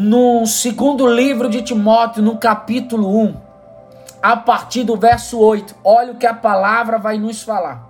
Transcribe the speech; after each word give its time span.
no 0.00 0.46
segundo 0.46 1.06
livro 1.06 1.50
de 1.50 1.60
Timóteo, 1.60 2.22
no 2.22 2.38
capítulo 2.38 3.22
1, 3.22 3.36
a 4.22 4.34
partir 4.34 4.82
do 4.82 4.96
verso 4.96 5.38
8. 5.38 5.76
Olha 5.84 6.12
o 6.12 6.16
que 6.16 6.26
a 6.26 6.32
palavra 6.32 6.98
vai 6.98 7.18
nos 7.18 7.42
falar. 7.42 7.86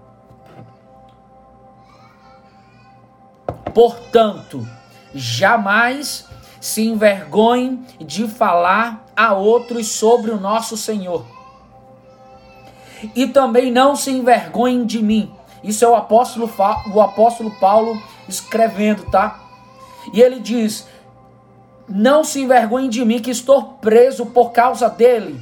Portanto, 3.73 4.67
jamais 5.15 6.27
se 6.61 6.85
envergonhem 6.85 7.87
de 8.01 8.27
falar 8.27 9.05
a 9.17 9.33
outros 9.33 9.87
sobre 9.87 10.33
o 10.33 10.41
nosso 10.41 10.77
Senhor. 10.77 11.25
E 13.15 13.29
também 13.29 13.71
não 13.71 13.95
se 13.95 14.11
envergonhem 14.11 14.85
de 14.85 15.01
mim. 15.01 15.33
Isso 15.63 15.85
é 15.85 15.89
o 15.89 15.95
apóstolo, 15.95 16.51
o 16.93 17.01
apóstolo 17.01 17.53
Paulo 17.61 17.97
escrevendo, 18.29 19.05
tá? 19.13 19.39
E 20.13 20.21
ele 20.21 20.41
diz: 20.41 20.89
Não 21.91 22.25
se 22.25 22.41
envergonhem 22.41 22.89
de 22.89 23.05
mim, 23.05 23.21
que 23.21 23.31
estou 23.31 23.75
preso 23.75 24.25
por 24.25 24.53
causa 24.53 24.89
dele. 24.89 25.39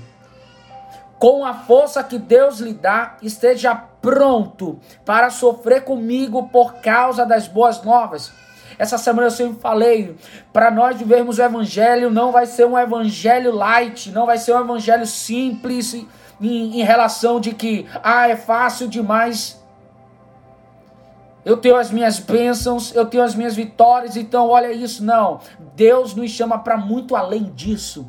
Com 1.19 1.45
a 1.45 1.55
força 1.55 2.03
que 2.03 2.19
Deus 2.19 2.59
lhe 2.59 2.73
dá, 2.73 3.17
esteja 3.23 3.75
pronto 3.75 4.81
para 5.05 5.31
sofrer 5.31 5.85
comigo 5.85 6.49
por 6.49 6.75
causa 6.81 7.25
das 7.27 7.47
boas 7.47 7.83
novas 7.83 8.33
essa 8.79 8.97
semana 8.97 9.27
eu 9.27 9.31
sempre 9.33 9.61
falei, 9.61 10.17
para 10.53 10.71
nós 10.71 10.97
vivermos 10.97 11.39
o 11.39 11.43
evangelho, 11.43 12.11
não 12.11 12.31
vai 12.31 12.47
ser 12.47 12.65
um 12.65 12.79
evangelho 12.79 13.53
light, 13.53 14.13
não 14.13 14.25
vai 14.25 14.39
ser 14.39 14.55
um 14.55 14.61
evangelho 14.61 15.05
simples 15.05 15.95
em, 15.95 16.07
em 16.81 16.83
relação 16.85 17.41
de 17.41 17.53
que, 17.53 17.87
ah, 18.03 18.29
é 18.29 18.37
fácil 18.37 18.87
demais. 18.87 19.61
Eu 21.49 21.57
tenho 21.57 21.77
as 21.77 21.91
minhas 21.91 22.19
bênçãos, 22.19 22.95
eu 22.95 23.07
tenho 23.07 23.25
as 23.25 23.35
minhas 23.35 23.57
vitórias, 23.57 24.19
então 24.19 24.51
olha 24.51 24.71
isso. 24.71 25.03
Não, 25.03 25.41
Deus 25.75 26.15
nos 26.15 26.31
chama 26.31 26.59
para 26.59 26.77
muito 26.77 27.17
além 27.17 27.45
disso. 27.45 28.07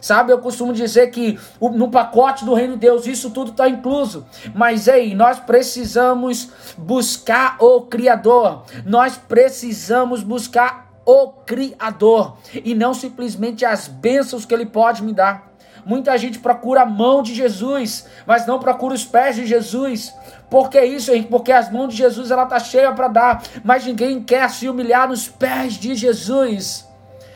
Sabe, 0.00 0.32
eu 0.32 0.38
costumo 0.38 0.72
dizer 0.72 1.10
que 1.10 1.36
no 1.60 1.90
pacote 1.90 2.44
do 2.44 2.54
reino 2.54 2.74
de 2.74 2.78
Deus 2.78 3.04
isso 3.08 3.30
tudo 3.30 3.50
está 3.50 3.68
incluso. 3.68 4.24
Mas 4.54 4.86
ei, 4.86 5.16
nós 5.16 5.40
precisamos 5.40 6.48
buscar 6.78 7.56
o 7.58 7.80
Criador. 7.80 8.62
Nós 8.84 9.16
precisamos 9.16 10.22
buscar 10.22 10.92
o 11.04 11.30
Criador 11.44 12.36
e 12.54 12.72
não 12.72 12.94
simplesmente 12.94 13.64
as 13.64 13.88
bênçãos 13.88 14.44
que 14.44 14.54
Ele 14.54 14.66
pode 14.66 15.02
me 15.02 15.12
dar. 15.12 15.56
Muita 15.86 16.18
gente 16.18 16.40
procura 16.40 16.82
a 16.82 16.86
mão 16.86 17.22
de 17.22 17.32
Jesus, 17.32 18.08
mas 18.26 18.44
não 18.44 18.58
procura 18.58 18.92
os 18.92 19.04
pés 19.04 19.36
de 19.36 19.46
Jesus. 19.46 20.12
Por 20.48 20.70
que 20.70 20.80
isso, 20.80 21.10
Henrique? 21.10 21.30
Porque 21.30 21.50
as 21.50 21.70
mãos 21.70 21.88
de 21.88 21.96
Jesus 21.96 22.30
ela 22.30 22.46
tá 22.46 22.58
cheia 22.58 22.92
para 22.92 23.08
dar, 23.08 23.42
mas 23.64 23.84
ninguém 23.84 24.22
quer 24.22 24.48
se 24.50 24.68
humilhar 24.68 25.08
nos 25.08 25.28
pés 25.28 25.74
de 25.74 25.94
Jesus 25.94 26.86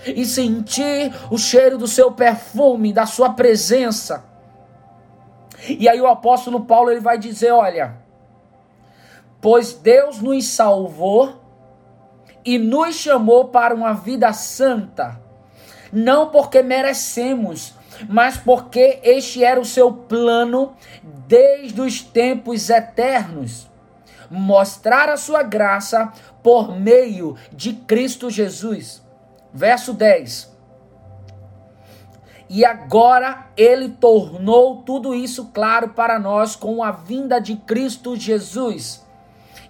e 0.07 0.25
sentir 0.25 1.13
o 1.31 1.37
cheiro 1.37 1.77
do 1.77 1.87
seu 1.87 2.13
perfume, 2.13 2.93
da 2.93 3.07
sua 3.07 3.31
presença. 3.31 4.25
E 5.69 5.89
aí 5.89 6.01
o 6.01 6.07
apóstolo 6.07 6.61
Paulo 6.61 6.91
ele 6.91 7.01
vai 7.01 7.19
dizer, 7.19 7.51
olha, 7.53 7.97
pois 9.41 9.73
Deus 9.73 10.21
nos 10.21 10.47
salvou 10.47 11.41
e 12.45 12.59
nos 12.59 12.95
chamou 12.95 13.49
para 13.49 13.75
uma 13.75 13.93
vida 13.93 14.33
santa, 14.33 15.21
não 15.93 16.31
porque 16.31 16.63
merecemos, 16.63 17.75
mas 18.09 18.37
porque 18.37 19.01
este 19.03 19.45
era 19.45 19.61
o 19.61 19.65
seu 19.65 19.93
plano 19.93 20.75
desde 21.27 21.81
os 21.81 22.01
tempos 22.03 22.71
eternos 22.71 23.71
mostrar 24.31 25.09
a 25.09 25.17
sua 25.17 25.43
graça 25.43 26.13
por 26.43 26.75
meio 26.79 27.37
de 27.53 27.73
Cristo 27.73 28.31
Jesus. 28.31 29.03
Verso 29.53 29.93
10. 29.93 30.49
E 32.49 32.65
agora 32.65 33.47
ele 33.57 33.89
tornou 33.89 34.83
tudo 34.83 35.15
isso 35.15 35.47
claro 35.53 35.91
para 35.91 36.19
nós 36.19 36.57
com 36.57 36.83
a 36.83 36.91
vinda 36.91 37.41
de 37.41 37.57
Cristo 37.57 38.17
Jesus. 38.17 39.05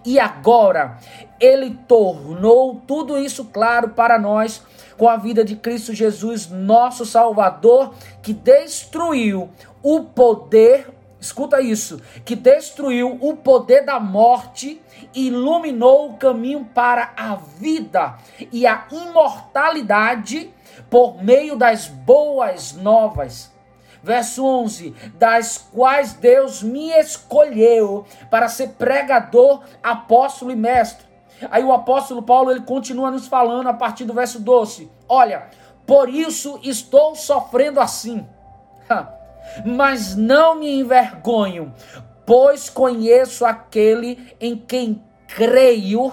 E 0.05 0.19
agora 0.19 0.99
ele 1.39 1.79
tornou 1.87 2.81
tudo 2.87 3.19
isso 3.19 3.47
claro 3.47 3.91
para 3.91 4.19
nós 4.19 4.63
com 5.00 5.09
a 5.09 5.16
vida 5.16 5.43
de 5.43 5.56
Cristo 5.56 5.94
Jesus, 5.94 6.50
nosso 6.50 7.06
Salvador, 7.06 7.94
que 8.22 8.34
destruiu 8.34 9.49
o 9.83 10.05
poder, 10.05 10.91
escuta 11.19 11.59
isso, 11.59 12.03
que 12.22 12.37
destruiu 12.37 13.16
o 13.19 13.34
poder 13.34 13.83
da 13.83 13.99
morte 13.99 14.78
iluminou 15.15 16.10
o 16.10 16.16
caminho 16.19 16.69
para 16.75 17.15
a 17.16 17.34
vida 17.34 18.19
e 18.53 18.66
a 18.66 18.89
imortalidade 18.93 20.53
por 20.91 21.25
meio 21.25 21.56
das 21.56 21.87
boas 21.87 22.75
novas. 22.75 23.50
Verso 24.03 24.44
11: 24.44 24.94
Das 25.15 25.56
quais 25.72 26.12
Deus 26.12 26.62
me 26.62 26.91
escolheu 26.91 28.05
para 28.31 28.50
ser 28.50 28.72
pregador, 28.72 29.62
apóstolo 29.83 30.50
e 30.50 30.56
mestre. 30.56 31.09
Aí 31.51 31.62
o 31.62 31.73
apóstolo 31.73 32.23
Paulo 32.23 32.51
ele 32.51 32.61
continua 32.61 33.11
nos 33.11 33.27
falando 33.27 33.69
a 33.69 33.75
partir 33.75 34.05
do 34.05 34.12
verso 34.12 34.41
12: 34.41 34.91
Olha, 35.09 35.49
por 35.87 36.09
isso 36.09 36.59
estou 36.62 37.15
sofrendo 37.15 37.81
assim. 37.81 38.27
Mas 39.65 40.15
não 40.15 40.55
me 40.55 40.81
envergonho, 40.81 41.73
pois 42.27 42.69
conheço 42.69 43.45
aquele 43.45 44.34
em 44.41 44.56
quem 44.56 45.03
creio 45.27 46.12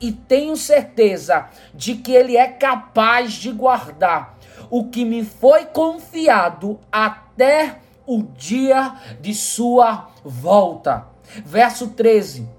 e 0.00 0.10
tenho 0.10 0.56
certeza 0.56 1.46
de 1.72 1.94
que 1.94 2.12
ele 2.12 2.36
é 2.36 2.48
capaz 2.48 3.34
de 3.34 3.52
guardar 3.52 4.36
o 4.68 4.88
que 4.88 5.04
me 5.04 5.24
foi 5.24 5.66
confiado 5.66 6.78
até 6.90 7.78
o 8.06 8.22
dia 8.22 8.94
de 9.20 9.34
sua 9.34 10.08
volta. 10.24 11.06
Verso 11.44 11.88
13. 11.88 12.55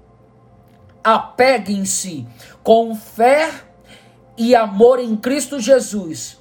Apeguem-se 1.08 2.26
com 2.62 2.94
fé 2.94 3.50
e 4.36 4.54
amor 4.54 4.98
em 4.98 5.16
Cristo 5.16 5.58
Jesus 5.58 6.38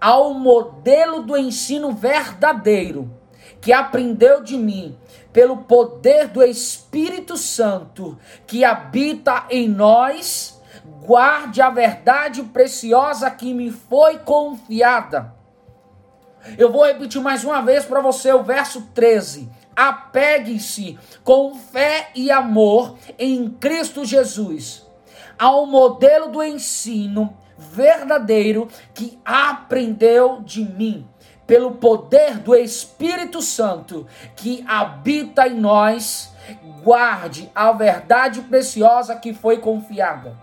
ao 0.00 0.32
modelo 0.34 1.24
do 1.24 1.36
ensino 1.36 1.90
verdadeiro 1.90 3.10
que 3.60 3.72
aprendeu 3.72 4.40
de 4.40 4.56
mim 4.56 4.96
pelo 5.32 5.64
poder 5.64 6.28
do 6.28 6.44
Espírito 6.44 7.36
Santo 7.36 8.16
que 8.46 8.64
habita 8.64 9.46
em 9.50 9.68
nós, 9.68 10.62
guarde 11.04 11.60
a 11.60 11.68
verdade 11.68 12.40
preciosa 12.44 13.28
que 13.32 13.52
me 13.52 13.72
foi 13.72 14.18
confiada. 14.18 15.34
Eu 16.56 16.70
vou 16.70 16.86
repetir 16.86 17.20
mais 17.20 17.42
uma 17.42 17.60
vez 17.62 17.84
para 17.84 18.00
você 18.00 18.32
o 18.32 18.44
verso 18.44 18.82
13. 18.94 19.50
Apegue-se 19.76 20.98
com 21.22 21.54
fé 21.54 22.10
e 22.14 22.30
amor 22.30 22.96
em 23.18 23.50
Cristo 23.50 24.04
Jesus 24.04 24.84
ao 25.38 25.66
modelo 25.66 26.28
do 26.28 26.42
ensino 26.42 27.36
verdadeiro 27.56 28.68
que 28.92 29.18
aprendeu 29.24 30.40
de 30.42 30.64
mim 30.64 31.06
pelo 31.46 31.72
poder 31.72 32.38
do 32.38 32.54
Espírito 32.54 33.42
Santo 33.42 34.06
que 34.34 34.64
habita 34.66 35.46
em 35.46 35.54
nós, 35.54 36.32
guarde 36.82 37.50
a 37.54 37.70
verdade 37.72 38.40
preciosa 38.42 39.16
que 39.16 39.34
foi 39.34 39.58
confiada. 39.58 40.36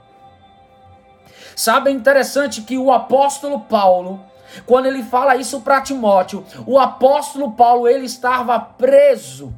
Sabe, 1.55 1.89
é 1.89 1.93
interessante 1.93 2.61
que 2.61 2.77
o 2.77 2.91
apóstolo 2.91 3.61
Paulo, 3.61 4.23
quando 4.65 4.85
ele 4.85 5.03
fala 5.03 5.35
isso 5.35 5.61
para 5.61 5.81
Timóteo, 5.81 6.45
o 6.65 6.79
apóstolo 6.79 7.51
Paulo 7.51 7.87
ele 7.87 8.05
estava 8.05 8.59
preso 8.59 9.53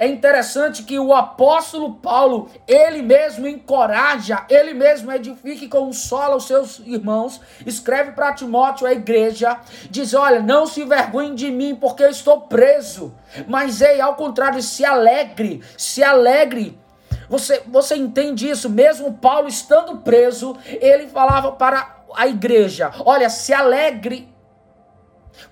é 0.00 0.06
interessante 0.06 0.82
que 0.82 0.98
o 0.98 1.12
apóstolo 1.12 1.96
Paulo, 1.96 2.48
ele 2.66 3.02
mesmo 3.02 3.46
encoraja, 3.46 4.46
ele 4.48 4.72
mesmo 4.72 5.12
edifica 5.12 5.66
e 5.66 5.68
consola 5.68 6.36
os 6.36 6.46
seus 6.46 6.78
irmãos, 6.78 7.38
escreve 7.66 8.12
para 8.12 8.32
Timóteo, 8.32 8.86
a 8.86 8.92
igreja, 8.92 9.58
diz: 9.90 10.14
Olha, 10.14 10.40
não 10.40 10.64
se 10.64 10.80
envergonhe 10.80 11.34
de 11.34 11.50
mim, 11.50 11.74
porque 11.74 12.02
eu 12.02 12.08
estou 12.08 12.40
preso. 12.40 13.14
Mas 13.46 13.82
ei, 13.82 14.00
ao 14.00 14.14
contrário, 14.14 14.62
se 14.62 14.86
alegre, 14.86 15.60
se 15.76 16.02
alegre. 16.02 16.80
Você, 17.28 17.62
você 17.66 17.94
entende 17.94 18.48
isso? 18.48 18.70
Mesmo 18.70 19.12
Paulo 19.12 19.48
estando 19.48 19.98
preso, 19.98 20.56
ele 20.64 21.08
falava 21.08 21.52
para 21.52 21.99
a 22.14 22.26
igreja: 22.26 22.92
Olha, 23.04 23.28
se 23.30 23.52
alegre, 23.52 24.32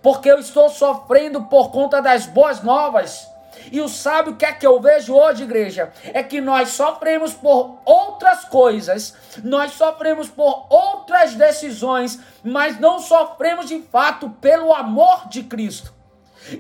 porque 0.03 0.31
eu 0.31 0.39
estou 0.39 0.69
sofrendo 0.69 1.45
por 1.45 1.71
conta 1.71 2.01
das 2.01 2.27
boas 2.27 2.63
novas. 2.63 3.29
E 3.73 3.81
o 3.81 3.89
sábio, 3.89 4.37
que 4.37 4.47
é 4.47 4.53
que 4.53 4.67
eu 4.67 4.81
vejo 4.81 5.15
hoje, 5.15 5.43
igreja? 5.43 5.93
É 6.05 6.23
que 6.23 6.41
nós 6.41 6.71
sofremos 6.71 7.35
por 7.35 7.79
outras 7.85 8.45
coisas, 8.45 9.15
nós 9.43 9.73
sofremos 9.73 10.29
por 10.29 10.67
outras 10.71 11.35
decisões, 11.35 12.19
mas 12.43 12.79
não 12.79 12.99
sofremos 12.99 13.67
de 13.67 13.81
fato 13.83 14.31
pelo 14.41 14.73
amor 14.73 15.29
de 15.29 15.43
Cristo. 15.43 15.98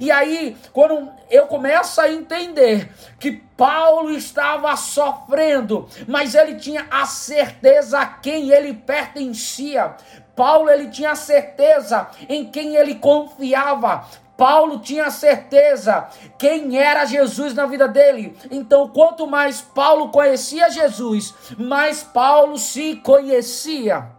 E 0.00 0.10
aí, 0.10 0.56
quando 0.72 1.10
eu 1.30 1.46
começo 1.46 2.00
a 2.00 2.10
entender 2.10 2.90
que 3.18 3.32
Paulo 3.32 4.10
estava 4.10 4.74
sofrendo, 4.76 5.88
mas 6.06 6.34
ele 6.34 6.56
tinha 6.56 6.86
a 6.90 7.06
certeza 7.06 7.98
a 7.98 8.06
quem 8.06 8.50
ele 8.50 8.72
pertencia. 8.72 9.96
Paulo 10.36 10.70
ele 10.70 10.88
tinha 10.88 11.16
certeza 11.16 12.08
em 12.28 12.44
quem 12.50 12.76
ele 12.76 12.94
confiava. 12.94 14.06
Paulo 14.36 14.78
tinha 14.78 15.10
certeza 15.10 16.06
quem 16.38 16.78
era 16.78 17.04
Jesus 17.04 17.52
na 17.54 17.66
vida 17.66 17.88
dele. 17.88 18.36
Então, 18.48 18.88
quanto 18.88 19.26
mais 19.26 19.60
Paulo 19.60 20.10
conhecia 20.10 20.70
Jesus, 20.70 21.34
mais 21.58 22.04
Paulo 22.04 22.56
se 22.56 22.94
conhecia. 22.96 24.17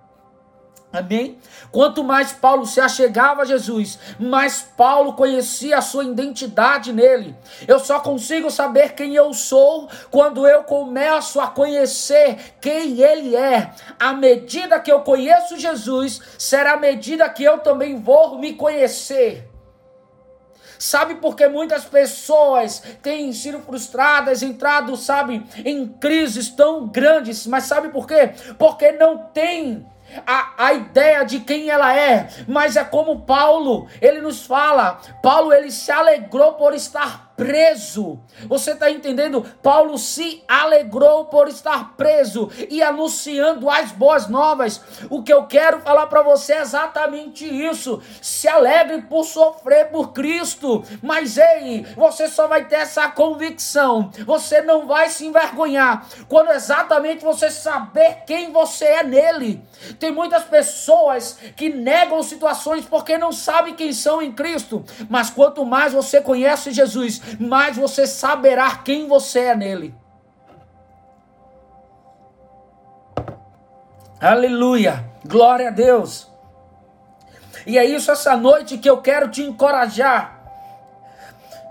Amém? 0.91 1.37
Quanto 1.71 2.03
mais 2.03 2.31
Paulo 2.31 2.65
se 2.65 2.81
achegava 2.81 3.43
a 3.43 3.45
Jesus, 3.45 3.99
mais 4.17 4.61
Paulo 4.75 5.13
conhecia 5.13 5.77
a 5.77 5.81
sua 5.81 6.03
identidade 6.03 6.91
nele. 6.91 7.35
Eu 7.67 7.79
só 7.79 7.99
consigo 7.99 8.49
saber 8.49 8.93
quem 8.93 9.13
eu 9.13 9.31
sou 9.31 9.87
quando 10.09 10.47
eu 10.47 10.63
começo 10.63 11.39
a 11.39 11.47
conhecer 11.47 12.55
quem 12.59 12.99
ele 12.99 13.35
é. 13.35 13.71
À 13.99 14.13
medida 14.13 14.79
que 14.79 14.91
eu 14.91 15.01
conheço 15.01 15.59
Jesus, 15.59 16.21
será 16.39 16.73
a 16.73 16.77
medida 16.77 17.29
que 17.29 17.43
eu 17.43 17.59
também 17.59 18.01
vou 18.01 18.39
me 18.39 18.53
conhecer. 18.53 19.47
Sabe 20.79 21.15
por 21.15 21.35
que 21.35 21.47
muitas 21.47 21.83
pessoas 21.83 22.81
têm 23.03 23.31
sido 23.33 23.59
frustradas, 23.59 24.41
entrado, 24.41 24.95
sabe, 24.95 25.45
em 25.63 25.85
crises 25.85 26.49
tão 26.49 26.87
grandes, 26.87 27.45
mas 27.45 27.65
sabe 27.65 27.89
por 27.89 28.07
quê? 28.07 28.31
Porque 28.57 28.93
não 28.93 29.17
tem 29.17 29.85
a, 30.25 30.65
a 30.65 30.73
ideia 30.73 31.23
de 31.23 31.39
quem 31.39 31.69
ela 31.69 31.95
é, 31.95 32.29
mas 32.47 32.75
é 32.75 32.83
como 32.83 33.21
Paulo, 33.21 33.87
ele 34.01 34.21
nos 34.21 34.45
fala, 34.45 34.99
Paulo 35.21 35.53
ele 35.53 35.71
se 35.71 35.91
alegrou 35.91 36.53
por 36.53 36.73
estar 36.73 37.28
preso. 37.39 38.19
Você 38.47 38.71
está 38.71 38.91
entendendo? 38.91 39.45
Paulo 39.63 39.97
se 39.97 40.43
alegrou 40.45 41.25
por 41.25 41.47
estar 41.47 41.95
preso 41.95 42.51
e 42.69 42.83
anunciando 42.83 43.69
as 43.69 43.93
boas 43.93 44.27
novas. 44.27 44.81
O 45.09 45.23
que 45.23 45.31
eu 45.31 45.45
quero 45.45 45.79
falar 45.79 46.07
para 46.07 46.21
você 46.21 46.53
é 46.53 46.61
exatamente 46.61 47.45
isso. 47.45 48.01
Se 48.21 48.49
alegre 48.49 49.03
por 49.03 49.23
sofrer 49.23 49.87
por 49.87 50.11
Cristo. 50.11 50.83
Mas 51.01 51.37
ei, 51.37 51.85
você 51.95 52.27
só 52.27 52.45
vai 52.45 52.65
ter 52.65 52.75
essa 52.75 53.07
convicção. 53.07 54.11
Você 54.25 54.61
não 54.61 54.85
vai 54.85 55.09
se 55.09 55.25
envergonhar 55.25 56.05
quando 56.27 56.51
exatamente 56.51 57.23
você 57.23 57.49
saber 57.49 58.23
quem 58.27 58.51
você 58.51 58.83
é 58.83 59.03
nele. 59.03 59.63
Tem 59.97 60.11
muitas 60.11 60.43
pessoas 60.43 61.37
que 61.55 61.69
negam 61.69 62.21
situações 62.21 62.83
porque 62.83 63.17
não 63.17 63.31
sabem 63.31 63.75
quem 63.75 63.93
são 63.93 64.21
em 64.21 64.33
Cristo. 64.33 64.83
Mas 65.09 65.29
quanto 65.29 65.65
mais 65.65 65.93
você 65.93 66.19
conhece 66.19 66.71
Jesus, 66.71 67.21
mais 67.39 67.77
você 67.77 68.07
saberá 68.07 68.75
quem 68.77 69.07
você 69.07 69.39
é 69.39 69.55
nele. 69.55 69.95
Aleluia! 74.21 75.05
Glória 75.25 75.67
a 75.67 75.71
Deus! 75.71 76.27
E 77.65 77.77
é 77.77 77.85
isso 77.85 78.11
essa 78.11 78.35
noite 78.35 78.77
que 78.77 78.89
eu 78.89 79.01
quero 79.01 79.29
te 79.29 79.41
encorajar 79.41 80.38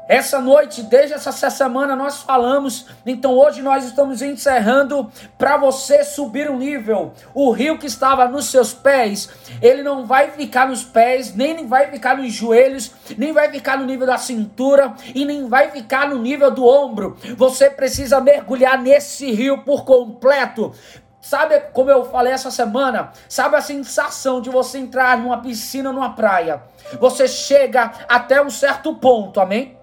essa 0.09 0.41
noite, 0.41 0.83
desde 0.83 1.13
essa 1.13 1.31
semana, 1.51 1.95
nós 1.95 2.23
falamos. 2.23 2.87
Então, 3.05 3.37
hoje 3.37 3.61
nós 3.61 3.85
estamos 3.85 4.23
encerrando 4.23 5.13
para 5.37 5.59
você 5.59 6.03
subir 6.03 6.51
um 6.51 6.57
nível. 6.57 7.13
O 7.35 7.51
rio 7.51 7.77
que 7.79 7.87
estava 7.87 8.27
nos 8.27 8.47
seus 8.47 8.73
pés, 8.73 9.29
ele 9.61 9.83
não 9.83 10.07
vai 10.07 10.31
ficar 10.31 10.67
nos 10.67 10.83
pés, 10.83 11.35
nem 11.35 11.67
vai 11.67 11.91
ficar 11.91 12.17
nos 12.17 12.33
joelhos, 12.33 12.91
nem 13.19 13.35
vai 13.35 13.51
ficar 13.51 13.77
no 13.77 13.85
nível 13.85 14.07
da 14.07 14.17
cintura 14.17 14.95
e 15.15 15.27
nem 15.27 15.47
vai 15.47 15.71
ficar 15.71 16.09
no 16.09 16.19
nível 16.19 16.51
do 16.51 16.65
ombro. 16.65 17.19
Você 17.37 17.69
precisa 17.69 18.19
mergulhar 18.19 18.79
nesse 18.79 19.31
rio 19.31 19.59
por 19.59 19.85
completo. 19.85 20.73
Sabe 21.21 21.61
como 21.75 21.91
eu 21.91 22.07
falei 22.07 22.33
essa 22.33 22.51
semana? 22.51 23.13
Sabe 23.29 23.57
a 23.57 23.61
sensação 23.61 24.41
de 24.41 24.49
você 24.49 24.79
entrar 24.79 25.19
numa 25.19 25.43
piscina, 25.43 25.93
numa 25.93 26.15
praia? 26.15 26.63
Você 26.99 27.29
chega 27.29 27.93
até 28.09 28.41
um 28.41 28.49
certo 28.49 28.95
ponto, 28.95 29.39
amém? 29.39 29.78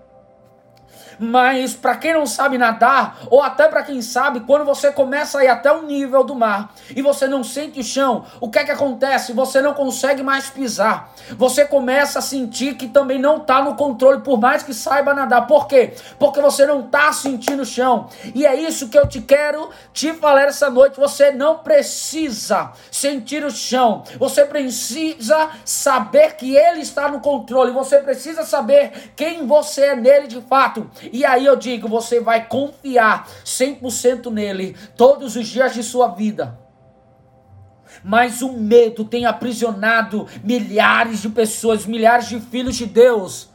Mas 1.20 1.74
para 1.74 1.96
quem 1.96 2.14
não 2.14 2.26
sabe 2.26 2.58
nadar, 2.58 3.20
ou 3.30 3.42
até 3.42 3.68
para 3.68 3.84
quem 3.84 4.02
sabe, 4.02 4.42
quando 4.42 4.66
você 4.66 4.92
começa 4.92 5.40
a 5.40 5.46
ir 5.46 5.48
até 5.48 5.72
o 5.72 5.84
nível 5.84 6.24
do 6.24 6.36
mar 6.36 6.74
e 6.96 7.02
você 7.02 7.28
não 7.28 7.44
sente 7.44 7.80
o 7.80 7.84
chão, 7.84 8.26
o 8.40 8.50
que 8.50 8.60
é 8.60 8.64
que 8.64 8.72
acontece? 8.72 9.34
Você 9.34 9.62
não 9.62 9.74
consegue 9.74 10.24
mais 10.24 10.50
pisar. 10.50 11.12
Você 11.38 11.66
começa 11.66 12.20
a 12.20 12.22
sentir 12.22 12.76
que 12.76 12.88
também 12.88 13.20
não 13.20 13.38
está 13.38 13.62
no 13.62 13.76
controle, 13.76 14.22
por 14.22 14.40
mais 14.40 14.64
que 14.64 14.74
saiba 14.74 15.14
nadar. 15.14 15.48
Por 15.48 15.68
quê? 15.68 15.94
Porque 16.20 16.42
você 16.42 16.66
não 16.66 16.82
está 16.82 17.12
sentindo 17.12 17.64
o 17.64 17.66
chão. 17.66 18.08
E 18.34 18.46
é 18.46 18.56
isso 18.56 18.90
que 18.90 18.98
eu 18.98 19.08
te 19.08 19.22
quero 19.22 19.70
te 19.94 20.14
falar 20.14 20.44
essa 20.44 20.70
noite. 20.70 21.00
Você 21.00 21.32
não 21.32 21.60
precisa 21.60 22.72
sentir 22.92 23.44
o 23.44 23.52
chão. 23.52 24.04
Você 24.18 24.46
precisa 24.46 25.50
saber 25.64 26.36
que 26.36 26.56
ele 26.56 26.82
está 26.82 27.10
no 27.10 27.20
controle. 27.20 27.72
Você 27.72 28.00
precisa 28.00 28.44
saber 28.44 29.12
quem 29.16 29.48
você 29.48 29.86
é 29.86 29.96
nele 29.96 30.28
de 30.28 30.42
fato. 30.42 30.90
E 31.12 31.26
aí 31.26 31.46
eu 31.46 31.56
digo, 31.56 31.88
você 31.88 32.20
vai 32.20 32.48
confiar 32.48 33.28
100% 33.46 34.32
nele 34.32 34.76
todos 34.96 35.36
os 35.36 35.48
dias 35.48 35.74
de 35.74 35.84
sua 35.84 36.10
vida. 36.10 36.60
Mas 38.04 38.42
o 38.42 38.54
medo 38.54 39.06
tem 39.06 39.26
aprisionado 39.26 40.28
milhares 40.44 41.22
de 41.22 41.30
pessoas, 41.30 41.86
milhares 41.86 42.28
de 42.28 42.40
filhos 42.40 42.76
de 42.76 42.86
Deus. 42.86 43.50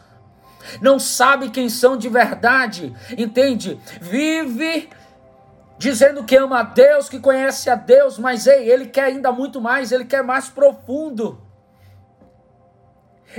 Não 0.81 0.99
sabe 0.99 1.51
quem 1.51 1.69
são 1.69 1.97
de 1.97 2.09
verdade, 2.09 2.95
entende? 3.17 3.79
Vive 4.01 4.89
dizendo 5.79 6.25
que 6.25 6.37
ama 6.37 6.61
a 6.61 6.63
Deus, 6.63 7.09
que 7.09 7.19
conhece 7.19 7.71
a 7.71 7.75
Deus, 7.75 8.19
mas 8.19 8.47
ei, 8.47 8.71
ele 8.71 8.87
quer 8.87 9.05
ainda 9.05 9.33
muito 9.33 9.61
mais, 9.61 9.93
ele 9.93 10.05
quer 10.05 10.23
mais 10.23 10.49
profundo. 10.49 11.41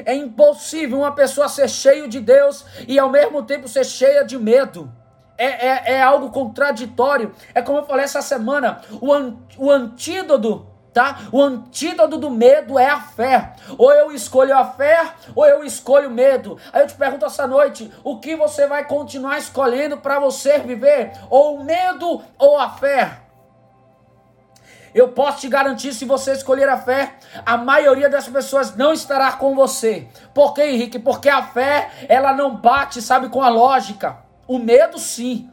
É 0.05 0.13
impossível 0.15 0.99
uma 0.99 1.13
pessoa 1.13 1.49
ser 1.49 1.69
cheio 1.69 2.07
de 2.07 2.19
Deus 2.19 2.65
e 2.87 2.97
ao 2.97 3.09
mesmo 3.09 3.43
tempo 3.43 3.67
ser 3.67 3.85
cheia 3.85 4.23
de 4.23 4.37
medo. 4.37 4.91
É, 5.37 5.67
é, 5.67 5.93
é 5.93 6.01
algo 6.01 6.29
contraditório. 6.29 7.33
É 7.53 7.61
como 7.61 7.79
eu 7.79 7.85
falei 7.85 8.05
essa 8.05 8.21
semana: 8.21 8.81
o, 9.01 9.11
an, 9.11 9.37
o 9.57 9.71
antídoto 9.71 10.71
tá? 10.93 11.19
O 11.31 11.41
antídoto 11.41 12.17
do 12.17 12.29
medo 12.29 12.77
é 12.77 12.89
a 12.89 12.99
fé. 12.99 13.53
Ou 13.77 13.91
eu 13.91 14.11
escolho 14.11 14.55
a 14.55 14.65
fé, 14.65 15.13
ou 15.35 15.45
eu 15.45 15.63
escolho 15.63 16.09
o 16.09 16.13
medo. 16.13 16.57
Aí 16.71 16.81
eu 16.81 16.87
te 16.87 16.95
pergunto 16.95 17.25
essa 17.25 17.47
noite, 17.47 17.91
o 18.03 18.19
que 18.19 18.35
você 18.35 18.67
vai 18.67 18.85
continuar 18.85 19.37
escolhendo 19.37 19.97
para 19.97 20.19
você 20.19 20.59
viver? 20.59 21.13
Ou 21.29 21.57
o 21.57 21.63
medo 21.63 22.21
ou 22.37 22.59
a 22.59 22.69
fé? 22.69 23.19
Eu 24.93 25.09
posso 25.09 25.41
te 25.41 25.47
garantir, 25.47 25.93
se 25.93 26.05
você 26.05 26.33
escolher 26.33 26.67
a 26.67 26.77
fé, 26.77 27.15
a 27.45 27.57
maioria 27.57 28.09
das 28.09 28.27
pessoas 28.27 28.75
não 28.75 28.93
estará 28.93 29.31
com 29.33 29.55
você. 29.55 30.07
Por 30.33 30.53
quê, 30.53 30.63
Henrique? 30.63 30.99
Porque 30.99 31.29
a 31.29 31.43
fé, 31.43 31.89
ela 32.09 32.33
não 32.33 32.55
bate, 32.55 33.01
sabe, 33.01 33.29
com 33.29 33.41
a 33.41 33.49
lógica. 33.49 34.17
O 34.47 34.59
medo, 34.59 34.99
sim. 34.99 35.49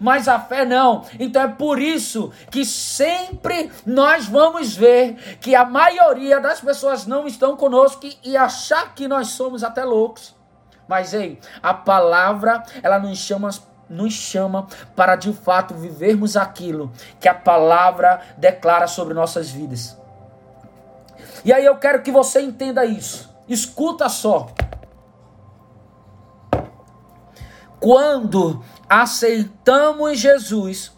Mas 0.00 0.28
a 0.28 0.38
fé 0.38 0.64
não. 0.64 1.04
Então 1.18 1.42
é 1.42 1.48
por 1.48 1.78
isso 1.78 2.32
que 2.50 2.64
sempre 2.64 3.70
nós 3.84 4.26
vamos 4.26 4.74
ver 4.74 5.38
que 5.40 5.54
a 5.54 5.64
maioria 5.64 6.40
das 6.40 6.60
pessoas 6.60 7.06
não 7.06 7.26
estão 7.26 7.56
conosco 7.56 8.08
e 8.22 8.36
achar 8.36 8.94
que 8.94 9.06
nós 9.06 9.28
somos 9.28 9.62
até 9.62 9.84
loucos. 9.84 10.34
Mas 10.86 11.14
ei, 11.14 11.38
a 11.62 11.72
palavra, 11.72 12.62
ela 12.82 12.98
nos 12.98 13.18
chama 13.18 13.50
nos 13.88 14.12
chama 14.12 14.66
para 14.96 15.16
de 15.16 15.32
fato 15.32 15.74
vivermos 15.74 16.36
aquilo 16.36 16.90
que 17.20 17.28
a 17.28 17.34
palavra 17.34 18.20
declara 18.36 18.86
sobre 18.86 19.14
nossas 19.14 19.50
vidas. 19.50 19.96
E 21.44 21.52
aí 21.52 21.64
eu 21.64 21.76
quero 21.76 22.02
que 22.02 22.10
você 22.10 22.40
entenda 22.40 22.84
isso. 22.84 23.32
Escuta 23.48 24.08
só. 24.08 24.48
Quando 27.78 28.64
aceitamos 28.88 30.18
Jesus, 30.18 30.92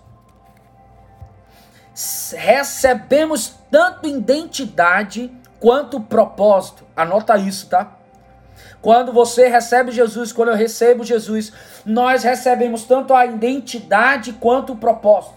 recebemos 2.33 3.55
tanto 3.71 4.07
identidade 4.07 5.33
quanto 5.59 6.01
propósito. 6.01 6.87
Anota 6.95 7.37
isso, 7.37 7.69
tá? 7.69 7.96
Quando 8.81 9.13
você 9.13 9.49
recebe 9.49 9.91
Jesus, 9.93 10.33
quando 10.33 10.51
eu 10.51 10.57
recebo 10.57 11.05
Jesus, 11.05 11.53
nós 11.85 12.23
recebemos 12.23 12.85
tanto 12.85 13.15
a 13.15 13.27
identidade 13.27 14.33
quanto 14.35 14.73
o 14.73 14.77
propósito. 14.77 15.35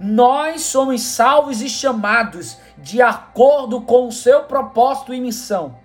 Nós 0.00 0.62
somos 0.62 1.02
salvos 1.02 1.60
e 1.60 1.68
chamados 1.68 2.58
de 2.76 3.02
acordo 3.02 3.80
com 3.80 4.06
o 4.06 4.12
seu 4.12 4.44
propósito 4.44 5.12
e 5.12 5.20
missão. 5.20 5.76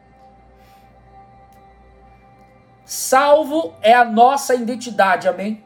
Salvo 2.86 3.74
é 3.82 3.94
a 3.94 4.06
nossa 4.06 4.54
identidade, 4.54 5.28
amém? 5.28 5.64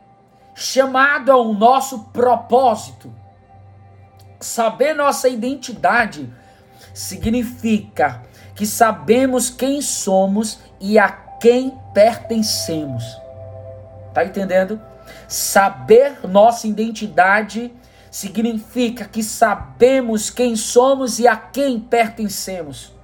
Chamado 0.56 1.32
ao 1.32 1.54
nosso 1.54 2.06
propósito. 2.06 3.14
Saber 4.40 4.94
nossa 4.94 5.28
identidade 5.28 6.32
significa 6.94 8.24
que 8.58 8.66
sabemos 8.66 9.52
quem 9.52 9.82
somos 9.82 10.60
e 10.80 10.98
a 10.98 11.10
quem 11.10 11.78
pertencemos. 11.94 13.04
Tá 14.14 14.26
entendendo? 14.26 14.82
Saber 15.28 16.28
nossa 16.28 16.68
identidade 16.68 17.72
significa 18.10 19.06
que 19.06 19.22
sabemos 19.22 20.32
quem 20.32 20.56
somos 20.56 21.20
e 21.20 21.28
a 21.28 21.38
quem 21.38 21.80
pertencemos. 21.80 22.98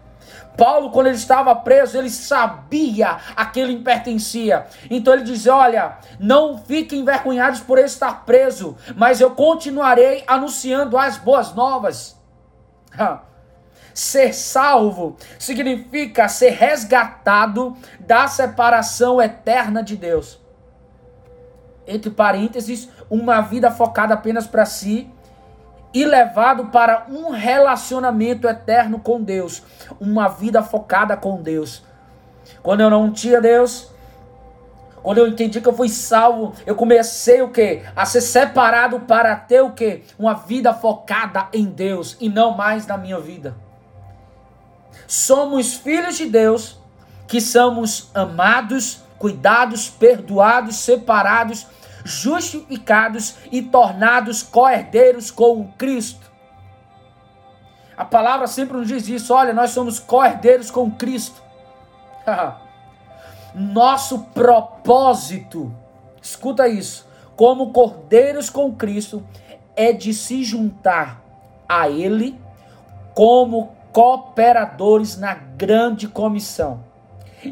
Paulo, 0.57 0.89
quando 0.89 1.07
ele 1.07 1.15
estava 1.15 1.55
preso, 1.55 1.98
ele 1.98 2.10
sabia 2.10 3.17
a 3.36 3.45
quem 3.45 3.63
ele 3.63 3.79
pertencia. 3.79 4.65
Então 4.89 5.13
ele 5.13 5.24
diz: 5.24 5.45
Olha, 5.45 5.98
não 6.19 6.57
fiquem 6.57 7.01
envergonhados 7.01 7.60
por 7.60 7.77
estar 7.77 8.25
preso, 8.25 8.75
mas 8.95 9.22
eu 9.22 9.31
continuarei 9.31 10.24
anunciando 10.27 10.98
as 10.98 11.17
boas 11.17 11.53
novas. 11.53 12.19
Ser 13.93 14.33
salvo 14.33 15.15
significa 15.38 16.27
ser 16.27 16.51
resgatado 16.51 17.77
da 18.00 18.27
separação 18.27 19.21
eterna 19.21 19.83
de 19.83 19.95
Deus. 19.95 20.41
Entre 21.85 22.09
parênteses, 22.09 22.89
uma 23.09 23.41
vida 23.41 23.69
focada 23.69 24.13
apenas 24.13 24.47
para 24.47 24.65
si 24.65 25.12
e 25.93 26.05
levado 26.05 26.65
para 26.67 27.05
um 27.09 27.29
relacionamento 27.29 28.47
eterno 28.47 29.00
com 29.00 29.21
Deus, 29.21 29.62
uma 30.00 30.27
vida 30.27 30.63
focada 30.63 31.15
com 31.15 31.41
Deus. 31.41 31.83
Quando 32.63 32.81
eu 32.81 32.89
não 32.89 33.12
tinha 33.12 33.39
Deus, 33.39 33.91
quando 35.03 35.17
eu 35.17 35.27
entendi 35.27 35.59
que 35.62 35.67
eu 35.67 35.75
fui 35.75 35.89
salvo, 35.89 36.53
eu 36.65 36.75
comecei 36.75 37.41
o 37.41 37.50
que? 37.50 37.83
A 37.95 38.05
ser 38.05 38.21
separado 38.21 39.01
para 39.01 39.35
ter 39.35 39.62
o 39.62 39.71
que? 39.71 40.01
Uma 40.17 40.33
vida 40.33 40.73
focada 40.73 41.47
em 41.53 41.65
Deus 41.65 42.17
e 42.19 42.29
não 42.29 42.55
mais 42.55 42.88
na 42.88 42.97
minha 42.97 43.19
vida. 43.19 43.53
Somos 45.13 45.75
filhos 45.75 46.17
de 46.17 46.25
Deus, 46.25 46.75
que 47.27 47.39
somos 47.39 48.10
amados, 48.15 49.03
cuidados, 49.20 49.88
perdoados, 49.88 50.77
separados 50.77 51.67
justificados 52.03 53.36
e 53.51 53.62
tornados 53.62 54.41
co-herdeiros 54.41 55.29
com 55.29 55.72
Cristo. 55.77 56.32
A 57.96 58.03
palavra 58.03 58.48
sempre 58.48 58.75
nos 58.75 58.88
diz 58.88 59.08
isso: 59.08 59.32
olha, 59.36 59.53
nós 59.53 59.70
somos 59.70 60.00
co-herdeiros 60.00 60.72
com 60.72 60.89
Cristo. 60.89 61.43
Nosso 63.53 64.17
propósito, 64.34 65.72
escuta 66.20 66.67
isso, 66.67 67.08
como 67.36 67.72
cordeiros 67.72 68.50
com 68.50 68.74
Cristo, 68.74 69.24
é 69.75 69.93
de 69.93 70.12
se 70.12 70.43
juntar 70.43 71.22
a 71.70 71.88
Ele 71.88 72.36
como 73.13 73.82
cooperadores 73.93 75.17
na 75.17 75.35
grande 75.35 76.07
comissão, 76.07 76.83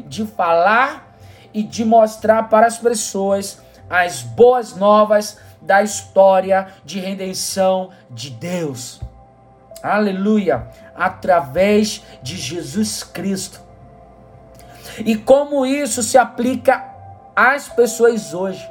de 0.06 0.26
falar 0.26 1.16
e 1.54 1.62
de 1.62 1.84
mostrar 1.84 2.48
para 2.48 2.66
as 2.66 2.78
pessoas 2.78 3.62
as 3.88 4.22
boas 4.22 4.74
novas 4.74 5.38
da 5.60 5.82
história 5.82 6.66
de 6.84 6.98
redenção 6.98 7.90
de 8.10 8.30
Deus. 8.30 9.00
Aleluia! 9.82 10.68
Através 10.96 12.02
de 12.22 12.36
Jesus 12.36 13.04
Cristo. 13.04 13.60
E 14.98 15.16
como 15.16 15.64
isso 15.64 16.02
se 16.02 16.18
aplica 16.18 16.84
às 17.36 17.68
pessoas 17.68 18.34
hoje? 18.34 18.68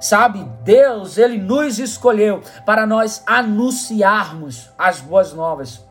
Sabe, 0.00 0.44
Deus, 0.62 1.16
ele 1.16 1.38
nos 1.38 1.78
escolheu 1.78 2.42
para 2.66 2.86
nós 2.86 3.22
anunciarmos 3.26 4.70
as 4.78 5.00
boas 5.00 5.32
novas. 5.32 5.85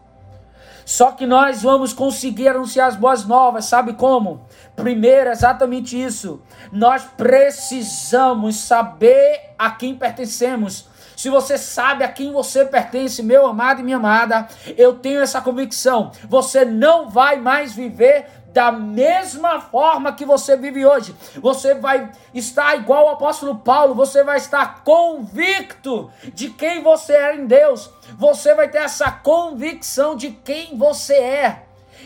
Só 0.85 1.11
que 1.11 1.25
nós 1.25 1.63
vamos 1.63 1.91
conseguir 1.91 2.47
anunciar 2.47 2.87
as 2.87 2.95
boas 2.95 3.25
novas, 3.25 3.65
sabe 3.65 3.93
como? 3.93 4.45
Primeiro, 4.75 5.31
exatamente 5.31 5.99
isso. 6.01 6.41
Nós 6.71 7.03
precisamos 7.17 8.55
saber 8.57 9.55
a 9.57 9.71
quem 9.71 9.95
pertencemos. 9.95 10.87
Se 11.15 11.29
você 11.29 11.57
sabe 11.57 12.03
a 12.03 12.07
quem 12.07 12.31
você 12.31 12.65
pertence, 12.65 13.23
meu 13.23 13.47
amado 13.47 13.79
e 13.79 13.83
minha 13.83 13.97
amada, 13.97 14.47
eu 14.77 14.93
tenho 14.93 15.21
essa 15.21 15.41
convicção. 15.41 16.11
Você 16.29 16.63
não 16.63 17.09
vai 17.09 17.37
mais 17.39 17.73
viver 17.73 18.27
da 18.55 18.71
mesma 18.71 19.59
forma 19.59 20.13
que 20.13 20.23
você 20.23 20.55
vive 20.55 20.85
hoje. 20.85 21.13
Você 21.41 21.75
vai 21.75 22.09
estar 22.33 22.73
igual 22.77 23.07
o 23.07 23.09
apóstolo 23.09 23.57
Paulo, 23.57 23.93
você 23.93 24.23
vai 24.23 24.37
estar 24.37 24.81
convicto 24.81 26.09
de 26.33 26.49
quem 26.51 26.81
você 26.81 27.11
é 27.11 27.35
em 27.35 27.47
Deus. 27.47 27.91
Você 28.17 28.55
vai 28.55 28.69
ter 28.69 28.77
essa 28.77 29.11
convicção 29.11 30.15
de 30.15 30.31
quem 30.31 30.77
você 30.77 31.15
é. 31.15 31.63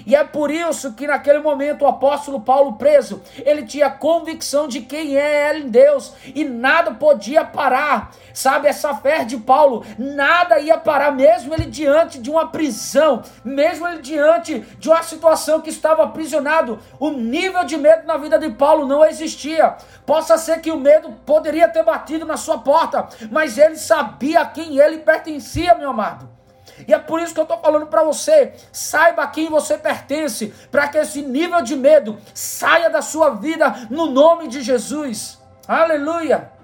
E 0.08 0.15
é 0.15 0.24
por 0.24 0.50
isso 0.50 0.94
que 0.94 1.06
naquele 1.06 1.38
momento 1.38 1.84
o 1.84 1.88
apóstolo 1.88 2.41
Paulo 2.41 2.74
preso, 2.74 3.22
ele 3.46 3.63
tinha 3.63 3.89
convicção 3.89 4.68
de 4.68 4.82
quem 4.82 5.18
é 5.18 5.51
ele 5.51 5.65
em 5.65 5.70
Deus 5.70 6.13
e 6.34 6.44
nada 6.44 6.91
podia 6.91 7.46
parar. 7.46 8.12
Sabe 8.33 8.67
essa 8.67 8.93
fé 8.95 9.24
de 9.24 9.38
Paulo, 9.38 9.86
nada 9.98 10.59
ia 10.59 10.77
parar 10.77 11.12
mesmo 11.12 11.53
ele 11.53 11.65
diante 11.65 12.19
de 12.19 12.29
uma 12.29 12.48
prisão, 12.48 13.24
mesmo 13.43 13.88
ele 13.88 14.01
diante 14.01 14.59
de 14.59 14.89
uma 14.89 15.03
situação 15.03 15.62
que 15.62 15.69
estava 15.69 16.03
aprisionado. 16.03 16.79
O 17.00 17.12
nível 17.12 17.63
de 17.63 17.77
medo 17.77 18.05
na 18.05 18.17
vida 18.17 18.38
de 18.38 18.50
Paulo 18.50 18.88
não 18.88 19.05
existia. 19.05 19.75
Possa 20.05 20.38
ser 20.38 20.62
que 20.62 20.71
o 20.71 20.79
medo 20.79 21.12
poderia 21.25 21.67
ter 21.67 21.83
batido 21.83 22.25
na 22.25 22.38
sua 22.38 22.59
porta, 22.59 23.07
mas 23.31 23.57
ele 23.57 23.75
sabia 23.75 24.41
a 24.41 24.45
quem 24.45 24.79
ele 24.79 25.00
pertencia, 25.00 25.75
meu 25.75 25.89
amado. 25.89 26.39
E 26.88 26.93
é 26.93 27.00
por 27.00 27.19
isso 27.19 27.33
que 27.33 27.39
eu 27.39 27.43
estou 27.43 27.59
falando 27.59 27.88
para 27.88 28.03
você: 28.03 28.53
saiba 28.71 29.24
a 29.24 29.27
quem 29.27 29.50
você 29.50 29.77
pertence, 29.77 30.53
para 30.71 30.88
que 30.88 30.98
esse 30.98 31.21
nível 31.21 31.62
de 31.62 31.75
medo 31.75 32.17
saia 32.33 32.89
da 32.89 33.01
sua 33.01 33.31
vida 33.31 33.88
no 33.89 34.07
nome 34.07 34.48
de 34.48 34.62
Jesus. 34.62 35.39
Aleluia! 35.67 36.58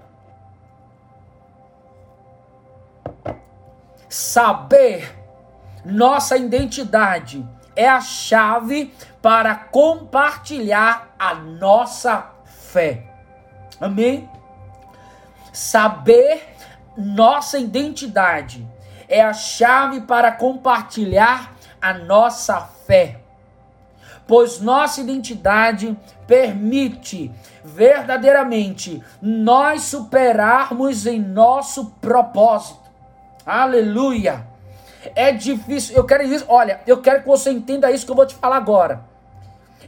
Saber 4.17 5.13
nossa 5.83 6.37
identidade 6.37 7.45
é 7.75 7.85
a 7.85 7.99
chave 7.99 8.93
para 9.21 9.53
compartilhar 9.53 11.13
a 11.19 11.35
nossa 11.35 12.31
fé. 12.45 13.03
Amém? 13.77 14.29
Saber 15.51 16.55
nossa 16.95 17.59
identidade 17.59 18.65
é 19.09 19.21
a 19.21 19.33
chave 19.33 19.99
para 19.99 20.31
compartilhar 20.31 21.53
a 21.81 21.93
nossa 21.93 22.61
fé. 22.87 23.19
Pois 24.25 24.61
nossa 24.61 25.01
identidade 25.01 25.93
permite 26.25 27.33
verdadeiramente 27.65 29.03
nós 29.21 29.81
superarmos 29.81 31.05
em 31.05 31.19
nosso 31.19 31.87
propósito. 31.99 32.84
Aleluia! 33.45 34.47
É 35.15 35.31
difícil, 35.31 35.95
eu 35.95 36.03
quero 36.03 36.23
isso, 36.23 36.45
olha, 36.47 36.81
eu 36.87 36.99
quero 36.99 37.21
que 37.21 37.27
você 37.27 37.51
entenda 37.51 37.91
isso 37.91 38.05
que 38.05 38.11
eu 38.11 38.15
vou 38.15 38.25
te 38.25 38.33
falar 38.33 38.57
agora. 38.57 39.05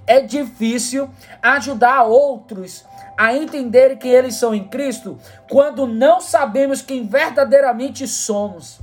É 0.05 0.21
difícil 0.21 1.09
ajudar 1.41 2.03
outros 2.03 2.85
a 3.17 3.33
entenderem 3.33 3.97
que 3.97 4.07
eles 4.07 4.35
são 4.35 4.53
em 4.53 4.67
Cristo 4.67 5.17
quando 5.49 5.87
não 5.87 6.21
sabemos 6.21 6.83
quem 6.83 7.07
verdadeiramente 7.07 8.07
somos. 8.07 8.79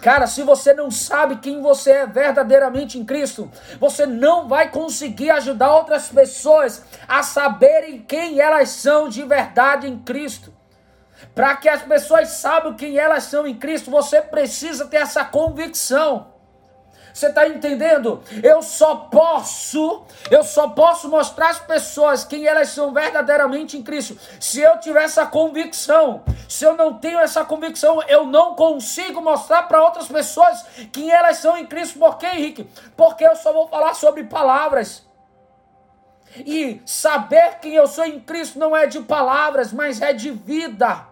Cara, 0.00 0.26
se 0.26 0.42
você 0.42 0.72
não 0.72 0.90
sabe 0.90 1.36
quem 1.36 1.60
você 1.60 1.90
é 1.90 2.06
verdadeiramente 2.06 2.98
em 2.98 3.04
Cristo, 3.04 3.50
você 3.78 4.06
não 4.06 4.48
vai 4.48 4.70
conseguir 4.70 5.30
ajudar 5.30 5.74
outras 5.74 6.08
pessoas 6.08 6.84
a 7.06 7.22
saberem 7.22 8.00
quem 8.00 8.40
elas 8.40 8.70
são 8.70 9.08
de 9.08 9.24
verdade 9.24 9.88
em 9.88 9.98
Cristo. 9.98 10.57
Para 11.38 11.54
que 11.54 11.68
as 11.68 11.82
pessoas 11.82 12.30
saibam 12.30 12.74
quem 12.74 12.98
elas 12.98 13.22
são 13.22 13.46
em 13.46 13.54
Cristo, 13.54 13.92
você 13.92 14.20
precisa 14.20 14.88
ter 14.88 14.96
essa 14.96 15.24
convicção. 15.24 16.32
Você 17.14 17.28
está 17.28 17.46
entendendo? 17.46 18.20
Eu 18.42 18.60
só 18.60 18.96
posso, 18.96 20.02
eu 20.32 20.42
só 20.42 20.70
posso 20.70 21.08
mostrar 21.08 21.50
às 21.50 21.60
pessoas 21.60 22.24
quem 22.24 22.48
elas 22.48 22.70
são 22.70 22.92
verdadeiramente 22.92 23.76
em 23.76 23.84
Cristo. 23.84 24.18
Se 24.40 24.60
eu 24.60 24.80
tiver 24.80 25.04
essa 25.04 25.26
convicção, 25.26 26.24
se 26.48 26.64
eu 26.64 26.76
não 26.76 26.94
tenho 26.94 27.20
essa 27.20 27.44
convicção, 27.44 28.02
eu 28.08 28.26
não 28.26 28.56
consigo 28.56 29.20
mostrar 29.20 29.62
para 29.68 29.80
outras 29.80 30.08
pessoas 30.08 30.64
quem 30.90 31.12
elas 31.12 31.36
são 31.36 31.56
em 31.56 31.66
Cristo. 31.66 32.00
Por 32.00 32.18
quê, 32.18 32.26
Henrique? 32.26 32.68
Porque 32.96 33.24
eu 33.24 33.36
só 33.36 33.52
vou 33.52 33.68
falar 33.68 33.94
sobre 33.94 34.24
palavras. 34.24 35.06
E 36.34 36.82
saber 36.84 37.60
quem 37.60 37.74
eu 37.74 37.86
sou 37.86 38.04
em 38.04 38.18
Cristo 38.18 38.58
não 38.58 38.76
é 38.76 38.88
de 38.88 38.98
palavras, 38.98 39.72
mas 39.72 40.02
é 40.02 40.12
de 40.12 40.32
vida 40.32 41.07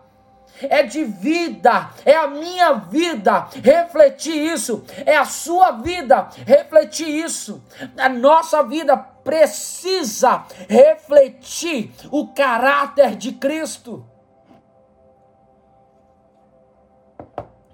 é 0.62 0.82
de 0.82 1.04
vida, 1.04 1.90
é 2.04 2.16
a 2.16 2.28
minha 2.28 2.74
vida 2.74 3.48
refletir 3.62 4.36
isso, 4.36 4.84
é 5.04 5.16
a 5.16 5.24
sua 5.24 5.72
vida 5.72 6.28
refletir 6.46 7.08
isso. 7.08 7.62
A 7.96 8.08
nossa 8.08 8.62
vida 8.62 8.96
precisa 8.96 10.44
refletir 10.68 11.92
o 12.10 12.28
caráter 12.28 13.16
de 13.16 13.32
Cristo. 13.32 14.06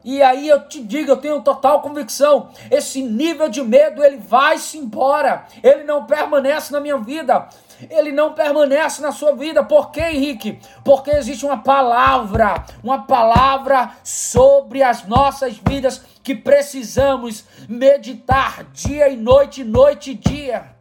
E 0.04 0.20
aí 0.20 0.48
eu 0.48 0.66
te 0.66 0.82
digo, 0.82 1.12
eu 1.12 1.16
tenho 1.16 1.40
total 1.42 1.80
convicção, 1.80 2.50
esse 2.70 3.02
nível 3.02 3.48
de 3.48 3.62
medo 3.62 4.02
ele 4.02 4.16
vai 4.16 4.58
se 4.58 4.76
embora. 4.76 5.46
Ele 5.62 5.84
não 5.84 6.06
permanece 6.06 6.72
na 6.72 6.80
minha 6.80 6.98
vida. 6.98 7.48
Ele 7.90 8.12
não 8.12 8.32
permanece 8.32 9.02
na 9.02 9.12
sua 9.12 9.34
vida. 9.34 9.62
Por 9.64 9.90
quê, 9.90 10.00
Henrique? 10.00 10.58
Porque 10.84 11.10
existe 11.10 11.44
uma 11.44 11.62
palavra, 11.62 12.64
uma 12.82 13.04
palavra 13.04 13.92
sobre 14.02 14.82
as 14.82 15.04
nossas 15.06 15.56
vidas 15.56 16.02
que 16.22 16.34
precisamos 16.34 17.44
meditar 17.68 18.64
dia 18.72 19.08
e 19.08 19.16
noite, 19.16 19.64
noite 19.64 20.12
e 20.12 20.14
dia. 20.14 20.74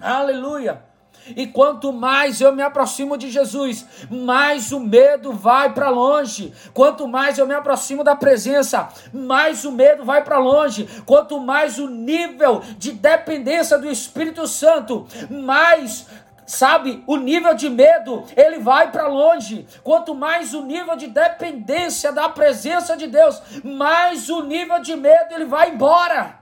Aleluia. 0.00 0.89
E 1.36 1.46
quanto 1.46 1.92
mais 1.92 2.40
eu 2.40 2.54
me 2.54 2.62
aproximo 2.62 3.16
de 3.16 3.30
Jesus, 3.30 3.86
mais 4.10 4.72
o 4.72 4.80
medo 4.80 5.32
vai 5.32 5.72
para 5.72 5.90
longe. 5.90 6.52
Quanto 6.72 7.06
mais 7.06 7.38
eu 7.38 7.46
me 7.46 7.54
aproximo 7.54 8.04
da 8.04 8.16
presença, 8.16 8.88
mais 9.12 9.64
o 9.64 9.72
medo 9.72 10.04
vai 10.04 10.22
para 10.22 10.38
longe. 10.38 10.88
Quanto 11.06 11.40
mais 11.40 11.78
o 11.78 11.88
nível 11.88 12.62
de 12.78 12.92
dependência 12.92 13.78
do 13.78 13.90
Espírito 13.90 14.46
Santo, 14.46 15.06
mais 15.30 16.06
sabe, 16.50 17.02
o 17.06 17.16
nível 17.16 17.54
de 17.54 17.70
medo, 17.70 18.24
ele 18.36 18.58
vai 18.58 18.90
para 18.90 19.06
longe. 19.06 19.66
Quanto 19.84 20.14
mais 20.14 20.52
o 20.52 20.62
nível 20.62 20.96
de 20.96 21.06
dependência 21.06 22.12
da 22.12 22.28
presença 22.28 22.96
de 22.96 23.06
Deus, 23.06 23.40
mais 23.62 24.28
o 24.28 24.42
nível 24.42 24.80
de 24.80 24.96
medo 24.96 25.34
ele 25.34 25.44
vai 25.44 25.70
embora. 25.70 26.39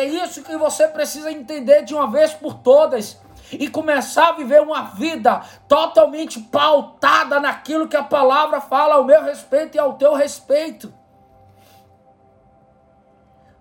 É 0.00 0.04
isso 0.06 0.42
que 0.42 0.56
você 0.56 0.88
precisa 0.88 1.30
entender 1.30 1.82
de 1.82 1.94
uma 1.94 2.10
vez 2.10 2.32
por 2.32 2.54
todas 2.54 3.20
e 3.52 3.68
começar 3.68 4.28
a 4.28 4.32
viver 4.32 4.62
uma 4.62 4.84
vida 4.84 5.42
totalmente 5.68 6.40
pautada 6.40 7.38
naquilo 7.38 7.86
que 7.86 7.98
a 7.98 8.02
palavra 8.02 8.62
fala 8.62 8.94
ao 8.94 9.04
meu 9.04 9.22
respeito 9.22 9.74
e 9.74 9.78
ao 9.78 9.98
teu 9.98 10.14
respeito. 10.14 10.90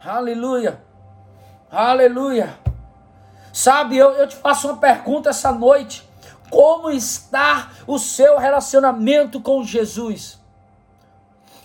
Aleluia. 0.02 0.82
Aleluia. 1.70 2.58
Sabe, 3.52 3.98
eu, 3.98 4.12
eu 4.12 4.26
te 4.26 4.38
faço 4.38 4.70
uma 4.70 4.78
pergunta 4.78 5.32
essa 5.32 5.52
noite. 5.52 6.10
Como 6.50 6.90
está 6.90 7.70
o 7.86 8.00
seu 8.00 8.38
relacionamento 8.38 9.42
com 9.42 9.62
Jesus? 9.62 10.40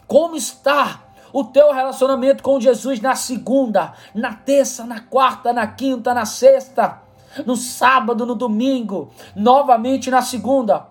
Como 0.08 0.34
está 0.34 1.03
o 1.34 1.42
teu 1.42 1.72
relacionamento 1.72 2.44
com 2.44 2.60
Jesus 2.60 3.00
na 3.00 3.16
segunda, 3.16 3.92
na 4.14 4.32
terça, 4.34 4.84
na 4.84 5.00
quarta, 5.00 5.52
na 5.52 5.66
quinta, 5.66 6.14
na 6.14 6.24
sexta, 6.24 7.02
no 7.44 7.56
sábado, 7.56 8.24
no 8.24 8.36
domingo, 8.36 9.10
novamente 9.34 10.12
na 10.12 10.22
segunda. 10.22 10.86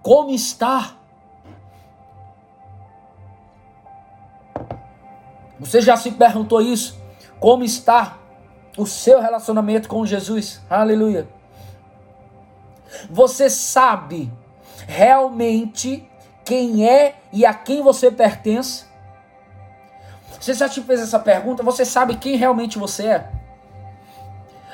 Como 0.00 0.30
está? 0.30 0.92
Você 5.58 5.80
já 5.80 5.96
se 5.96 6.12
perguntou 6.12 6.62
isso? 6.62 6.96
Como 7.40 7.64
está 7.64 8.18
o 8.76 8.86
seu 8.86 9.20
relacionamento 9.20 9.88
com 9.88 10.06
Jesus? 10.06 10.60
Aleluia. 10.70 11.28
Você 13.10 13.50
sabe 13.50 14.32
realmente 14.86 16.08
quem 16.44 16.88
é 16.88 17.16
e 17.32 17.44
a 17.44 17.52
quem 17.52 17.82
você 17.82 18.12
pertence? 18.12 18.87
Você 20.48 20.54
já 20.54 20.66
te 20.66 20.80
fez 20.80 21.00
essa 21.00 21.18
pergunta? 21.18 21.62
Você 21.62 21.84
sabe 21.84 22.16
quem 22.16 22.36
realmente 22.36 22.78
você 22.78 23.06
é? 23.06 23.30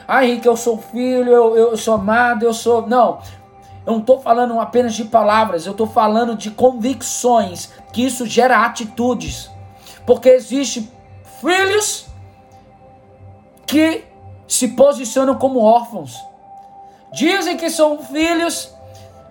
Ah, 0.06 0.24
Henrique, 0.24 0.46
eu 0.46 0.56
sou 0.56 0.78
filho, 0.78 1.32
eu, 1.32 1.56
eu 1.56 1.76
sou 1.76 1.94
amado, 1.94 2.44
eu 2.44 2.54
sou. 2.54 2.86
Não. 2.86 3.20
Eu 3.84 3.94
não 3.94 3.98
estou 3.98 4.20
falando 4.20 4.60
apenas 4.60 4.94
de 4.94 5.04
palavras, 5.04 5.66
eu 5.66 5.72
estou 5.72 5.88
falando 5.88 6.36
de 6.36 6.52
convicções, 6.52 7.72
que 7.92 8.04
isso 8.04 8.24
gera 8.24 8.64
atitudes. 8.64 9.50
Porque 10.06 10.28
existe 10.28 10.88
filhos 11.40 12.06
que 13.66 14.04
se 14.46 14.68
posicionam 14.68 15.34
como 15.34 15.58
órfãos. 15.58 16.16
Dizem 17.12 17.56
que 17.56 17.68
são 17.68 17.98
filhos, 17.98 18.72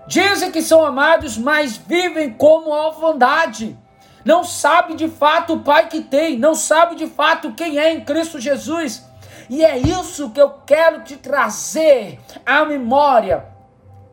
dizem 0.08 0.52
que 0.52 0.62
são 0.62 0.86
amados, 0.86 1.38
mas 1.38 1.78
vivem 1.78 2.34
como 2.34 2.70
orfandade 2.70 3.78
não 4.24 4.44
sabe 4.44 4.96
de 4.96 5.08
fato 5.08 5.54
o 5.54 5.60
pai 5.62 5.88
que 5.90 6.02
tem, 6.02 6.38
não 6.38 6.56
sabe 6.56 6.96
de 6.96 7.08
fato 7.08 7.54
quem 7.54 7.78
é 7.78 7.92
em 7.94 8.02
Cristo 8.02 8.40
Jesus. 8.40 9.04
E 9.50 9.64
é 9.64 9.78
isso 9.78 10.30
que 10.30 10.42
eu 10.42 10.50
quero 10.66 11.04
te 11.04 11.18
trazer 11.18 12.20
à 12.46 12.64
memória, 12.64 13.46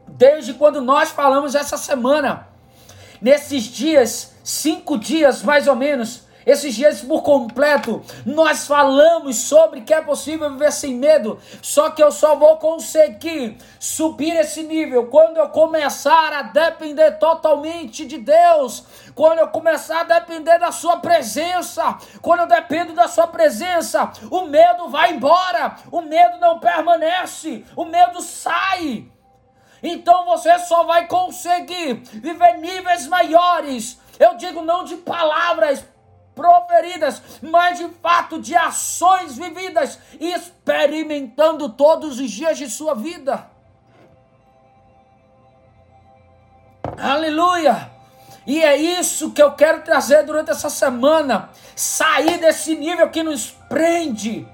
desde 0.08 0.54
quando 0.54 0.80
nós 0.80 1.10
falamos 1.10 1.54
essa 1.54 1.76
semana. 1.76 2.48
Nesses 3.20 3.64
dias, 3.64 4.34
cinco 4.42 4.98
dias 4.98 5.42
mais 5.42 5.68
ou 5.68 5.76
menos, 5.76 6.24
esses 6.46 6.74
dias 6.74 7.00
por 7.02 7.22
completo, 7.22 8.02
nós 8.24 8.66
falamos 8.66 9.36
sobre 9.36 9.82
que 9.82 9.92
é 9.92 10.00
possível 10.00 10.50
viver 10.50 10.72
sem 10.72 10.94
medo, 10.94 11.38
só 11.60 11.90
que 11.90 12.02
eu 12.02 12.10
só 12.10 12.36
vou 12.36 12.56
conseguir 12.56 13.56
subir 13.78 14.36
esse 14.36 14.62
nível 14.62 15.06
quando 15.06 15.36
eu 15.36 15.48
começar 15.48 16.32
a 16.32 16.42
depender 16.42 17.12
totalmente 17.12 18.06
de 18.06 18.18
Deus, 18.18 18.84
quando 19.14 19.38
eu 19.38 19.48
começar 19.48 20.00
a 20.00 20.20
depender 20.20 20.58
da 20.58 20.72
Sua 20.72 20.98
presença, 20.98 21.98
quando 22.22 22.40
eu 22.40 22.46
dependo 22.46 22.92
da 22.92 23.08
Sua 23.08 23.26
presença, 23.26 24.10
o 24.30 24.42
medo 24.42 24.88
vai 24.88 25.12
embora, 25.12 25.76
o 25.90 26.00
medo 26.00 26.38
não 26.38 26.58
permanece, 26.58 27.64
o 27.76 27.84
medo 27.84 28.20
sai. 28.20 29.06
Então 29.82 30.24
você 30.26 30.58
só 30.58 30.84
vai 30.84 31.06
conseguir 31.06 31.94
viver 31.94 32.58
níveis 32.58 33.06
maiores. 33.06 33.98
Eu 34.18 34.36
digo 34.36 34.60
não 34.60 34.84
de 34.84 34.96
palavras, 34.96 35.82
proferidas, 36.40 37.20
mas 37.42 37.78
de 37.78 37.88
fato 38.02 38.40
de 38.40 38.56
ações 38.56 39.36
vividas, 39.36 39.98
experimentando 40.18 41.68
todos 41.68 42.18
os 42.18 42.30
dias 42.30 42.56
de 42.56 42.70
sua 42.70 42.94
vida. 42.94 43.46
Aleluia! 46.98 47.90
E 48.46 48.62
é 48.62 48.74
isso 48.74 49.32
que 49.32 49.42
eu 49.42 49.52
quero 49.52 49.82
trazer 49.82 50.24
durante 50.24 50.50
essa 50.50 50.70
semana. 50.70 51.50
Sair 51.76 52.38
desse 52.38 52.74
nível 52.74 53.10
que 53.10 53.22
nos 53.22 53.50
prende 53.68 54.48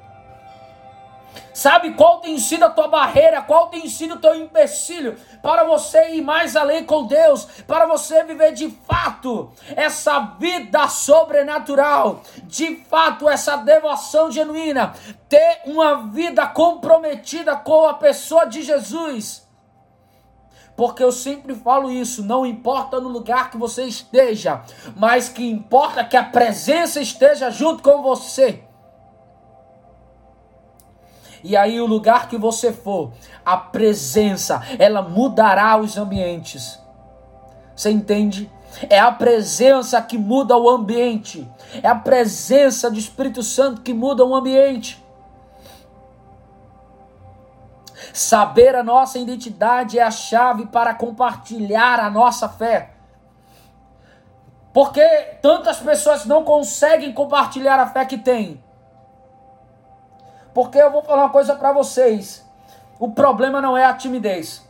Sabe 1.56 1.94
qual 1.94 2.20
tem 2.20 2.38
sido 2.38 2.66
a 2.66 2.68
tua 2.68 2.86
barreira, 2.86 3.40
qual 3.40 3.68
tem 3.68 3.88
sido 3.88 4.16
o 4.16 4.18
teu 4.18 4.34
empecilho 4.34 5.16
para 5.40 5.64
você 5.64 6.10
ir 6.10 6.20
mais 6.20 6.54
além 6.54 6.84
com 6.84 7.06
Deus, 7.06 7.46
para 7.66 7.86
você 7.86 8.22
viver 8.24 8.52
de 8.52 8.68
fato 8.86 9.50
essa 9.74 10.20
vida 10.38 10.86
sobrenatural, 10.86 12.20
de 12.42 12.76
fato 12.90 13.26
essa 13.26 13.56
devoção 13.56 14.30
genuína, 14.30 14.92
ter 15.30 15.62
uma 15.64 16.06
vida 16.08 16.46
comprometida 16.46 17.56
com 17.56 17.86
a 17.86 17.94
pessoa 17.94 18.44
de 18.44 18.60
Jesus. 18.60 19.48
Porque 20.76 21.02
eu 21.02 21.10
sempre 21.10 21.54
falo 21.54 21.90
isso, 21.90 22.22
não 22.22 22.44
importa 22.44 23.00
no 23.00 23.08
lugar 23.08 23.50
que 23.50 23.56
você 23.56 23.84
esteja, 23.84 24.60
mas 24.94 25.30
que 25.30 25.50
importa 25.50 26.04
que 26.04 26.18
a 26.18 26.24
presença 26.24 27.00
esteja 27.00 27.48
junto 27.48 27.82
com 27.82 28.02
você. 28.02 28.65
E 31.48 31.56
aí, 31.56 31.80
o 31.80 31.86
lugar 31.86 32.28
que 32.28 32.36
você 32.36 32.72
for, 32.72 33.12
a 33.44 33.56
presença, 33.56 34.60
ela 34.80 35.00
mudará 35.00 35.76
os 35.76 35.96
ambientes. 35.96 36.76
Você 37.72 37.88
entende? 37.88 38.50
É 38.90 38.98
a 38.98 39.12
presença 39.12 40.02
que 40.02 40.18
muda 40.18 40.56
o 40.56 40.68
ambiente. 40.68 41.48
É 41.84 41.86
a 41.86 41.94
presença 41.94 42.90
do 42.90 42.98
Espírito 42.98 43.44
Santo 43.44 43.82
que 43.82 43.94
muda 43.94 44.24
o 44.24 44.34
ambiente. 44.34 45.00
Saber 48.12 48.74
a 48.74 48.82
nossa 48.82 49.16
identidade 49.16 50.00
é 50.00 50.02
a 50.02 50.10
chave 50.10 50.66
para 50.66 50.94
compartilhar 50.94 52.00
a 52.00 52.10
nossa 52.10 52.48
fé. 52.48 52.90
Porque 54.72 55.06
tantas 55.40 55.78
pessoas 55.78 56.24
não 56.24 56.42
conseguem 56.42 57.12
compartilhar 57.12 57.78
a 57.78 57.86
fé 57.86 58.04
que 58.04 58.18
têm 58.18 58.65
porque 60.56 60.78
eu 60.78 60.90
vou 60.90 61.02
falar 61.02 61.24
uma 61.24 61.28
coisa 61.28 61.54
para 61.54 61.70
vocês. 61.70 62.42
O 62.98 63.10
problema 63.10 63.60
não 63.60 63.76
é 63.76 63.84
a 63.84 63.92
timidez. 63.92 64.66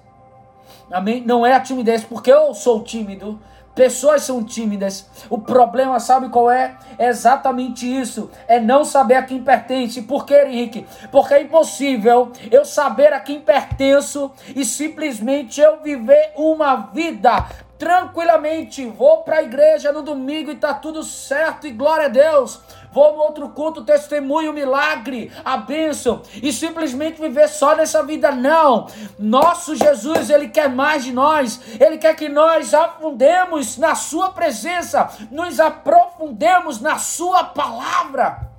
Amém? 0.90 1.22
Não 1.24 1.46
é 1.46 1.52
a 1.52 1.60
timidez, 1.60 2.02
porque 2.02 2.32
eu 2.32 2.52
sou 2.54 2.82
tímido. 2.82 3.40
Pessoas 3.72 4.22
são 4.22 4.42
tímidas. 4.42 5.08
O 5.30 5.38
problema, 5.38 6.00
sabe 6.00 6.28
qual 6.28 6.50
é? 6.50 6.76
É 6.98 7.06
exatamente 7.06 7.86
isso. 7.86 8.28
É 8.48 8.58
não 8.58 8.84
saber 8.84 9.14
a 9.14 9.22
quem 9.22 9.40
pertence. 9.40 10.02
Por 10.02 10.26
quê, 10.26 10.42
Henrique? 10.44 10.84
Porque 11.12 11.34
é 11.34 11.42
impossível 11.42 12.32
eu 12.50 12.64
saber 12.64 13.12
a 13.12 13.20
quem 13.20 13.40
pertenço 13.40 14.32
e 14.56 14.64
simplesmente 14.64 15.60
eu 15.60 15.80
viver 15.80 16.32
uma 16.34 16.74
vida 16.92 17.46
tranquilamente, 17.78 18.86
vou 18.86 19.18
para 19.18 19.36
a 19.36 19.42
igreja 19.42 19.92
no 19.92 20.02
domingo 20.02 20.50
e 20.50 20.56
tá 20.56 20.72
tudo 20.72 21.02
certo 21.02 21.66
e 21.66 21.70
glória 21.70 22.06
a 22.06 22.08
Deus. 22.08 22.60
Vou 22.96 23.12
no 23.12 23.24
outro 23.24 23.50
culto, 23.50 23.84
testemunho, 23.84 24.54
milagre, 24.54 25.30
a 25.44 25.58
bênção 25.58 26.22
e 26.42 26.50
simplesmente 26.50 27.20
viver 27.20 27.46
só 27.46 27.76
nessa 27.76 28.02
vida. 28.02 28.32
Não. 28.32 28.86
Nosso 29.18 29.76
Jesus, 29.76 30.30
ele 30.30 30.48
quer 30.48 30.70
mais 30.70 31.04
de 31.04 31.12
nós. 31.12 31.60
Ele 31.78 31.98
quer 31.98 32.16
que 32.16 32.26
nós 32.26 32.72
afundemos 32.72 33.76
na 33.76 33.94
sua 33.94 34.30
presença, 34.30 35.10
nos 35.30 35.60
aprofundemos 35.60 36.80
na 36.80 36.96
sua 36.96 37.44
palavra. 37.44 38.50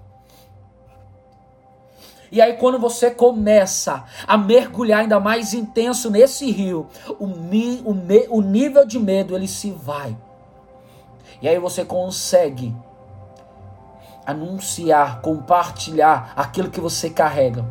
E 2.32 2.40
aí, 2.40 2.58
quando 2.58 2.78
você 2.78 3.10
começa 3.10 4.04
a 4.28 4.38
mergulhar 4.38 5.00
ainda 5.00 5.20
mais 5.20 5.56
intenso 5.56 6.12
nesse 6.12 6.52
rio, 6.52 6.88
o, 7.18 7.26
mi, 7.26 7.82
o, 7.84 7.92
me, 7.92 8.28
o 8.30 8.40
nível 8.40 8.86
de 8.86 9.00
medo 9.00 9.36
ele 9.36 9.48
se 9.48 9.72
vai. 9.72 10.16
E 11.42 11.50
aí 11.50 11.58
você 11.58 11.84
consegue 11.84 12.76
anunciar, 14.28 15.22
compartilhar 15.22 16.34
aquilo 16.36 16.70
que 16.70 16.82
você 16.82 17.10
carrega. 17.10 17.66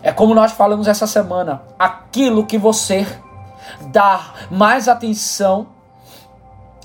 É 0.00 0.12
como 0.12 0.32
nós 0.32 0.52
falamos 0.52 0.86
essa 0.86 1.06
semana: 1.06 1.62
aquilo 1.76 2.46
que 2.46 2.56
você 2.56 3.04
dá 3.90 4.34
mais 4.48 4.86
atenção 4.86 5.66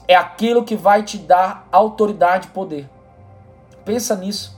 é 0.07 0.15
aquilo 0.15 0.63
que 0.63 0.75
vai 0.75 1.03
te 1.03 1.19
dar 1.19 1.67
autoridade 1.71 2.47
e 2.47 2.51
poder. 2.51 2.89
Pensa 3.85 4.15
nisso. 4.15 4.57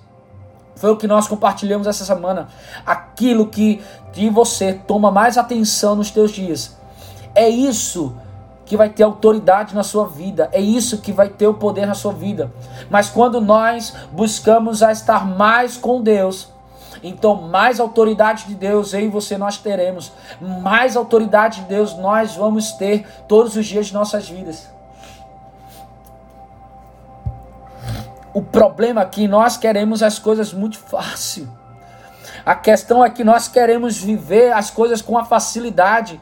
Foi 0.78 0.91
o 0.91 0.97
que 0.97 1.08
nós 1.08 1.28
compartilhamos 1.28 1.88
essa 1.88 2.04
semana. 2.06 2.49
Aquilo 2.86 3.47
que 3.47 3.84
de 4.13 4.30
você 4.30 4.73
toma 4.73 5.12
mais 5.12 5.38
atenção 5.38 5.95
nos 5.95 6.10
teus 6.10 6.32
dias. 6.32 6.75
É 7.34 7.47
isso 7.49 8.15
que 8.65 8.75
vai 8.75 8.89
ter 8.89 9.04
autoridade 9.04 9.75
na 9.75 9.84
sua 9.84 10.08
vida. 10.08 10.49
É 10.51 10.60
isso 10.60 11.01
que 11.01 11.12
vai 11.12 11.30
ter 11.30 11.47
o 11.47 11.54
poder 11.54 11.86
na 11.86 11.93
sua 11.93 12.12
vida. 12.12 12.51
Mas 12.89 13.10
quando 13.10 13.39
nós 13.39 13.93
buscamos 14.12 14.82
a 14.82 14.91
estar 14.91 15.25
mais 15.25 15.78
com 15.78 16.01
Deus, 16.01 16.49
então 17.04 17.36
mais 17.36 17.80
autoridade 17.80 18.45
de 18.45 18.56
Deus 18.56 18.93
eu 18.93 19.01
e 19.01 19.08
você 19.08 19.38
nós 19.38 19.58
teremos. 19.58 20.12
Mais 20.41 20.95
autoridade 20.95 21.62
de 21.62 21.67
Deus 21.67 21.95
nós 21.95 22.36
vamos 22.36 22.71
ter 22.73 23.08
todos 23.28 23.56
os 23.56 23.65
dias 23.65 23.88
de 23.88 23.93
nossas 23.93 24.28
vidas. 24.28 24.67
O 28.34 28.41
problema 28.41 29.01
é 29.01 29.06
que 29.06 29.28
nós 29.28 29.56
queremos 29.56 30.04
as 30.04 30.19
coisas 30.19 30.54
muito 30.54 30.78
fácil. 30.78 31.47
A 32.45 32.54
questão 32.54 33.04
é 33.04 33.10
que 33.10 33.23
nós 33.23 33.47
queremos 33.47 33.97
viver 33.97 34.51
as 34.51 34.69
coisas 34.69 35.01
com 35.01 35.17
a 35.17 35.23
facilidade. 35.23 36.19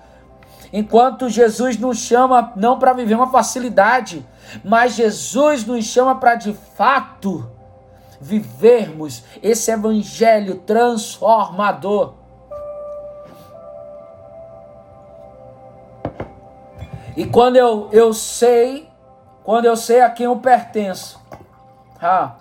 Enquanto 0.76 1.30
Jesus 1.30 1.78
nos 1.78 2.00
chama 2.00 2.52
não 2.56 2.80
para 2.80 2.94
viver 2.94 3.14
uma 3.14 3.30
facilidade, 3.30 4.26
mas 4.64 4.96
Jesus 4.96 5.64
nos 5.64 5.86
chama 5.86 6.16
para 6.16 6.34
de 6.34 6.52
fato 6.76 7.48
vivermos 8.20 9.24
esse 9.44 9.70
evangelho 9.70 10.56
transformador. 10.66 12.16
E 17.16 17.24
quando 17.28 17.58
eu, 17.58 17.90
eu 17.92 18.12
sei, 18.12 18.90
quando 19.44 19.66
eu 19.66 19.78
sei 19.78 20.02
a 20.02 20.10
quem 20.10 20.26
eu 20.26 20.38
pertenço, 20.38 21.22
ah, 22.02 22.36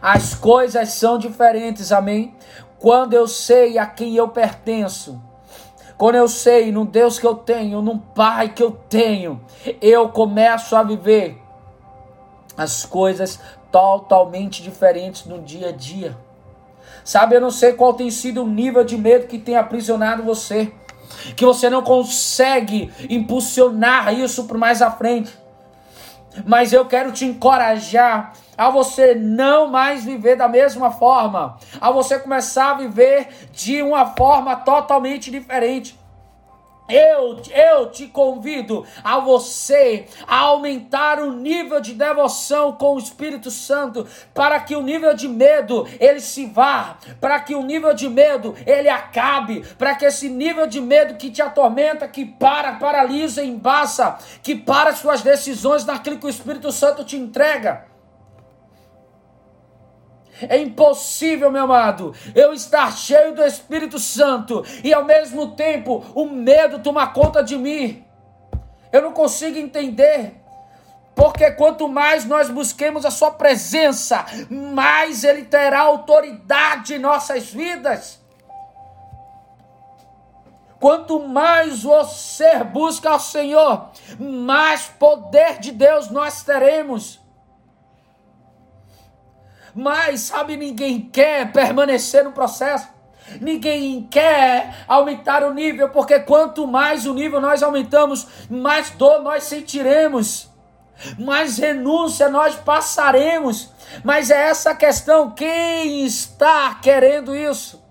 as 0.00 0.32
coisas 0.32 0.90
são 0.90 1.18
diferentes, 1.18 1.90
amém? 1.90 2.36
Quando 2.78 3.14
eu 3.14 3.26
sei 3.26 3.78
a 3.78 3.86
quem 3.86 4.14
eu 4.14 4.28
pertenço, 4.28 5.20
quando 5.96 6.16
eu 6.16 6.28
sei 6.28 6.72
no 6.72 6.84
Deus 6.84 7.18
que 7.18 7.26
eu 7.26 7.34
tenho, 7.34 7.80
no 7.80 7.98
Pai 7.98 8.48
que 8.48 8.62
eu 8.62 8.72
tenho, 8.88 9.40
eu 9.80 10.08
começo 10.08 10.74
a 10.74 10.82
viver 10.82 11.40
as 12.56 12.84
coisas 12.84 13.40
totalmente 13.70 14.62
diferentes 14.62 15.24
no 15.24 15.40
dia 15.40 15.68
a 15.68 15.72
dia. 15.72 16.16
Sabe, 17.04 17.36
eu 17.36 17.40
não 17.40 17.50
sei 17.50 17.74
qual 17.74 17.94
tem 17.94 18.10
sido 18.10 18.42
o 18.42 18.48
nível 18.48 18.84
de 18.84 18.96
medo 18.96 19.26
que 19.26 19.38
tem 19.38 19.56
aprisionado 19.56 20.22
você, 20.22 20.72
que 21.36 21.44
você 21.44 21.68
não 21.68 21.82
consegue 21.82 22.90
impulsionar 23.10 24.14
isso 24.14 24.44
para 24.44 24.58
mais 24.58 24.80
à 24.80 24.90
frente. 24.90 25.36
Mas 26.44 26.72
eu 26.72 26.86
quero 26.86 27.12
te 27.12 27.24
encorajar 27.24 28.32
a 28.56 28.70
você 28.70 29.14
não 29.14 29.68
mais 29.68 30.04
viver 30.04 30.36
da 30.36 30.48
mesma 30.48 30.90
forma, 30.90 31.58
a 31.80 31.90
você 31.90 32.18
começar 32.18 32.72
a 32.72 32.74
viver 32.74 33.28
de 33.52 33.82
uma 33.82 34.06
forma 34.06 34.56
totalmente 34.56 35.30
diferente. 35.30 35.98
Eu, 36.86 37.40
eu 37.50 37.90
te 37.90 38.06
convido 38.06 38.84
a 39.02 39.18
você 39.18 40.06
a 40.26 40.40
aumentar 40.40 41.18
o 41.18 41.32
nível 41.32 41.80
de 41.80 41.94
devoção 41.94 42.72
com 42.72 42.94
o 42.94 42.98
Espírito 42.98 43.50
Santo, 43.50 44.06
para 44.34 44.60
que 44.60 44.76
o 44.76 44.82
nível 44.82 45.14
de 45.14 45.26
medo 45.26 45.88
ele 45.98 46.20
se 46.20 46.44
vá, 46.44 46.98
para 47.22 47.40
que 47.40 47.54
o 47.54 47.62
nível 47.62 47.94
de 47.94 48.06
medo 48.06 48.54
ele 48.66 48.90
acabe, 48.90 49.64
para 49.78 49.94
que 49.94 50.04
esse 50.04 50.28
nível 50.28 50.66
de 50.66 50.78
medo 50.78 51.16
que 51.16 51.30
te 51.30 51.40
atormenta, 51.40 52.06
que 52.06 52.26
para, 52.26 52.74
paralisa, 52.74 53.42
embaça, 53.42 54.18
que 54.42 54.54
para 54.54 54.94
suas 54.94 55.22
decisões 55.22 55.86
naquilo 55.86 56.18
que 56.18 56.26
o 56.26 56.30
Espírito 56.30 56.70
Santo 56.70 57.02
te 57.02 57.16
entrega 57.16 57.93
é 60.42 60.58
impossível, 60.58 61.50
meu 61.50 61.64
amado, 61.64 62.14
eu 62.34 62.52
estar 62.52 62.92
cheio 62.92 63.34
do 63.34 63.42
Espírito 63.42 63.98
Santo 63.98 64.64
e 64.82 64.92
ao 64.92 65.04
mesmo 65.04 65.52
tempo 65.52 66.04
o 66.14 66.26
medo 66.26 66.80
tomar 66.80 67.12
conta 67.12 67.42
de 67.42 67.56
mim. 67.56 68.04
Eu 68.92 69.02
não 69.02 69.12
consigo 69.12 69.58
entender. 69.58 70.40
Porque 71.14 71.50
quanto 71.52 71.88
mais 71.88 72.24
nós 72.24 72.50
busquemos 72.50 73.04
a 73.04 73.10
Sua 73.10 73.30
presença, 73.30 74.26
mais 74.50 75.22
Ele 75.22 75.44
terá 75.44 75.80
autoridade 75.80 76.94
em 76.94 76.98
nossas 76.98 77.50
vidas. 77.50 78.20
Quanto 80.80 81.20
mais 81.20 81.82
você 81.82 82.62
busca 82.64 83.10
ao 83.10 83.20
Senhor, 83.20 83.90
mais 84.18 84.86
poder 84.86 85.58
de 85.58 85.72
Deus 85.72 86.10
nós 86.10 86.42
teremos. 86.42 87.23
Mas, 89.74 90.20
sabe, 90.20 90.56
ninguém 90.56 91.00
quer 91.00 91.50
permanecer 91.52 92.24
no 92.24 92.32
processo. 92.32 92.88
Ninguém 93.40 94.06
quer 94.10 94.84
aumentar 94.86 95.42
o 95.42 95.52
nível, 95.52 95.88
porque 95.88 96.20
quanto 96.20 96.66
mais 96.66 97.06
o 97.06 97.14
nível 97.14 97.40
nós 97.40 97.62
aumentamos, 97.62 98.26
mais 98.50 98.90
dor 98.90 99.22
nós 99.22 99.44
sentiremos, 99.44 100.50
mais 101.18 101.58
renúncia 101.58 102.28
nós 102.28 102.54
passaremos. 102.54 103.70
Mas 104.04 104.30
é 104.30 104.48
essa 104.48 104.74
questão: 104.74 105.30
quem 105.30 106.04
está 106.04 106.78
querendo 106.82 107.34
isso? 107.34 107.82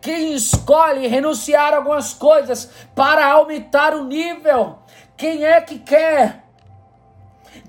Quem 0.00 0.34
escolhe 0.34 1.06
renunciar 1.06 1.72
algumas 1.72 2.12
coisas 2.12 2.70
para 2.94 3.26
aumentar 3.26 3.94
o 3.94 4.04
nível? 4.04 4.78
Quem 5.16 5.44
é 5.44 5.60
que 5.60 5.78
quer? 5.78 6.44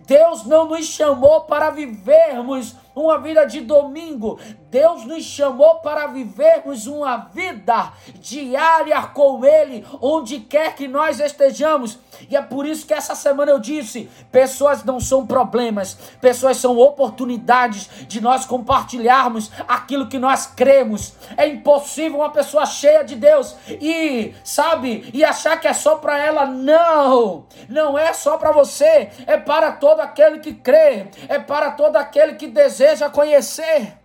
Deus 0.06 0.44
não 0.46 0.68
nos 0.68 0.88
chamou 0.88 1.42
para 1.42 1.70
vivermos 1.70 2.76
uma 2.96 3.18
vida 3.18 3.46
de 3.46 3.62
domingo. 3.62 4.40
Deus 4.70 5.06
nos 5.06 5.24
chamou 5.24 5.76
para 5.76 6.08
vivermos 6.08 6.86
uma 6.86 7.18
vida 7.18 7.92
diária 8.16 9.02
com 9.02 9.44
Ele, 9.44 9.86
onde 10.02 10.40
quer 10.40 10.76
que 10.76 10.88
nós 10.88 11.20
estejamos. 11.20 11.98
E 12.30 12.36
é 12.36 12.42
por 12.42 12.66
isso 12.66 12.86
que 12.86 12.94
essa 12.94 13.16
semana 13.16 13.52
eu 13.52 13.60
disse: 13.60 14.10
pessoas 14.32 14.84
não 14.84 15.00
são 15.00 15.26
problemas, 15.26 15.98
pessoas 16.22 16.58
são 16.58 16.78
oportunidades 16.78 17.90
de 18.08 18.22
nós 18.22 18.46
compartilharmos 18.46 19.52
aquilo 19.68 20.08
que 20.08 20.20
nós 20.20 20.46
cremos. 20.46 21.14
É 21.38 21.48
impossível 21.48 22.20
uma 22.20 22.30
pessoa 22.30 22.66
cheia 22.66 23.04
de 23.04 23.16
Deus 23.16 23.56
e, 23.70 24.34
sabe, 24.44 25.10
e 25.14 25.24
achar 25.24 25.60
que 25.60 25.68
é 25.68 25.74
só 25.74 25.96
para 25.96 26.18
ela. 26.18 26.46
Não, 26.46 27.46
não 27.68 27.98
é 27.98 28.14
só 28.14 28.38
para 28.38 28.52
você, 28.52 29.10
é 29.26 29.38
para 29.38 29.72
todo 29.72 30.02
aquele 30.02 30.40
que 30.40 30.54
crê, 30.54 31.08
é 31.28 31.40
para 31.40 31.72
todo 31.72 31.96
aquele 31.96 32.36
que 32.36 32.48
deseja 32.48 32.89
conhecer. 33.12 33.98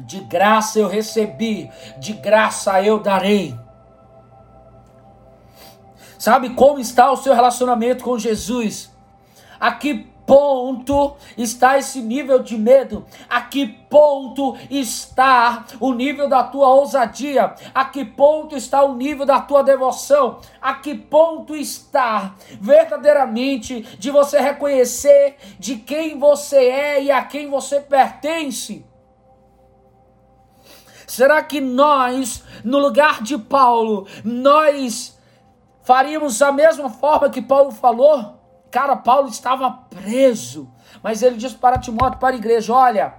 De 0.00 0.20
graça 0.20 0.78
eu 0.78 0.88
recebi, 0.88 1.70
de 1.98 2.12
graça 2.14 2.82
eu 2.82 2.98
darei. 2.98 3.58
Sabe 6.18 6.50
como 6.54 6.80
está 6.80 7.10
o 7.12 7.16
seu 7.16 7.34
relacionamento 7.34 8.02
com 8.02 8.18
Jesus? 8.18 8.90
A 9.60 9.72
que 9.72 10.10
ponto 10.28 11.16
está 11.38 11.78
esse 11.78 12.02
nível 12.02 12.40
de 12.40 12.58
medo? 12.58 13.06
A 13.30 13.40
que 13.40 13.66
ponto 13.66 14.54
está 14.70 15.64
o 15.80 15.94
nível 15.94 16.28
da 16.28 16.44
tua 16.44 16.68
ousadia? 16.68 17.54
A 17.74 17.86
que 17.86 18.04
ponto 18.04 18.54
está 18.54 18.84
o 18.84 18.94
nível 18.94 19.24
da 19.24 19.40
tua 19.40 19.64
devoção? 19.64 20.38
A 20.60 20.74
que 20.74 20.94
ponto 20.94 21.56
está 21.56 22.34
verdadeiramente 22.60 23.80
de 23.98 24.10
você 24.10 24.38
reconhecer 24.38 25.36
de 25.58 25.76
quem 25.76 26.18
você 26.18 26.58
é 26.58 27.02
e 27.02 27.10
a 27.10 27.24
quem 27.24 27.48
você 27.48 27.80
pertence? 27.80 28.84
Será 31.06 31.42
que 31.42 31.58
nós, 31.58 32.44
no 32.62 32.78
lugar 32.78 33.22
de 33.22 33.38
Paulo, 33.38 34.06
nós 34.22 35.18
faríamos 35.82 36.42
a 36.42 36.52
mesma 36.52 36.90
forma 36.90 37.30
que 37.30 37.40
Paulo 37.40 37.70
falou? 37.70 38.37
Cara, 38.70 38.96
Paulo 38.96 39.28
estava 39.28 39.70
preso, 39.70 40.70
mas 41.02 41.22
ele 41.22 41.36
diz 41.36 41.54
para 41.54 41.78
Timóteo, 41.78 42.18
para 42.18 42.34
a 42.34 42.38
igreja: 42.38 42.72
olha, 42.72 43.14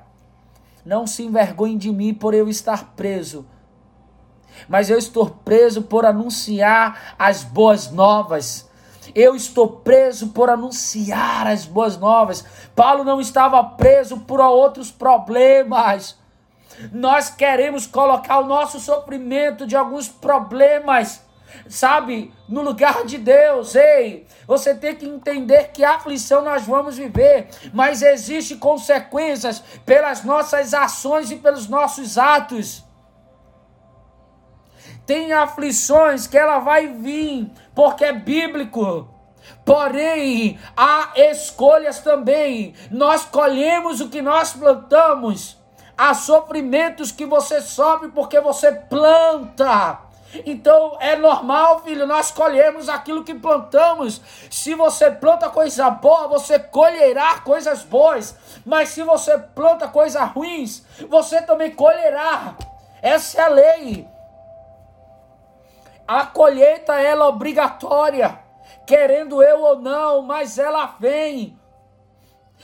não 0.85 1.07
se 1.07 1.23
envergonhe 1.23 1.77
de 1.77 1.91
mim 1.91 2.13
por 2.13 2.33
eu 2.33 2.47
estar 2.47 2.93
preso, 2.95 3.47
mas 4.67 4.89
eu 4.89 4.97
estou 4.97 5.29
preso 5.29 5.83
por 5.83 6.05
anunciar 6.05 7.15
as 7.17 7.43
boas 7.43 7.91
novas. 7.91 8.69
Eu 9.15 9.35
estou 9.35 9.67
preso 9.67 10.29
por 10.29 10.51
anunciar 10.51 11.47
as 11.47 11.65
boas 11.65 11.97
novas. 11.97 12.45
Paulo 12.75 13.03
não 13.03 13.19
estava 13.19 13.63
preso 13.63 14.19
por 14.19 14.39
outros 14.39 14.91
problemas. 14.91 16.15
Nós 16.91 17.29
queremos 17.29 17.87
colocar 17.87 18.39
o 18.39 18.45
nosso 18.45 18.79
sofrimento 18.79 19.65
de 19.65 19.75
alguns 19.75 20.07
problemas, 20.07 21.21
sabe, 21.67 22.33
no 22.47 22.61
lugar 22.61 23.05
de 23.05 23.17
Deus. 23.17 23.75
Ei, 23.75 24.25
você 24.47 24.73
tem 24.75 24.95
que 24.95 25.05
entender 25.05 25.71
que 25.73 25.83
aflição 25.83 26.43
nós 26.43 26.63
vamos 26.65 26.97
viver, 26.97 27.47
mas 27.73 28.01
existe 28.01 28.55
consequências 28.55 29.63
pelas 29.85 30.23
nossas 30.23 30.73
ações 30.73 31.31
e 31.31 31.35
pelos 31.35 31.67
nossos 31.67 32.17
atos. 32.17 32.83
Tem 35.05 35.33
aflições 35.33 36.27
que 36.27 36.37
ela 36.37 36.59
vai 36.59 36.87
vir, 36.87 37.51
porque 37.73 38.05
é 38.05 38.13
bíblico. 38.13 39.09
Porém, 39.65 40.59
há 40.75 41.11
escolhas 41.15 41.99
também. 41.99 42.73
Nós 42.91 43.25
colhemos 43.25 44.01
o 44.01 44.09
que 44.09 44.21
nós 44.21 44.53
plantamos. 44.53 45.57
Há 45.97 46.13
sofrimentos 46.13 47.11
que 47.11 47.25
você 47.25 47.61
sofre 47.61 48.09
porque 48.09 48.39
você 48.39 48.71
planta. 48.71 49.99
Então 50.45 50.97
é 50.99 51.15
normal, 51.15 51.81
filho, 51.81 52.05
nós 52.05 52.31
colhemos 52.31 52.87
aquilo 52.87 53.23
que 53.23 53.33
plantamos. 53.33 54.21
Se 54.49 54.75
você 54.75 55.09
planta 55.09 55.49
coisa 55.49 55.89
boa, 55.89 56.27
você 56.27 56.59
colherá 56.59 57.39
coisas 57.39 57.83
boas. 57.83 58.35
Mas 58.65 58.89
se 58.89 59.01
você 59.03 59.37
planta 59.37 59.87
coisas 59.87 60.21
ruins, 60.29 60.85
você 61.07 61.41
também 61.41 61.71
colherá. 61.71 62.55
Essa 63.01 63.41
é 63.41 63.43
a 63.43 63.47
lei. 63.47 64.07
A 66.07 66.25
colheita 66.25 66.99
ela 66.99 67.25
é 67.25 67.27
obrigatória, 67.27 68.39
querendo 68.85 69.43
eu 69.43 69.61
ou 69.61 69.79
não, 69.79 70.21
mas 70.23 70.57
ela 70.57 70.95
vem. 70.99 71.59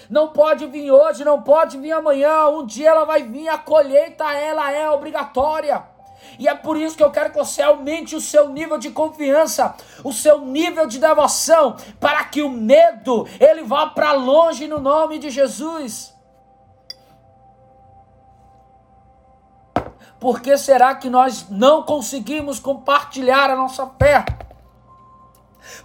Não 0.09 0.29
pode 0.29 0.65
vir 0.67 0.91
hoje, 0.91 1.23
não 1.23 1.41
pode 1.41 1.77
vir 1.77 1.91
amanhã, 1.91 2.47
um 2.47 2.65
dia 2.65 2.89
ela 2.89 3.05
vai 3.05 3.23
vir, 3.23 3.47
a 3.47 3.57
colheita 3.57 4.31
ela 4.33 4.71
é 4.71 4.89
obrigatória. 4.89 5.94
E 6.37 6.47
é 6.47 6.55
por 6.55 6.77
isso 6.77 6.97
que 6.97 7.03
eu 7.03 7.11
quero 7.11 7.31
que 7.31 7.37
você 7.37 7.61
aumente 7.61 8.15
o 8.15 8.21
seu 8.21 8.49
nível 8.49 8.77
de 8.77 8.91
confiança, 8.91 9.75
o 10.03 10.11
seu 10.11 10.41
nível 10.41 10.87
de 10.87 10.99
devoção, 10.99 11.75
para 11.99 12.23
que 12.25 12.41
o 12.41 12.49
medo 12.49 13.27
ele 13.39 13.63
vá 13.63 13.87
para 13.87 14.11
longe 14.11 14.67
no 14.67 14.79
nome 14.79 15.17
de 15.19 15.29
Jesus. 15.29 16.13
Por 20.19 20.41
que 20.41 20.57
será 20.57 20.95
que 20.95 21.09
nós 21.09 21.49
não 21.49 21.83
conseguimos 21.83 22.59
compartilhar 22.59 23.49
a 23.49 23.55
nossa 23.55 23.85
fé? 23.99 24.25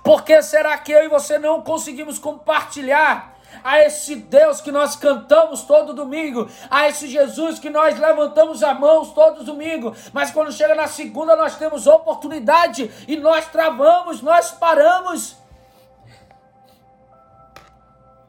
Por 0.02 0.22
que 0.22 0.40
será 0.42 0.76
que 0.78 0.92
eu 0.92 1.04
e 1.04 1.08
você 1.08 1.38
não 1.38 1.62
conseguimos 1.62 2.18
compartilhar 2.18 3.29
a 3.62 3.80
esse 3.80 4.16
Deus 4.16 4.60
que 4.60 4.72
nós 4.72 4.96
cantamos 4.96 5.62
todo 5.62 5.94
domingo, 5.94 6.48
a 6.70 6.88
esse 6.88 7.08
Jesus 7.08 7.58
que 7.58 7.70
nós 7.70 7.98
levantamos 7.98 8.62
as 8.62 8.78
mãos 8.78 9.12
todo 9.12 9.44
domingo, 9.44 9.94
mas 10.12 10.30
quando 10.30 10.52
chega 10.52 10.74
na 10.74 10.86
segunda 10.86 11.36
nós 11.36 11.56
temos 11.56 11.86
oportunidade 11.86 12.90
e 13.06 13.16
nós 13.16 13.46
travamos, 13.46 14.22
nós 14.22 14.50
paramos. 14.50 15.36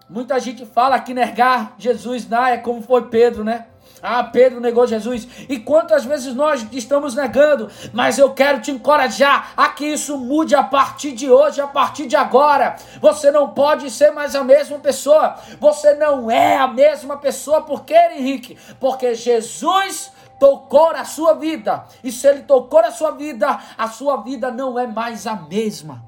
Muita 0.09 0.39
gente 0.39 0.65
fala 0.65 0.99
que 0.99 1.13
negar 1.13 1.73
Jesus 1.77 2.27
não 2.27 2.45
é 2.45 2.57
como 2.57 2.81
foi 2.81 3.07
Pedro, 3.07 3.43
né? 3.45 3.67
Ah, 4.01 4.23
Pedro 4.23 4.59
negou 4.59 4.87
Jesus. 4.87 5.27
E 5.47 5.59
quantas 5.59 6.03
vezes 6.03 6.33
nós 6.33 6.65
estamos 6.71 7.13
negando? 7.13 7.69
Mas 7.93 8.17
eu 8.17 8.33
quero 8.33 8.59
te 8.59 8.71
encorajar 8.71 9.53
a 9.55 9.69
que 9.69 9.85
isso 9.85 10.17
mude 10.17 10.55
a 10.55 10.63
partir 10.63 11.11
de 11.11 11.29
hoje, 11.29 11.61
a 11.61 11.67
partir 11.67 12.07
de 12.07 12.15
agora. 12.15 12.77
Você 12.99 13.29
não 13.29 13.49
pode 13.49 13.91
ser 13.91 14.11
mais 14.11 14.35
a 14.35 14.43
mesma 14.43 14.79
pessoa. 14.79 15.35
Você 15.59 15.93
não 15.93 16.31
é 16.31 16.57
a 16.57 16.67
mesma 16.67 17.17
pessoa. 17.17 17.61
Por 17.61 17.83
quê, 17.83 17.97
Henrique? 18.15 18.57
Porque 18.79 19.13
Jesus 19.13 20.11
tocou 20.39 20.91
na 20.93 21.05
sua 21.05 21.33
vida. 21.33 21.85
E 22.03 22.11
se 22.11 22.25
ele 22.27 22.41
tocou 22.41 22.81
na 22.81 22.89
sua 22.89 23.11
vida, 23.11 23.59
a 23.77 23.87
sua 23.87 24.17
vida 24.17 24.49
não 24.49 24.79
é 24.79 24.87
mais 24.87 25.27
a 25.27 25.35
mesma. 25.35 26.03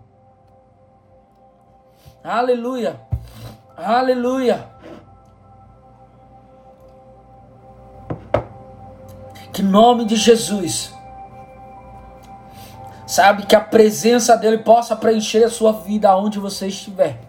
Aleluia. 2.24 3.00
Aleluia. 3.78 4.68
Que 9.54 9.62
nome 9.62 10.04
de 10.06 10.16
Jesus. 10.16 10.92
Sabe 13.06 13.46
que 13.46 13.56
a 13.56 13.62
presença 13.62 14.36
dele 14.36 14.58
possa 14.58 14.96
preencher 14.96 15.44
a 15.44 15.50
sua 15.50 15.72
vida 15.72 16.10
aonde 16.10 16.40
você 16.40 16.68
estiver. 16.68 17.20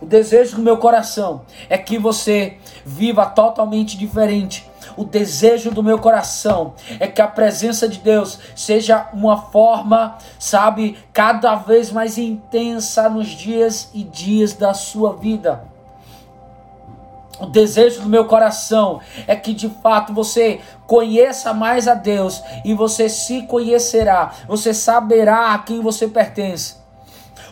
O 0.00 0.06
desejo 0.06 0.56
do 0.56 0.62
meu 0.62 0.76
coração 0.76 1.42
é 1.68 1.78
que 1.78 1.98
você 1.98 2.58
viva 2.84 3.26
totalmente 3.26 3.96
diferente. 3.96 4.68
O 4.96 5.04
desejo 5.04 5.70
do 5.70 5.84
meu 5.84 6.00
coração 6.00 6.74
é 6.98 7.06
que 7.06 7.22
a 7.22 7.28
presença 7.28 7.88
de 7.88 8.00
Deus 8.00 8.40
seja 8.56 9.08
uma 9.12 9.36
forma, 9.36 10.18
sabe, 10.36 10.98
cada 11.12 11.54
vez 11.54 11.92
mais 11.92 12.18
intensa 12.18 13.08
nos 13.08 13.28
dias 13.28 13.88
e 13.94 14.02
dias 14.02 14.52
da 14.52 14.74
sua 14.74 15.14
vida. 15.14 15.73
O 17.40 17.46
desejo 17.46 18.02
do 18.02 18.08
meu 18.08 18.26
coração 18.26 19.00
é 19.26 19.34
que 19.34 19.52
de 19.52 19.68
fato 19.68 20.12
você 20.12 20.60
conheça 20.86 21.52
mais 21.52 21.88
a 21.88 21.94
Deus 21.94 22.42
e 22.64 22.74
você 22.74 23.08
se 23.08 23.42
conhecerá, 23.42 24.32
você 24.46 24.72
saberá 24.72 25.52
a 25.52 25.58
quem 25.58 25.80
você 25.80 26.06
pertence. 26.06 26.76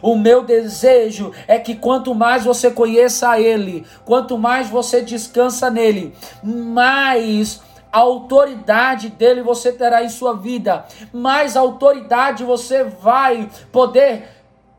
O 0.00 0.16
meu 0.16 0.44
desejo 0.44 1.32
é 1.46 1.58
que 1.58 1.76
quanto 1.76 2.14
mais 2.14 2.44
você 2.44 2.70
conheça 2.70 3.30
a 3.30 3.40
Ele, 3.40 3.86
quanto 4.04 4.36
mais 4.36 4.68
você 4.68 5.00
descansa 5.00 5.70
nele, 5.70 6.12
mais 6.42 7.60
autoridade 7.92 9.10
dele 9.10 9.42
você 9.42 9.70
terá 9.70 10.02
em 10.02 10.08
sua 10.08 10.34
vida, 10.34 10.86
mais 11.12 11.56
autoridade 11.56 12.42
você 12.42 12.82
vai 12.82 13.48
poder 13.70 14.28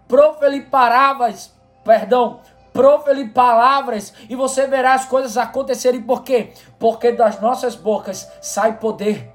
proferir 0.08 0.70
palavras, 0.70 1.54
perdão, 1.86 2.39
proferir 2.74 3.32
palavras 3.32 4.14
e 4.28 4.36
você 4.36 4.66
verá 4.68 4.96
as 4.96 5.06
coisas 5.06 5.38
acontecerem. 5.38 6.02
Por 6.02 6.24
quê? 6.24 6.52
Porque 6.80 7.12
das 7.12 7.40
nossas 7.40 7.76
bocas 7.76 8.28
sai 8.42 8.78
poder. 8.78 9.32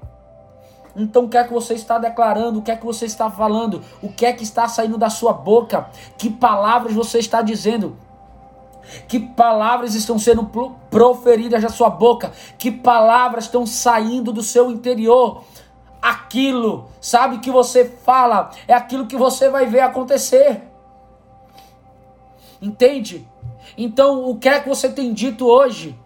Então 0.95 1.25
o 1.25 1.29
que 1.29 1.37
é 1.37 1.43
que 1.43 1.53
você 1.53 1.73
está 1.73 1.97
declarando? 1.97 2.59
O 2.59 2.61
que 2.61 2.71
é 2.71 2.75
que 2.75 2.85
você 2.85 3.05
está 3.05 3.31
falando? 3.31 3.81
O 4.01 4.09
que 4.09 4.25
é 4.25 4.33
que 4.33 4.43
está 4.43 4.67
saindo 4.67 4.97
da 4.97 5.09
sua 5.09 5.31
boca? 5.31 5.89
Que 6.17 6.29
palavras 6.29 6.93
você 6.93 7.19
está 7.19 7.41
dizendo? 7.41 7.97
Que 9.07 9.19
palavras 9.19 9.93
estão 9.93 10.17
sendo 10.17 10.49
proferidas 10.89 11.61
da 11.61 11.69
sua 11.69 11.89
boca? 11.89 12.31
Que 12.57 12.71
palavras 12.71 13.45
estão 13.45 13.65
saindo 13.65 14.33
do 14.33 14.43
seu 14.43 14.71
interior? 14.71 15.43
Aquilo, 16.01 16.89
sabe 16.99 17.39
que 17.39 17.51
você 17.51 17.85
fala, 17.85 18.51
é 18.67 18.73
aquilo 18.73 19.05
que 19.05 19.17
você 19.17 19.49
vai 19.49 19.65
ver 19.65 19.81
acontecer. 19.81 20.63
Entende? 22.61 23.27
Então, 23.81 24.29
o 24.29 24.37
que 24.37 24.49
é 24.49 24.59
que 24.59 24.67
você 24.67 24.89
tem 24.89 25.13
dito 25.13 25.47
hoje? 25.47 25.97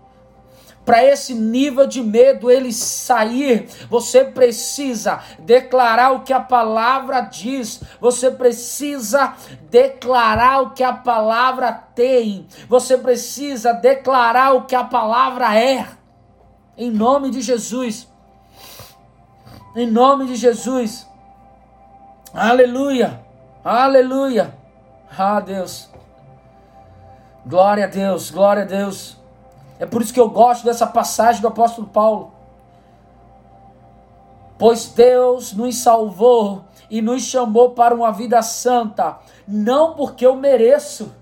Para 0.86 1.04
esse 1.04 1.34
nível 1.34 1.88
de 1.88 2.04
medo 2.04 2.52
ele 2.52 2.72
sair, 2.72 3.68
você 3.90 4.24
precisa 4.24 5.20
declarar 5.40 6.12
o 6.12 6.22
que 6.22 6.32
a 6.32 6.40
palavra 6.40 7.22
diz, 7.22 7.82
você 8.00 8.30
precisa 8.30 9.34
declarar 9.72 10.62
o 10.62 10.70
que 10.70 10.84
a 10.84 10.94
palavra 10.94 11.72
tem, 11.72 12.46
você 12.70 12.96
precisa 12.96 13.74
declarar 13.74 14.54
o 14.54 14.66
que 14.66 14.76
a 14.76 14.84
palavra 14.84 15.58
é, 15.58 15.88
em 16.78 16.92
nome 16.92 17.32
de 17.32 17.42
Jesus. 17.42 18.08
Em 19.76 19.88
nome 19.88 20.28
de 20.28 20.36
Jesus. 20.36 21.08
Aleluia. 22.32 23.20
Aleluia. 23.64 24.54
Ah, 25.18 25.40
Deus. 25.40 25.93
Glória 27.46 27.86
a 27.86 27.88
Deus, 27.88 28.32
glória 28.32 28.64
a 28.64 28.66
Deus. 28.66 29.18
É 29.78 29.86
por 29.86 30.02
isso 30.02 30.14
que 30.14 30.20
eu 30.20 30.30
gosto 30.30 30.64
dessa 30.64 30.88
passagem 30.88 31.42
do 31.42 31.48
apóstolo 31.48 31.88
Paulo. 31.88 32.32
Pois 34.58 34.86
Deus 34.86 35.52
nos 35.52 35.76
salvou 35.78 36.64
e 36.90 37.02
nos 37.02 37.24
chamou 37.24 37.72
para 37.72 37.94
uma 37.94 38.12
vida 38.12 38.42
santa, 38.42 39.18
não 39.46 39.94
porque 39.94 40.26
eu 40.26 40.36
mereço, 40.36 41.14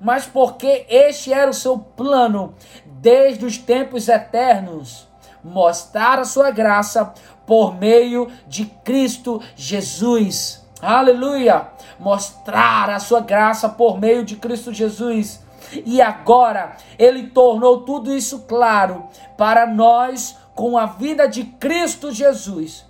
mas 0.00 0.26
porque 0.26 0.84
este 0.88 1.32
era 1.32 1.50
o 1.50 1.54
seu 1.54 1.78
plano 1.78 2.54
desde 2.86 3.44
os 3.46 3.58
tempos 3.58 4.08
eternos. 4.08 5.06
mostrar 5.44 6.18
a 6.18 6.24
sua 6.24 6.50
graça 6.50 7.14
por 7.46 7.72
meio 7.72 8.28
de 8.48 8.66
Cristo 8.66 9.40
Jesus. 9.54 10.66
Aleluia! 10.82 11.68
Mostrar 11.98 12.90
a 12.90 12.98
sua 12.98 13.20
graça 13.20 13.68
por 13.68 13.98
meio 13.98 14.24
de 14.24 14.34
Cristo 14.34 14.72
Jesus. 14.72 15.40
E 15.84 16.00
agora 16.00 16.76
ele 16.98 17.28
tornou 17.28 17.82
tudo 17.82 18.14
isso 18.14 18.40
claro 18.40 19.06
para 19.36 19.66
nós 19.66 20.36
com 20.54 20.76
a 20.76 20.86
vida 20.86 21.28
de 21.28 21.44
Cristo 21.44 22.12
Jesus. 22.12 22.84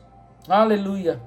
Aleluia. 0.48 1.20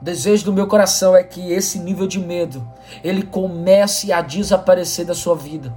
O 0.00 0.04
desejo 0.04 0.44
do 0.44 0.52
meu 0.52 0.66
coração 0.66 1.16
é 1.16 1.22
que 1.22 1.52
esse 1.52 1.78
nível 1.78 2.06
de 2.06 2.18
medo 2.18 2.66
ele 3.02 3.22
comece 3.22 4.12
a 4.12 4.20
desaparecer 4.20 5.06
da 5.06 5.14
sua 5.14 5.34
vida. 5.34 5.72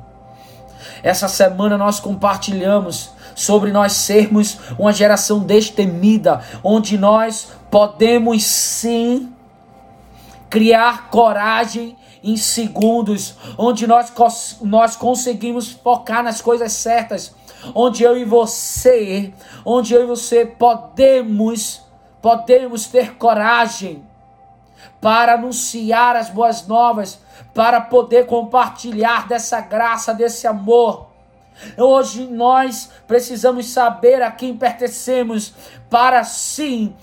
Essa 1.03 1.27
semana 1.27 1.77
nós 1.77 1.99
compartilhamos 1.99 3.11
sobre 3.35 3.71
nós 3.71 3.93
sermos 3.93 4.57
uma 4.77 4.91
geração 4.91 5.39
destemida, 5.39 6.41
onde 6.63 6.97
nós 6.97 7.49
podemos 7.71 8.43
sim 8.43 9.33
criar 10.49 11.09
coragem 11.09 11.95
em 12.23 12.37
segundos, 12.37 13.35
onde 13.57 13.87
nós, 13.87 14.11
nós 14.61 14.95
conseguimos 14.95 15.71
focar 15.71 16.23
nas 16.23 16.41
coisas 16.41 16.73
certas, 16.73 17.33
onde 17.73 18.03
eu 18.03 18.17
e 18.17 18.25
você, 18.25 19.33
onde 19.65 19.93
eu 19.93 20.03
e 20.03 20.05
você 20.05 20.45
podemos, 20.45 21.81
podemos 22.21 22.87
ter 22.87 23.15
coragem 23.15 24.03
para 25.01 25.33
anunciar 25.33 26.15
as 26.15 26.29
boas 26.29 26.67
novas, 26.67 27.19
para 27.53 27.81
poder 27.81 28.25
compartilhar 28.25 29.27
dessa 29.27 29.61
graça, 29.61 30.13
desse 30.13 30.45
amor. 30.45 31.07
Hoje 31.77 32.25
nós 32.27 32.89
precisamos 33.07 33.67
saber 33.67 34.21
a 34.21 34.31
quem 34.31 34.55
pertencemos 34.55 35.53
para 35.89 36.23
sim 36.23 36.95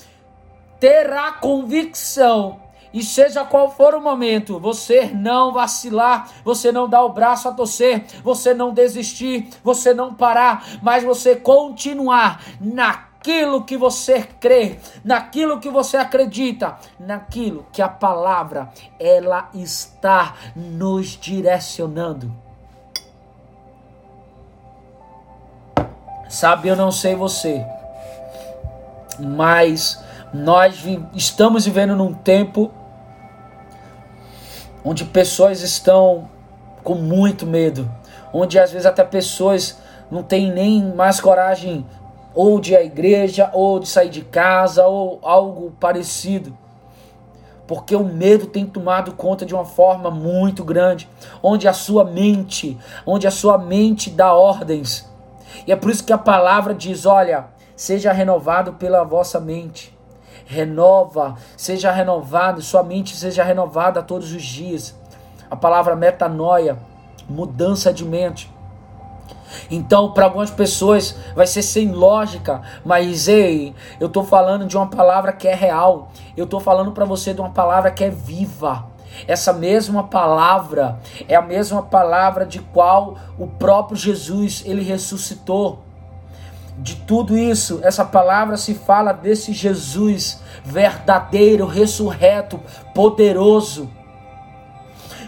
ter 0.78 1.12
a 1.12 1.32
convicção 1.32 2.65
e 2.96 3.02
seja 3.02 3.44
qual 3.44 3.70
for 3.70 3.94
o 3.94 4.00
momento, 4.00 4.58
você 4.58 5.10
não 5.14 5.52
vacilar, 5.52 6.30
você 6.42 6.72
não 6.72 6.88
dar 6.88 7.04
o 7.04 7.12
braço 7.12 7.46
a 7.46 7.52
torcer, 7.52 8.06
você 8.24 8.54
não 8.54 8.72
desistir, 8.72 9.50
você 9.62 9.92
não 9.92 10.14
parar, 10.14 10.66
mas 10.80 11.04
você 11.04 11.36
continuar 11.36 12.42
naquilo 12.58 13.64
que 13.64 13.76
você 13.76 14.22
crê, 14.40 14.78
naquilo 15.04 15.60
que 15.60 15.68
você 15.68 15.98
acredita, 15.98 16.78
naquilo 16.98 17.66
que 17.70 17.82
a 17.82 17.88
palavra 17.88 18.70
ela 18.98 19.50
está 19.52 20.34
nos 20.56 21.18
direcionando. 21.20 22.34
Sabe, 26.30 26.68
eu 26.68 26.76
não 26.76 26.90
sei 26.90 27.14
você, 27.14 27.62
mas 29.20 30.02
nós 30.32 30.82
estamos 31.14 31.66
vivendo 31.66 31.94
num 31.94 32.14
tempo 32.14 32.72
onde 34.86 35.04
pessoas 35.04 35.62
estão 35.62 36.30
com 36.84 36.94
muito 36.94 37.44
medo, 37.44 37.90
onde 38.32 38.56
às 38.56 38.70
vezes 38.70 38.86
até 38.86 39.02
pessoas 39.02 39.76
não 40.08 40.22
têm 40.22 40.52
nem 40.52 40.94
mais 40.94 41.18
coragem 41.18 41.84
ou 42.32 42.60
de 42.60 42.72
ir 42.72 42.76
à 42.76 42.84
igreja, 42.84 43.50
ou 43.52 43.80
de 43.80 43.88
sair 43.88 44.10
de 44.10 44.20
casa, 44.20 44.86
ou 44.86 45.18
algo 45.22 45.72
parecido. 45.80 46.56
Porque 47.66 47.96
o 47.96 48.04
medo 48.04 48.46
tem 48.46 48.64
tomado 48.64 49.10
conta 49.14 49.44
de 49.44 49.54
uma 49.54 49.64
forma 49.64 50.08
muito 50.08 50.62
grande, 50.62 51.08
onde 51.42 51.66
a 51.66 51.72
sua 51.72 52.04
mente, 52.04 52.78
onde 53.04 53.26
a 53.26 53.30
sua 53.32 53.58
mente 53.58 54.08
dá 54.08 54.32
ordens. 54.34 55.10
E 55.66 55.72
é 55.72 55.76
por 55.76 55.90
isso 55.90 56.04
que 56.04 56.12
a 56.12 56.18
palavra 56.18 56.72
diz: 56.72 57.06
olha, 57.06 57.46
seja 57.74 58.12
renovado 58.12 58.74
pela 58.74 59.02
vossa 59.02 59.40
mente 59.40 59.95
renova, 60.46 61.34
seja 61.56 61.90
renovado, 61.90 62.62
sua 62.62 62.82
mente 62.82 63.16
seja 63.16 63.42
renovada 63.42 64.02
todos 64.02 64.32
os 64.32 64.42
dias. 64.42 64.94
A 65.50 65.56
palavra 65.56 65.94
metanoia, 65.94 66.78
mudança 67.28 67.92
de 67.92 68.04
mente. 68.04 68.50
Então, 69.70 70.12
para 70.12 70.24
algumas 70.24 70.50
pessoas 70.50 71.16
vai 71.34 71.46
ser 71.46 71.62
sem 71.62 71.90
lógica, 71.90 72.62
mas 72.84 73.28
ei, 73.28 73.74
eu 74.00 74.06
estou 74.06 74.24
falando 74.24 74.66
de 74.66 74.76
uma 74.76 74.86
palavra 74.86 75.32
que 75.32 75.48
é 75.48 75.54
real. 75.54 76.10
Eu 76.36 76.44
estou 76.44 76.60
falando 76.60 76.92
para 76.92 77.04
você 77.04 77.34
de 77.34 77.40
uma 77.40 77.50
palavra 77.50 77.90
que 77.90 78.04
é 78.04 78.10
viva. 78.10 78.86
Essa 79.26 79.52
mesma 79.52 80.04
palavra 80.04 80.98
é 81.26 81.34
a 81.34 81.42
mesma 81.42 81.82
palavra 81.82 82.44
de 82.44 82.58
qual 82.58 83.16
o 83.38 83.46
próprio 83.46 83.96
Jesus 83.96 84.62
ele 84.66 84.82
ressuscitou 84.82 85.85
de 86.78 86.96
tudo 86.96 87.36
isso, 87.38 87.80
essa 87.82 88.04
palavra 88.04 88.56
se 88.56 88.74
fala 88.74 89.12
desse 89.12 89.52
Jesus 89.52 90.40
verdadeiro, 90.62 91.66
ressurreto, 91.66 92.60
poderoso. 92.94 93.90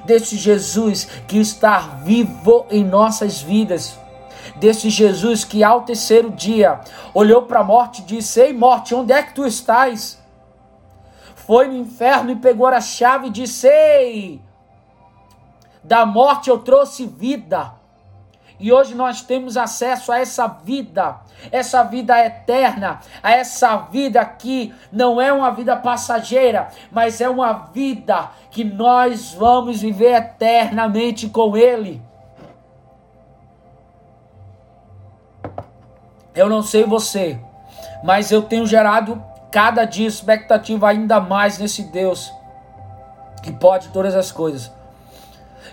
Desse 0.05 0.37
Jesus 0.37 1.07
que 1.27 1.39
está 1.39 1.79
vivo 2.03 2.67
em 2.71 2.85
nossas 2.85 3.41
vidas. 3.41 3.99
Desse 4.57 4.91
Jesus 4.91 5.45
que 5.45 5.63
ao 5.63 5.83
terceiro 5.83 6.31
dia 6.31 6.81
olhou 7.15 7.43
para 7.43 7.61
a 7.61 7.65
morte 7.65 8.03
e 8.03 8.05
disse: 8.05 8.41
Ei, 8.41 8.53
morte, 8.53 8.95
onde 8.95 9.13
é 9.13 9.23
que 9.23 9.35
tu 9.35 9.47
estás? 9.47 10.19
Foi 11.35 11.69
no 11.69 11.77
inferno 11.77 12.31
e 12.31 12.37
pegou 12.37 12.67
a 12.67 12.81
chave 12.81 13.29
e 13.29 13.31
disse: 13.31 13.69
Ei, 13.69 14.41
da 15.85 16.05
morte 16.05 16.51
eu 16.51 16.59
trouxe 16.59 17.07
vida. 17.07 17.78
E 18.61 18.73
hoje 18.73 18.95
nós 18.95 19.23
temos 19.23 19.57
acesso 19.57 20.11
a 20.11 20.19
essa 20.19 20.49
vida, 20.49 21.17
essa 21.53 21.85
vida 21.85 22.19
eterna, 22.19 23.01
a 23.23 23.33
essa 23.33 23.77
vida 23.77 24.25
que 24.25 24.75
não 24.91 25.21
é 25.21 25.33
uma 25.33 25.51
vida 25.51 25.77
passageira, 25.77 26.69
mas 26.91 27.21
é 27.21 27.29
uma 27.29 27.53
vida 27.53 28.31
que 28.51 28.65
nós 28.65 29.33
vamos 29.33 29.81
viver 29.81 30.15
eternamente 30.15 31.29
com 31.29 31.57
Ele. 31.57 32.03
Eu 36.35 36.49
não 36.49 36.63
sei 36.63 36.85
você, 36.85 37.39
mas 38.03 38.33
eu 38.33 38.43
tenho 38.43 38.67
gerado 38.67 39.23
cada 39.53 39.85
dia 39.85 40.07
expectativa 40.07 40.89
ainda 40.89 41.21
mais 41.21 41.59
nesse 41.59 41.85
Deus 41.85 42.33
que 43.43 43.53
pode 43.53 43.89
todas 43.89 44.15
as 44.15 44.33
coisas 44.33 44.78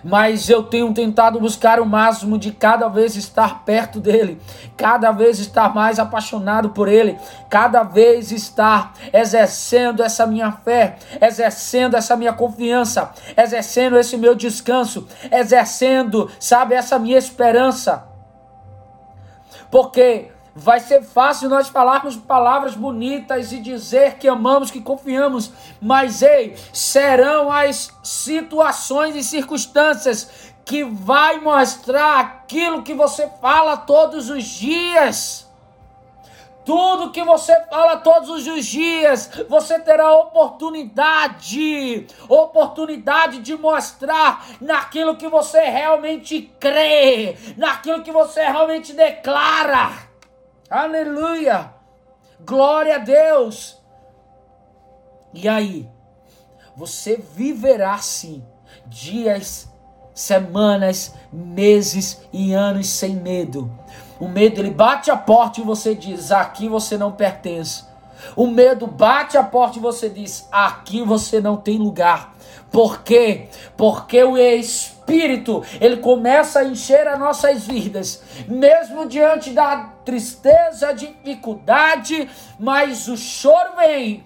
mas 0.06 0.48
eu 0.52 0.62
tenho 0.62 0.94
tentado 0.94 1.40
buscar 1.40 1.80
o 1.80 1.86
máximo 1.86 2.38
de 2.38 2.52
cada 2.52 2.88
vez 2.88 3.16
estar 3.16 3.66
perto 3.66 4.00
dele, 4.00 4.40
cada 4.78 5.12
vez 5.12 5.40
estar 5.40 5.74
mais 5.74 5.98
apaixonado 5.98 6.70
por 6.70 6.88
ele, 6.88 7.18
cada 7.50 7.82
vez 7.82 8.32
estar 8.32 8.94
exercendo 9.12 10.04
essa 10.04 10.28
minha 10.28 10.52
fé, 10.52 10.98
exercendo 11.20 11.98
essa 11.98 12.16
minha 12.16 12.34
confiança, 12.34 13.12
exercendo 13.36 13.98
esse 13.98 14.16
meu 14.16 14.36
descanso, 14.36 15.08
exercendo, 15.32 16.30
sabe, 16.40 16.76
essa 16.76 17.00
minha 17.00 17.18
esperança. 17.18 18.06
Porque 19.72 20.35
Vai 20.58 20.80
ser 20.80 21.04
fácil 21.04 21.50
nós 21.50 21.68
falarmos 21.68 22.16
palavras 22.16 22.76
bonitas 22.76 23.52
e 23.52 23.60
dizer 23.60 24.18
que 24.18 24.26
amamos, 24.26 24.72
que 24.72 24.80
confiamos, 24.80 25.52
mas 25.82 26.22
ei, 26.22 26.56
serão 26.72 27.52
as 27.52 27.92
situações 28.02 29.18
e 29.18 29.24
circunstâncias 29.24 30.54
que 30.64 30.82
vai 30.82 31.42
mostrar 31.42 32.22
aquilo 32.22 32.84
que 32.84 32.94
você 32.94 33.30
fala 33.42 33.76
todos 33.76 34.30
os 34.30 34.46
dias. 34.46 35.46
Tudo 36.64 37.12
que 37.12 37.24
você 37.24 37.54
fala 37.66 37.98
todos 37.98 38.48
os 38.48 38.66
dias, 38.66 39.30
você 39.50 39.78
terá 39.78 40.16
oportunidade, 40.16 42.08
oportunidade 42.30 43.40
de 43.40 43.58
mostrar 43.58 44.48
naquilo 44.62 45.18
que 45.18 45.28
você 45.28 45.60
realmente 45.60 46.50
crê, 46.60 47.36
naquilo 47.58 48.02
que 48.02 48.12
você 48.12 48.42
realmente 48.46 48.94
declara. 48.94 50.15
Aleluia! 50.70 51.74
Glória 52.44 52.96
a 52.96 53.00
Deus! 53.00 53.78
E 55.34 55.48
aí, 55.48 55.88
você 56.76 57.18
viverá 57.18 57.98
sim 58.00 58.44
dias, 58.88 59.68
semanas, 60.14 61.14
meses 61.32 62.22
e 62.34 62.54
anos 62.54 62.90
sem 62.90 63.16
medo. 63.16 63.72
O 64.20 64.28
medo 64.28 64.60
ele 64.60 64.72
bate 64.72 65.12
a 65.12 65.18
porta 65.18 65.60
e 65.60 65.64
você 65.64 65.94
diz: 65.94 66.32
aqui 66.32 66.68
você 66.68 66.98
não 66.98 67.12
pertence. 67.12 67.84
O 68.36 68.48
medo 68.48 68.88
bate 68.88 69.38
a 69.38 69.44
porta 69.44 69.78
e 69.78 69.82
você 69.82 70.10
diz: 70.10 70.48
aqui 70.52 71.04
você 71.04 71.40
não 71.40 71.58
tem 71.58 71.78
lugar. 71.78 72.36
Por 72.72 73.04
quê? 73.04 73.50
Porque 73.78 74.24
o 74.24 74.36
Espírito, 74.38 74.95
ele 75.80 75.98
começa 75.98 76.60
a 76.60 76.66
encher 76.66 77.08
as 77.08 77.20
nossas 77.20 77.66
vidas, 77.66 78.24
mesmo 78.48 79.08
diante 79.08 79.52
da 79.52 79.92
tristeza, 80.04 80.94
dificuldade, 80.94 82.30
mas 82.60 83.08
o 83.08 83.16
choro 83.16 83.76
vem, 83.78 84.24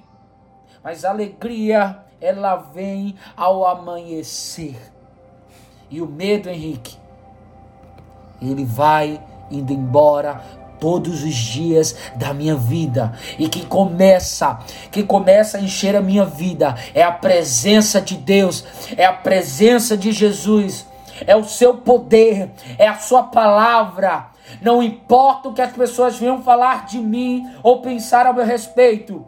mas 0.83 1.03
a 1.03 1.09
alegria, 1.09 1.99
ela 2.21 2.55
vem 2.55 3.15
ao 3.35 3.65
amanhecer. 3.65 4.75
E 5.89 6.01
o 6.01 6.05
medo, 6.05 6.49
Henrique, 6.49 6.97
ele 8.41 8.63
vai 8.63 9.21
indo 9.49 9.73
embora 9.73 10.41
todos 10.79 11.23
os 11.23 11.35
dias 11.35 11.95
da 12.15 12.33
minha 12.33 12.55
vida. 12.55 13.13
E 13.37 13.47
que 13.47 13.65
começa, 13.65 14.59
que 14.91 15.03
começa 15.03 15.57
a 15.57 15.61
encher 15.61 15.95
a 15.95 16.01
minha 16.01 16.25
vida. 16.25 16.75
É 16.93 17.03
a 17.03 17.11
presença 17.11 18.01
de 18.01 18.15
Deus, 18.15 18.63
é 18.97 19.05
a 19.05 19.13
presença 19.13 19.97
de 19.97 20.11
Jesus, 20.11 20.85
é 21.25 21.35
o 21.35 21.43
seu 21.43 21.75
poder, 21.77 22.51
é 22.77 22.87
a 22.87 22.95
sua 22.95 23.23
palavra. 23.23 24.27
Não 24.61 24.81
importa 24.81 25.49
o 25.49 25.53
que 25.53 25.61
as 25.61 25.71
pessoas 25.71 26.17
venham 26.17 26.41
falar 26.41 26.85
de 26.85 26.97
mim 26.97 27.47
ou 27.61 27.81
pensar 27.81 28.25
a 28.25 28.33
meu 28.33 28.45
respeito 28.45 29.25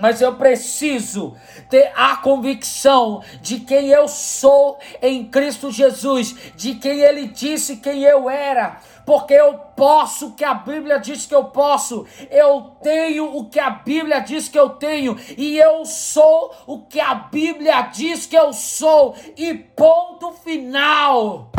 mas 0.00 0.20
eu 0.20 0.34
preciso 0.34 1.34
ter 1.68 1.92
a 1.96 2.16
convicção 2.16 3.22
de 3.42 3.60
quem 3.60 3.88
eu 3.88 4.06
sou 4.06 4.78
em 5.02 5.24
Cristo 5.24 5.70
Jesus, 5.70 6.34
de 6.56 6.76
quem 6.76 7.00
Ele 7.00 7.26
disse 7.26 7.76
quem 7.76 8.02
eu 8.04 8.30
era, 8.30 8.78
porque 9.08 9.32
eu 9.32 9.54
posso 9.74 10.26
o 10.26 10.32
que 10.32 10.44
a 10.44 10.52
Bíblia 10.52 10.98
diz 10.98 11.24
que 11.24 11.34
eu 11.34 11.44
posso, 11.44 12.06
eu 12.30 12.76
tenho 12.82 13.38
o 13.38 13.48
que 13.48 13.58
a 13.58 13.70
Bíblia 13.70 14.20
diz 14.20 14.50
que 14.50 14.58
eu 14.58 14.68
tenho, 14.68 15.16
e 15.34 15.56
eu 15.56 15.86
sou 15.86 16.54
o 16.66 16.82
que 16.82 17.00
a 17.00 17.14
Bíblia 17.14 17.80
diz 17.84 18.26
que 18.26 18.36
eu 18.36 18.52
sou, 18.52 19.16
e 19.34 19.54
ponto 19.54 20.32
final. 20.32 21.50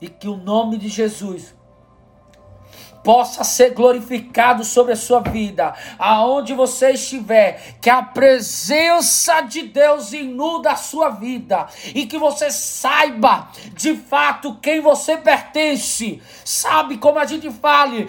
E 0.00 0.08
que 0.08 0.28
o 0.28 0.36
nome 0.36 0.78
de 0.78 0.88
Jesus 0.88 1.52
possa 3.02 3.44
ser 3.44 3.70
glorificado 3.70 4.64
sobre 4.64 4.92
a 4.92 4.96
sua 4.96 5.20
vida, 5.20 5.74
aonde 5.98 6.54
você 6.54 6.92
estiver, 6.92 7.76
que 7.80 7.90
a 7.90 8.02
presença 8.02 9.40
de 9.40 9.62
Deus 9.62 10.12
inunda 10.12 10.72
a 10.72 10.76
sua 10.76 11.10
vida 11.10 11.66
e 11.94 12.06
que 12.06 12.18
você 12.18 12.50
saiba 12.50 13.48
de 13.74 13.96
fato 13.96 14.58
quem 14.62 14.80
você 14.80 15.16
pertence. 15.16 16.22
Sabe 16.44 16.98
como 16.98 17.18
a 17.18 17.24
gente 17.24 17.50
fala, 17.50 18.06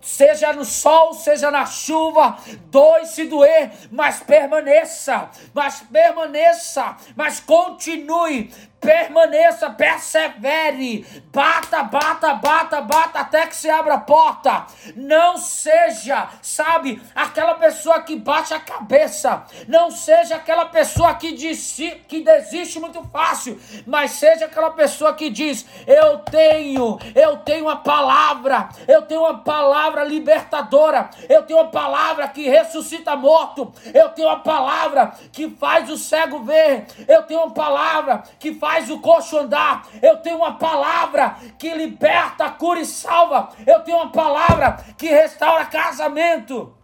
seja 0.00 0.52
no 0.52 0.64
sol, 0.64 1.14
seja 1.14 1.50
na 1.50 1.64
chuva, 1.66 2.36
doe 2.66 3.06
se 3.06 3.24
doer, 3.24 3.72
mas 3.90 4.20
permaneça, 4.20 5.30
mas 5.52 5.80
permaneça, 5.90 6.96
mas 7.16 7.40
continue, 7.40 8.52
permaneça, 8.84 9.70
persevere, 9.70 11.06
bata, 11.32 11.82
bata, 11.82 12.34
bata, 12.34 12.80
bata 12.82 13.20
até 13.20 13.46
que 13.46 13.56
se 13.56 13.70
abra 13.70 13.94
a 13.94 14.00
porta. 14.00 14.66
Não 14.94 15.38
seja, 15.38 16.28
sabe, 16.42 17.02
aquela 17.14 17.54
pessoa 17.54 18.02
que 18.02 18.14
bate 18.14 18.52
a 18.52 18.60
cabeça, 18.60 19.44
não 19.66 19.90
seja 19.90 20.36
aquela 20.36 20.66
pessoa 20.66 21.14
que, 21.14 21.32
diz, 21.32 21.76
que 22.06 22.20
desiste 22.20 22.78
muito 22.78 23.02
fácil, 23.04 23.58
mas 23.86 24.10
seja 24.12 24.44
aquela 24.44 24.70
pessoa 24.70 25.14
que 25.14 25.30
diz: 25.30 25.66
Eu 25.86 26.18
tenho, 26.18 26.98
eu 27.14 27.38
tenho 27.38 27.64
uma 27.64 27.76
palavra, 27.76 28.68
eu 28.86 29.02
tenho 29.02 29.22
uma 29.22 29.38
palavra 29.38 30.04
libertadora, 30.04 31.08
eu 31.28 31.42
tenho 31.42 31.60
uma 31.60 31.70
palavra 31.70 32.28
que 32.28 32.48
ressuscita 32.48 33.16
morto, 33.16 33.72
eu 33.94 34.10
tenho 34.10 34.28
uma 34.28 34.40
palavra 34.40 35.14
que 35.32 35.48
faz 35.48 35.88
o 35.88 35.96
cego 35.96 36.40
ver, 36.40 36.86
eu 37.08 37.22
tenho 37.22 37.40
uma 37.40 37.54
palavra 37.54 38.22
que 38.38 38.54
faz 38.54 38.73
faz 38.74 38.90
o 38.90 38.98
coxo 38.98 39.38
andar. 39.38 39.86
Eu 40.02 40.16
tenho 40.16 40.38
uma 40.38 40.58
palavra 40.58 41.36
que 41.58 41.72
liberta, 41.72 42.50
cura 42.50 42.80
e 42.80 42.86
salva. 42.86 43.50
Eu 43.64 43.80
tenho 43.80 43.98
uma 43.98 44.10
palavra 44.10 44.84
que 44.98 45.06
restaura 45.08 45.64
casamento. 45.66 46.76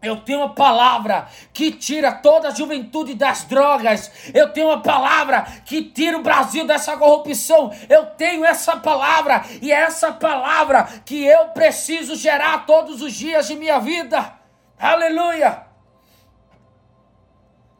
Eu 0.00 0.16
tenho 0.16 0.40
uma 0.40 0.54
palavra 0.54 1.28
que 1.52 1.70
tira 1.70 2.10
toda 2.10 2.48
a 2.48 2.54
juventude 2.54 3.14
das 3.14 3.44
drogas. 3.44 4.10
Eu 4.34 4.52
tenho 4.52 4.68
uma 4.68 4.80
palavra 4.80 5.42
que 5.64 5.82
tira 5.82 6.16
o 6.18 6.22
Brasil 6.22 6.66
dessa 6.66 6.96
corrupção. 6.96 7.70
Eu 7.88 8.06
tenho 8.06 8.44
essa 8.44 8.76
palavra 8.76 9.44
e 9.60 9.70
é 9.70 9.82
essa 9.82 10.12
palavra 10.12 10.84
que 11.04 11.24
eu 11.24 11.48
preciso 11.48 12.16
gerar 12.16 12.64
todos 12.66 13.02
os 13.02 13.12
dias 13.12 13.46
de 13.46 13.54
minha 13.54 13.78
vida. 13.78 14.32
Aleluia! 14.78 15.66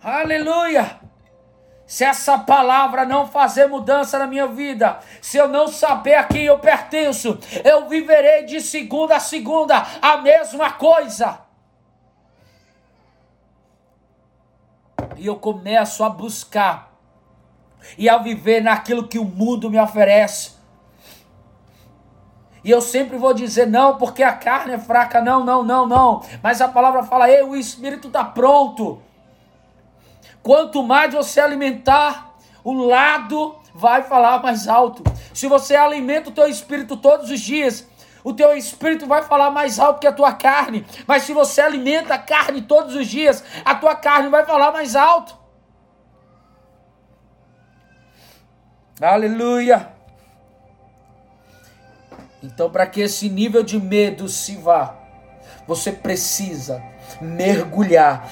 Aleluia! 0.04 1.01
Se 1.92 2.04
essa 2.04 2.38
palavra 2.38 3.04
não 3.04 3.26
fazer 3.26 3.66
mudança 3.66 4.18
na 4.18 4.26
minha 4.26 4.46
vida, 4.46 4.98
se 5.20 5.36
eu 5.36 5.46
não 5.46 5.68
saber 5.68 6.14
a 6.14 6.24
quem 6.24 6.44
eu 6.44 6.58
pertenço, 6.58 7.38
eu 7.62 7.86
viverei 7.86 8.46
de 8.46 8.62
segunda 8.62 9.16
a 9.16 9.20
segunda 9.20 9.86
a 10.00 10.16
mesma 10.16 10.72
coisa. 10.72 11.40
E 15.18 15.26
eu 15.26 15.36
começo 15.36 16.02
a 16.02 16.08
buscar 16.08 16.94
e 17.98 18.08
a 18.08 18.16
viver 18.16 18.62
naquilo 18.62 19.06
que 19.06 19.18
o 19.18 19.24
mundo 19.26 19.70
me 19.70 19.78
oferece. 19.78 20.52
E 22.64 22.70
eu 22.70 22.80
sempre 22.80 23.18
vou 23.18 23.34
dizer 23.34 23.66
não, 23.66 23.98
porque 23.98 24.22
a 24.22 24.32
carne 24.32 24.72
é 24.72 24.78
fraca, 24.78 25.20
não, 25.20 25.44
não, 25.44 25.62
não, 25.62 25.86
não. 25.86 26.22
Mas 26.42 26.62
a 26.62 26.68
palavra 26.68 27.02
fala, 27.02 27.30
ei, 27.30 27.42
o 27.42 27.54
espírito 27.54 28.08
está 28.08 28.24
pronto. 28.24 29.02
Quanto 30.42 30.82
mais 30.82 31.14
você 31.14 31.40
alimentar, 31.40 32.36
o 32.64 32.72
lado 32.72 33.56
vai 33.74 34.02
falar 34.02 34.42
mais 34.42 34.66
alto. 34.68 35.02
Se 35.32 35.46
você 35.46 35.76
alimenta 35.76 36.30
o 36.30 36.32
teu 36.32 36.48
espírito 36.48 36.96
todos 36.96 37.30
os 37.30 37.40
dias, 37.40 37.86
o 38.24 38.32
teu 38.32 38.56
espírito 38.56 39.06
vai 39.06 39.22
falar 39.22 39.50
mais 39.50 39.78
alto 39.78 40.00
que 40.00 40.06
a 40.06 40.12
tua 40.12 40.32
carne. 40.32 40.86
Mas 41.06 41.22
se 41.22 41.32
você 41.32 41.60
alimenta 41.60 42.14
a 42.14 42.18
carne 42.18 42.62
todos 42.62 42.94
os 42.94 43.06
dias, 43.06 43.42
a 43.64 43.74
tua 43.74 43.94
carne 43.94 44.28
vai 44.28 44.44
falar 44.44 44.72
mais 44.72 44.94
alto. 44.94 45.36
Aleluia. 49.00 49.90
Então, 52.42 52.70
para 52.70 52.86
que 52.86 53.00
esse 53.00 53.28
nível 53.28 53.62
de 53.62 53.80
medo 53.80 54.28
se 54.28 54.56
vá, 54.56 54.96
você 55.66 55.92
precisa 55.92 56.82
mergulhar 57.20 58.28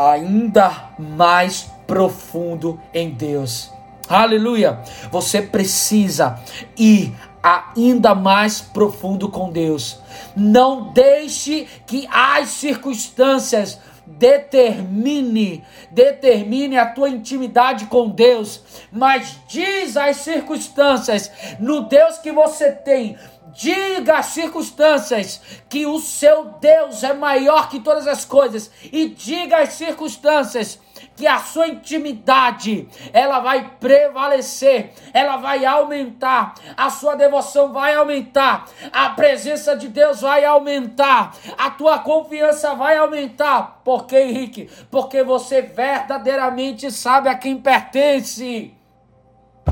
ainda 0.00 0.92
mais 0.98 1.70
profundo 1.86 2.80
em 2.94 3.10
Deus. 3.10 3.70
Aleluia! 4.08 4.80
Você 5.10 5.42
precisa 5.42 6.40
ir 6.76 7.14
ainda 7.42 8.14
mais 8.14 8.60
profundo 8.60 9.28
com 9.28 9.50
Deus. 9.50 10.00
Não 10.34 10.90
deixe 10.92 11.68
que 11.86 12.08
as 12.10 12.48
circunstâncias 12.48 13.78
determine, 14.06 15.64
determine 15.90 16.76
a 16.76 16.86
tua 16.86 17.08
intimidade 17.08 17.86
com 17.86 18.08
Deus, 18.08 18.62
mas 18.90 19.38
diz 19.46 19.96
as 19.96 20.16
circunstâncias 20.16 21.30
no 21.60 21.82
Deus 21.82 22.18
que 22.18 22.32
você 22.32 22.72
tem, 22.72 23.16
Diga 23.52 24.18
às 24.18 24.26
circunstâncias 24.26 25.40
que 25.68 25.86
o 25.86 25.98
seu 25.98 26.44
Deus 26.60 27.02
é 27.02 27.12
maior 27.12 27.68
que 27.68 27.80
todas 27.80 28.06
as 28.06 28.24
coisas. 28.24 28.70
E 28.92 29.08
diga 29.08 29.58
às 29.58 29.74
circunstâncias 29.74 30.80
que 31.16 31.26
a 31.26 31.38
sua 31.38 31.68
intimidade 31.68 32.88
ela 33.12 33.40
vai 33.40 33.72
prevalecer, 33.78 34.92
ela 35.12 35.36
vai 35.36 35.64
aumentar, 35.64 36.54
a 36.76 36.88
sua 36.88 37.14
devoção 37.14 37.72
vai 37.72 37.94
aumentar, 37.94 38.66
a 38.92 39.10
presença 39.10 39.76
de 39.76 39.88
Deus 39.88 40.22
vai 40.22 40.44
aumentar, 40.44 41.34
a 41.58 41.70
tua 41.70 41.98
confiança 41.98 42.74
vai 42.74 42.96
aumentar. 42.96 43.80
Por 43.84 44.06
quê, 44.06 44.20
Henrique? 44.20 44.70
Porque 44.90 45.22
você 45.22 45.60
verdadeiramente 45.60 46.90
sabe 46.90 47.28
a 47.28 47.34
quem 47.34 47.58
pertence. 47.58 48.74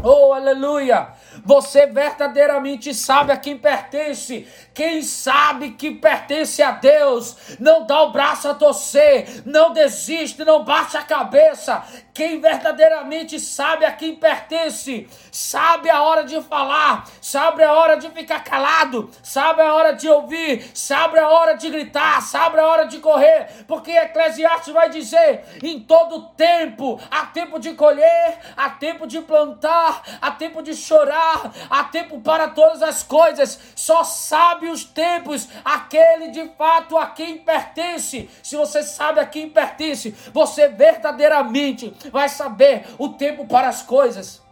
Oh, 0.03 0.33
aleluia! 0.33 1.09
Você 1.49 1.87
verdadeiramente 1.87 2.93
sabe 2.93 3.33
a 3.33 3.37
quem 3.39 3.57
pertence. 3.57 4.47
Quem 4.79 5.03
sabe 5.03 5.73
que 5.73 5.91
pertence 5.91 6.63
a 6.63 6.71
Deus, 6.71 7.37
não 7.59 7.85
dá 7.85 8.01
o 8.03 8.13
braço 8.13 8.49
a 8.49 8.55
torcer, 8.55 9.43
não 9.45 9.73
desiste, 9.73 10.45
não 10.45 10.63
bate 10.63 10.97
a 10.97 11.03
cabeça. 11.03 11.83
Quem 12.15 12.41
verdadeiramente 12.41 13.41
sabe 13.41 13.85
a 13.85 13.91
quem 13.91 14.15
pertence, 14.15 15.09
sabe 15.33 15.91
a 15.91 16.01
hora 16.03 16.23
de 16.23 16.41
falar, 16.43 17.09
sabe 17.21 17.65
a 17.65 17.73
hora 17.73 17.97
de 17.97 18.09
ficar 18.11 18.45
calado, 18.45 19.11
sabe 19.21 19.63
a 19.63 19.75
hora 19.75 19.95
de 19.95 20.09
ouvir, 20.09 20.71
sabe 20.73 21.19
a 21.19 21.29
hora 21.29 21.55
de 21.55 21.69
gritar, 21.69 22.23
sabe 22.23 22.61
a 22.61 22.67
hora 22.67 22.85
de 22.85 22.99
correr, 22.99 23.65
porque 23.67 23.91
Eclesiastes 23.91 24.73
vai 24.73 24.89
dizer: 24.91 25.59
em 25.61 25.81
todo 25.81 26.29
tempo, 26.37 27.01
há 27.11 27.27
tempo 27.27 27.59
de 27.59 27.75
colher, 27.75 28.39
há 28.57 28.71
tempo 28.71 29.09
de 29.09 29.21
plantar, 29.23 30.03
há 30.23 30.31
tempo 30.31 30.63
de 30.63 30.77
chorar 30.77 31.51
há 31.69 31.85
tempo 31.85 32.21
para 32.21 32.49
todas 32.49 32.83
as 32.83 33.03
coisas, 33.03 33.59
só 33.75 34.05
sabe 34.05 34.68
os 34.69 34.85
tempos 34.85 35.49
aquele 35.65 36.31
de 36.31 36.49
fato 36.57 36.97
a 36.97 37.07
quem 37.07 37.39
pertence. 37.39 38.29
Se 38.43 38.57
você 38.57 38.83
sabe 38.83 39.21
a 39.21 39.27
quem 39.27 39.49
pertence, 39.49 40.11
você 40.33 40.69
verdadeiramente 40.69 41.95
vai 42.13 42.29
saber 42.29 42.87
o 42.99 43.11
tempo 43.11 43.47
para 43.47 43.69
as 43.69 43.83
coisas. 43.83 44.43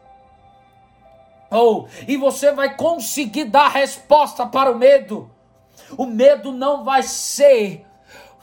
Oh, 1.50 1.86
e 2.08 2.16
você 2.16 2.52
vai 2.52 2.76
conseguir 2.76 3.44
dar 3.44 3.68
resposta 3.68 4.46
para 4.46 4.70
o 4.70 4.78
medo. 4.78 5.30
O 5.96 6.06
medo 6.06 6.52
não 6.52 6.84
vai 6.84 7.02
ser 7.02 7.86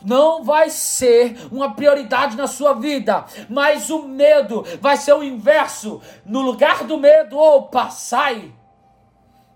não 0.04 0.44
vai 0.44 0.70
ser 0.70 1.48
uma 1.50 1.74
prioridade 1.74 2.36
na 2.36 2.46
sua 2.46 2.74
vida, 2.74 3.26
mas 3.50 3.90
o 3.90 4.04
medo 4.04 4.66
vai 4.82 4.98
ser 4.98 5.14
o 5.14 5.24
inverso. 5.24 6.02
No 6.26 6.42
lugar 6.42 6.84
do 6.84 6.98
medo, 6.98 7.38
opa, 7.38 7.90
sai. 7.90 8.52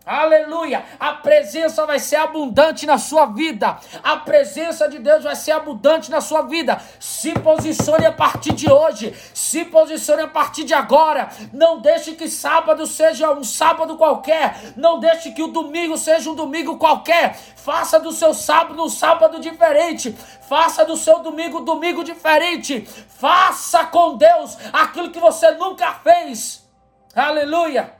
Aleluia! 0.07 0.85
A 0.97 1.15
presença 1.15 1.85
vai 1.85 1.99
ser 1.99 2.15
abundante 2.15 2.85
na 2.85 2.97
sua 2.97 3.25
vida. 3.25 3.77
A 4.01 4.15
presença 4.15 4.87
de 4.87 4.99
Deus 4.99 5.25
vai 5.25 5.35
ser 5.35 5.51
abundante 5.51 6.09
na 6.09 6.21
sua 6.21 6.43
vida. 6.43 6.81
Se 6.97 7.33
posicione 7.33 8.05
a 8.05 8.11
partir 8.13 8.53
de 8.53 8.71
hoje. 8.71 9.13
Se 9.33 9.65
posicione 9.65 10.21
a 10.21 10.27
partir 10.29 10.63
de 10.63 10.73
agora. 10.73 11.27
Não 11.51 11.81
deixe 11.81 12.13
que 12.13 12.29
sábado 12.29 12.87
seja 12.87 13.33
um 13.33 13.43
sábado 13.43 13.97
qualquer. 13.97 14.73
Não 14.77 14.97
deixe 14.97 15.33
que 15.33 15.43
o 15.43 15.49
domingo 15.49 15.97
seja 15.97 16.29
um 16.29 16.35
domingo 16.35 16.77
qualquer. 16.77 17.35
Faça 17.57 17.99
do 17.99 18.13
seu 18.13 18.33
sábado 18.33 18.81
um 18.81 18.87
sábado 18.87 19.41
diferente. 19.41 20.15
Faça 20.47 20.85
do 20.85 20.95
seu 20.95 21.19
domingo 21.19 21.59
um 21.59 21.65
domingo 21.65 22.01
diferente. 22.01 22.87
Faça 23.09 23.85
com 23.87 24.15
Deus 24.15 24.57
aquilo 24.71 25.11
que 25.11 25.19
você 25.19 25.51
nunca 25.51 25.91
fez. 25.95 26.65
Aleluia! 27.13 27.93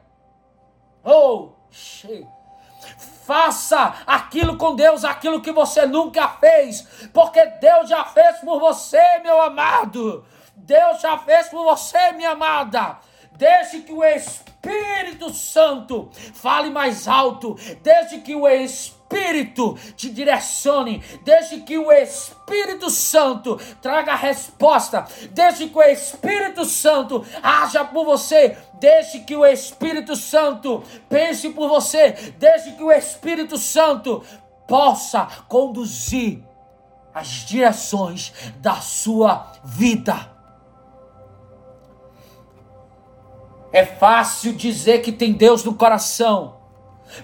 Oh! 1.04 1.57
Faça 3.26 3.96
aquilo 4.06 4.58
com 4.58 4.76
Deus, 4.76 5.04
aquilo 5.04 5.42
que 5.42 5.52
você 5.52 5.86
nunca 5.86 6.28
fez, 6.30 6.88
porque 7.14 7.46
Deus 7.46 7.90
já 7.90 8.06
fez 8.06 8.38
por 8.38 8.60
você, 8.60 9.20
meu 9.20 9.42
amado. 9.42 10.26
Deus 10.56 11.02
já 11.02 11.18
fez 11.18 11.48
por 11.50 11.64
você, 11.64 12.12
minha 12.14 12.32
amada. 12.32 12.98
Deixe 13.34 13.82
que 13.82 13.94
o 13.94 14.04
Espírito 14.04 15.32
Santo 15.32 16.10
fale 16.34 16.70
mais 16.70 17.08
alto. 17.08 17.56
Desde 17.84 18.20
que 18.20 18.34
o 18.34 18.48
Espírito 18.48 19.78
te 19.96 20.10
direcione. 20.10 21.04
Desde 21.24 21.62
que 21.62 21.78
o 21.78 21.92
Espírito 21.92 22.37
Santo 22.90 23.60
traga 23.82 24.14
a 24.14 24.16
resposta. 24.16 25.06
Desde 25.32 25.68
que 25.68 25.78
o 25.78 25.82
Espírito 25.82 26.66
Santo 26.66 27.26
haja 27.42 27.84
por 27.86 28.06
você. 28.06 28.58
Deixe 28.74 29.20
que 29.20 29.36
o 29.36 29.46
Espírito 29.46 30.16
Santo 30.16 30.84
pense 31.10 31.50
por 31.50 31.70
você. 31.70 32.12
Deixe 32.38 32.74
que 32.74 32.84
o 32.84 32.92
Espírito 32.92 33.58
Santo 33.58 34.24
possa 34.68 35.28
conduzir 35.48 36.44
as 37.14 37.28
direções 37.28 38.34
da 38.58 38.76
sua 38.76 39.52
vida. 39.64 40.36
É 43.72 43.86
fácil 43.86 44.54
dizer 44.54 45.02
que 45.02 45.12
tem 45.12 45.34
Deus 45.34 45.64
no 45.64 45.74
coração. 45.74 46.57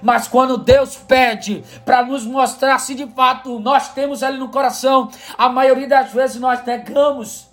Mas 0.01 0.27
quando 0.27 0.57
Deus 0.57 0.95
pede 0.95 1.63
para 1.85 2.03
nos 2.03 2.25
mostrar 2.25 2.79
se 2.79 2.95
de 2.95 3.07
fato 3.07 3.59
nós 3.59 3.93
temos 3.93 4.21
Ele 4.21 4.37
no 4.37 4.49
coração, 4.49 5.09
a 5.37 5.49
maioria 5.49 5.87
das 5.87 6.11
vezes 6.11 6.39
nós 6.39 6.63
negamos. 6.63 7.49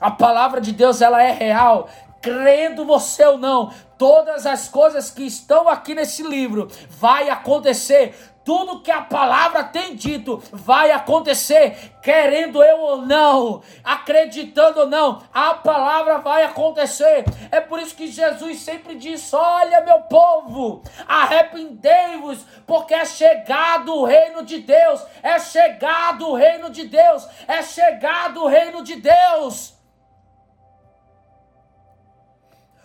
A 0.00 0.10
palavra 0.10 0.60
de 0.60 0.72
Deus 0.72 1.00
ela 1.00 1.22
é 1.22 1.30
real, 1.30 1.88
crendo 2.20 2.84
você 2.84 3.24
ou 3.24 3.38
não, 3.38 3.72
todas 3.96 4.46
as 4.46 4.68
coisas 4.68 5.10
que 5.10 5.22
estão 5.22 5.68
aqui 5.68 5.94
nesse 5.94 6.22
livro 6.22 6.68
vai 6.88 7.28
acontecer 7.28 8.14
tudo 8.44 8.80
que 8.80 8.90
a 8.90 9.00
palavra 9.00 9.64
tem 9.64 9.94
dito 9.94 10.42
vai 10.52 10.90
acontecer, 10.90 11.92
querendo 12.02 12.62
eu 12.62 12.80
ou 12.80 12.98
não, 12.98 13.62
acreditando 13.82 14.80
ou 14.80 14.86
não, 14.86 15.22
a 15.32 15.54
palavra 15.54 16.18
vai 16.18 16.44
acontecer. 16.44 17.24
É 17.50 17.60
por 17.60 17.80
isso 17.80 17.96
que 17.96 18.06
Jesus 18.08 18.60
sempre 18.60 18.96
diz: 18.96 19.32
Olha, 19.32 19.80
meu 19.80 20.00
povo, 20.02 20.82
arrependei-vos, 21.08 22.44
porque 22.66 22.94
é 22.94 23.04
chegado 23.04 23.94
o 23.94 24.04
reino 24.04 24.44
de 24.44 24.58
Deus, 24.58 25.02
é 25.22 25.38
chegado 25.38 26.28
o 26.28 26.34
reino 26.34 26.70
de 26.70 26.84
Deus, 26.84 27.26
é 27.48 27.62
chegado 27.62 28.42
o 28.42 28.46
reino 28.46 28.82
de 28.82 28.96
Deus. 28.96 29.73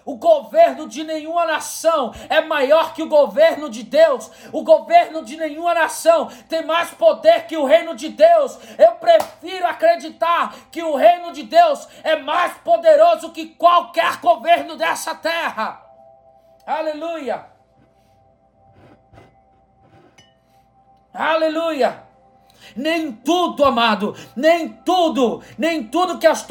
O 0.10 0.16
governo 0.16 0.88
de 0.88 1.04
nenhuma 1.04 1.46
nação 1.46 2.12
é 2.30 2.42
maior 2.42 2.96
que 2.96 3.04
o 3.04 3.08
governo 3.08 3.70
de 3.70 3.84
Deus. 3.84 4.32
O 4.52 4.64
governo 4.64 5.24
de 5.24 5.38
nenhuma 5.38 5.76
nação 5.76 6.32
tem 6.50 6.66
mais 6.66 6.90
poder 6.90 7.46
que 7.46 7.56
o 7.56 7.64
reino 7.64 7.94
de 7.96 8.10
Deus. 8.10 8.58
Eu 8.80 8.94
prefiro 8.94 9.68
acreditar 9.68 10.56
que 10.72 10.82
o 10.82 10.96
reino 10.96 11.32
de 11.32 11.44
Deus 11.44 11.88
é 12.04 12.16
mais 12.16 12.54
poderoso 12.58 13.32
que 13.32 13.50
qualquer 13.50 14.18
governo 14.18 14.76
dessa 14.76 15.14
terra. 15.14 15.80
Aleluia. 16.66 17.46
Aleluia. 21.14 22.04
Nem 22.76 23.12
tudo, 23.12 23.64
amado, 23.64 24.16
nem 24.36 24.70
tudo, 24.70 25.44
nem 25.56 25.84
tudo 25.84 26.18
que 26.18 26.26
as, 26.26 26.48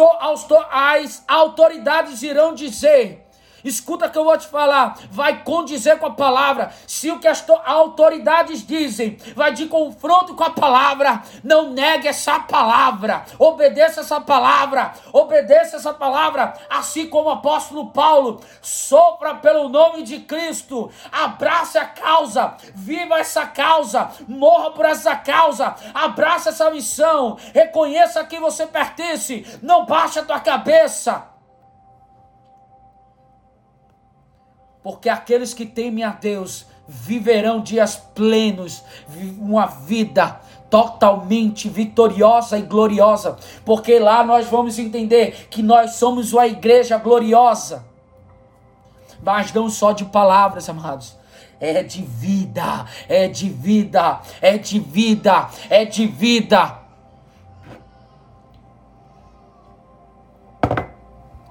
as 0.70 1.24
autoridades 1.26 2.22
irão 2.22 2.54
dizer 2.54 3.27
Escuta 3.64 4.06
o 4.06 4.10
que 4.10 4.18
eu 4.18 4.24
vou 4.24 4.36
te 4.38 4.46
falar, 4.46 4.98
vai 5.10 5.42
condizer 5.42 5.98
com 5.98 6.06
a 6.06 6.10
palavra. 6.10 6.72
Se 6.86 7.10
o 7.10 7.18
que 7.18 7.28
as 7.28 7.44
autoridades 7.64 8.66
dizem 8.66 9.18
vai 9.34 9.52
de 9.52 9.66
confronto 9.66 10.34
com 10.34 10.44
a 10.44 10.50
palavra, 10.50 11.22
não 11.42 11.70
negue 11.70 12.08
essa 12.08 12.40
palavra, 12.40 13.24
obedeça 13.38 14.00
essa 14.00 14.20
palavra, 14.20 14.92
obedeça 15.12 15.76
essa 15.76 15.92
palavra, 15.92 16.54
assim 16.70 17.06
como 17.06 17.28
o 17.28 17.32
apóstolo 17.32 17.90
Paulo, 17.90 18.40
sopra 18.62 19.34
pelo 19.34 19.68
nome 19.68 20.02
de 20.02 20.20
Cristo, 20.20 20.90
abrace 21.10 21.78
a 21.78 21.84
causa, 21.84 22.54
viva 22.74 23.18
essa 23.18 23.46
causa, 23.46 24.10
morra 24.26 24.70
por 24.70 24.84
essa 24.84 25.16
causa, 25.16 25.74
abraça 25.94 26.50
essa 26.50 26.70
missão, 26.70 27.36
reconheça 27.54 28.24
que 28.24 28.38
você 28.38 28.66
pertence, 28.66 29.46
não 29.62 29.84
baixe 29.84 30.18
a 30.18 30.24
tua 30.24 30.40
cabeça. 30.40 31.37
Porque 34.88 35.10
aqueles 35.10 35.52
que 35.52 35.66
temem 35.66 36.02
a 36.02 36.12
Deus 36.12 36.64
viverão 36.88 37.60
dias 37.60 37.96
plenos, 38.14 38.82
uma 39.38 39.66
vida 39.66 40.40
totalmente 40.70 41.68
vitoriosa 41.68 42.56
e 42.56 42.62
gloriosa, 42.62 43.36
porque 43.66 43.98
lá 43.98 44.24
nós 44.24 44.46
vamos 44.46 44.78
entender 44.78 45.46
que 45.50 45.62
nós 45.62 45.96
somos 45.96 46.32
uma 46.32 46.46
igreja 46.46 46.96
gloriosa, 46.96 47.84
mas 49.22 49.52
não 49.52 49.68
só 49.68 49.92
de 49.92 50.06
palavras, 50.06 50.66
amados. 50.70 51.18
É 51.60 51.82
de 51.82 52.00
vida, 52.00 52.86
é 53.10 53.28
de 53.28 53.50
vida, 53.50 54.22
é 54.40 54.56
de 54.56 54.80
vida, 54.80 55.50
é 55.68 55.84
de 55.84 56.06
vida. 56.06 56.78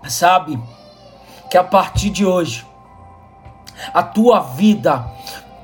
Sabe 0.10 0.60
que 1.52 1.58
a 1.58 1.64
partir 1.64 2.10
de 2.10 2.26
hoje 2.26 2.66
a 3.94 4.04
tua 4.04 4.40
vida 4.40 5.06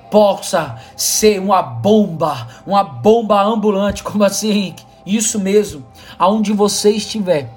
possa 0.09 0.77
ser 0.95 1.39
uma 1.39 1.61
bomba, 1.61 2.47
uma 2.67 2.83
bomba 2.83 3.41
ambulante, 3.41 4.03
como 4.05 4.23
assim? 4.23 4.75
Isso 5.05 5.39
mesmo, 5.39 5.83
aonde 6.17 6.53
você 6.53 6.91
estiver, 6.91 7.49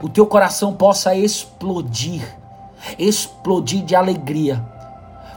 o 0.00 0.08
teu 0.08 0.26
coração 0.26 0.72
possa 0.72 1.14
explodir, 1.14 2.22
explodir 2.98 3.84
de 3.84 3.94
alegria, 3.94 4.64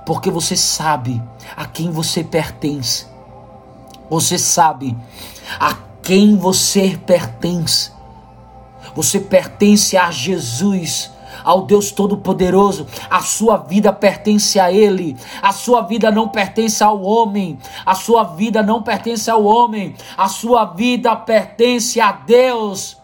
porque 0.06 0.32
você 0.32 0.56
sabe 0.56 1.22
a 1.58 1.66
quem 1.66 1.92
você 1.92 2.24
pertence. 2.24 3.06
Você 4.10 4.38
sabe 4.38 4.96
a 5.60 5.76
quem 6.02 6.38
você 6.38 7.00
pertence. 7.06 7.92
Você 8.96 9.20
pertence 9.20 9.98
a 9.98 10.12
Jesus 10.12 11.10
ao 11.44 11.64
Deus 11.64 11.92
Todo-Poderoso. 11.92 12.88
A 13.10 13.22
sua 13.22 13.58
vida 13.58 13.94
pertence 13.94 14.60
a 14.60 14.72
Ele. 14.72 15.16
A 15.42 15.52
sua 15.52 15.82
vida 15.82 16.12
não 16.12 16.28
pertence 16.28 16.84
ao 16.84 17.02
homem. 17.02 17.58
A 17.86 17.96
sua 17.96 18.24
vida 18.24 18.62
não 18.62 18.82
pertence 18.82 19.30
ao 19.30 19.44
homem. 19.44 19.96
A 20.18 20.28
sua 20.28 20.66
vida 20.66 21.16
pertence 21.16 22.00
a 22.02 22.12
Deus. 22.12 22.98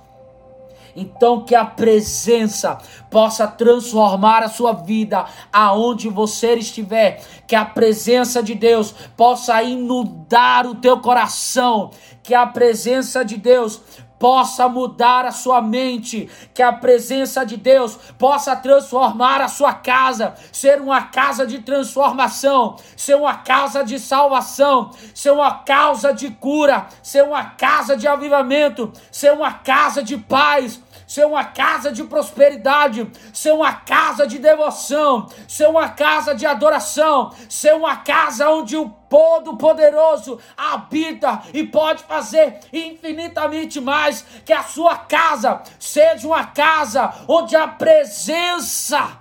Então 0.96 1.42
que 1.42 1.56
a 1.56 1.64
presença 1.64 2.78
possa 3.10 3.48
transformar 3.48 4.44
a 4.44 4.50
sua 4.50 4.74
vida 4.74 5.26
aonde 5.52 6.10
você 6.10 6.56
estiver, 6.56 7.24
que 7.48 7.56
a 7.56 7.64
presença 7.64 8.44
de 8.44 8.54
Deus 8.54 8.94
possa 9.16 9.62
inundar 9.64 10.68
o 10.68 10.76
teu 10.76 11.00
coração, 11.00 11.92
que 12.22 12.34
a 12.34 12.46
presença 12.46 13.24
de 13.24 13.38
Deus 13.38 13.82
possa 14.20 14.68
mudar 14.68 15.26
a 15.26 15.32
sua 15.32 15.62
mente, 15.62 16.30
que 16.54 16.62
a 16.62 16.74
presença 16.74 17.46
de 17.46 17.56
Deus 17.56 17.98
possa 18.18 18.56
transformar 18.56 19.42
a 19.42 19.48
sua 19.48 19.74
casa, 19.74 20.36
ser 20.52 20.82
uma 20.82 21.04
casa 21.04 21.48
de 21.48 21.60
transformação, 21.60 22.76
ser 22.98 23.16
uma 23.16 23.36
casa 23.36 23.84
de 23.84 23.98
salvação, 23.98 24.92
ser 25.16 25.32
uma 25.32 25.52
casa 25.60 26.14
de 26.14 26.30
cura, 26.32 26.88
ser 27.02 27.24
uma 27.24 27.46
casa 27.46 27.96
de 27.96 28.08
avivamento, 28.08 28.92
ser 29.10 29.32
uma 29.32 29.54
casa 29.54 30.04
de 30.04 30.18
paz, 30.18 30.82
ser 31.10 31.26
uma 31.26 31.44
casa 31.44 31.92
de 31.92 32.04
prosperidade, 32.04 33.12
ser 33.34 33.52
uma 33.52 33.74
casa 33.74 34.28
de 34.28 34.38
devoção, 34.38 35.28
ser 35.48 35.68
uma 35.68 35.90
casa 35.90 36.36
de 36.36 36.46
adoração, 36.46 37.34
ser 37.50 37.74
uma 37.74 37.96
casa 37.96 38.48
onde 38.48 38.78
o 38.78 38.90
Todo-Poderoso 39.10 40.40
habita 40.56 41.42
e 41.52 41.66
pode 41.66 42.04
fazer 42.04 42.60
infinitamente 42.72 43.82
mais. 43.82 44.24
Que 44.46 44.54
a 44.54 44.62
sua 44.62 44.98
casa 44.98 45.64
seja 45.80 46.28
uma 46.28 46.46
casa 46.46 47.12
onde 47.28 47.56
a 47.56 47.68
presença 47.68 49.18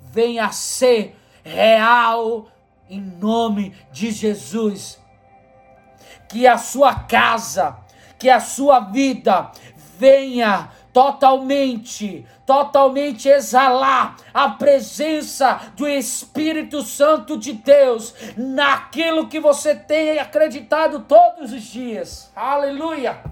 venha 0.00 0.46
a 0.46 0.52
ser 0.52 1.14
real 1.44 2.46
em 2.88 2.98
nome 2.98 3.76
de 3.92 4.10
Jesus. 4.10 4.98
Que 6.30 6.46
a 6.46 6.56
sua 6.56 6.94
casa, 6.94 7.76
que 8.18 8.30
a 8.30 8.40
sua 8.40 8.80
vida 8.80 9.50
venha 9.98 10.70
totalmente, 10.92 12.26
totalmente 12.44 13.28
exalar 13.28 14.16
a 14.32 14.50
presença 14.50 15.72
do 15.74 15.88
Espírito 15.88 16.82
Santo 16.82 17.38
de 17.38 17.54
Deus 17.54 18.14
naquilo 18.36 19.28
que 19.28 19.40
você 19.40 19.74
tem 19.74 20.18
acreditado 20.18 21.00
todos 21.00 21.52
os 21.52 21.62
dias. 21.62 22.30
Aleluia! 22.36 23.22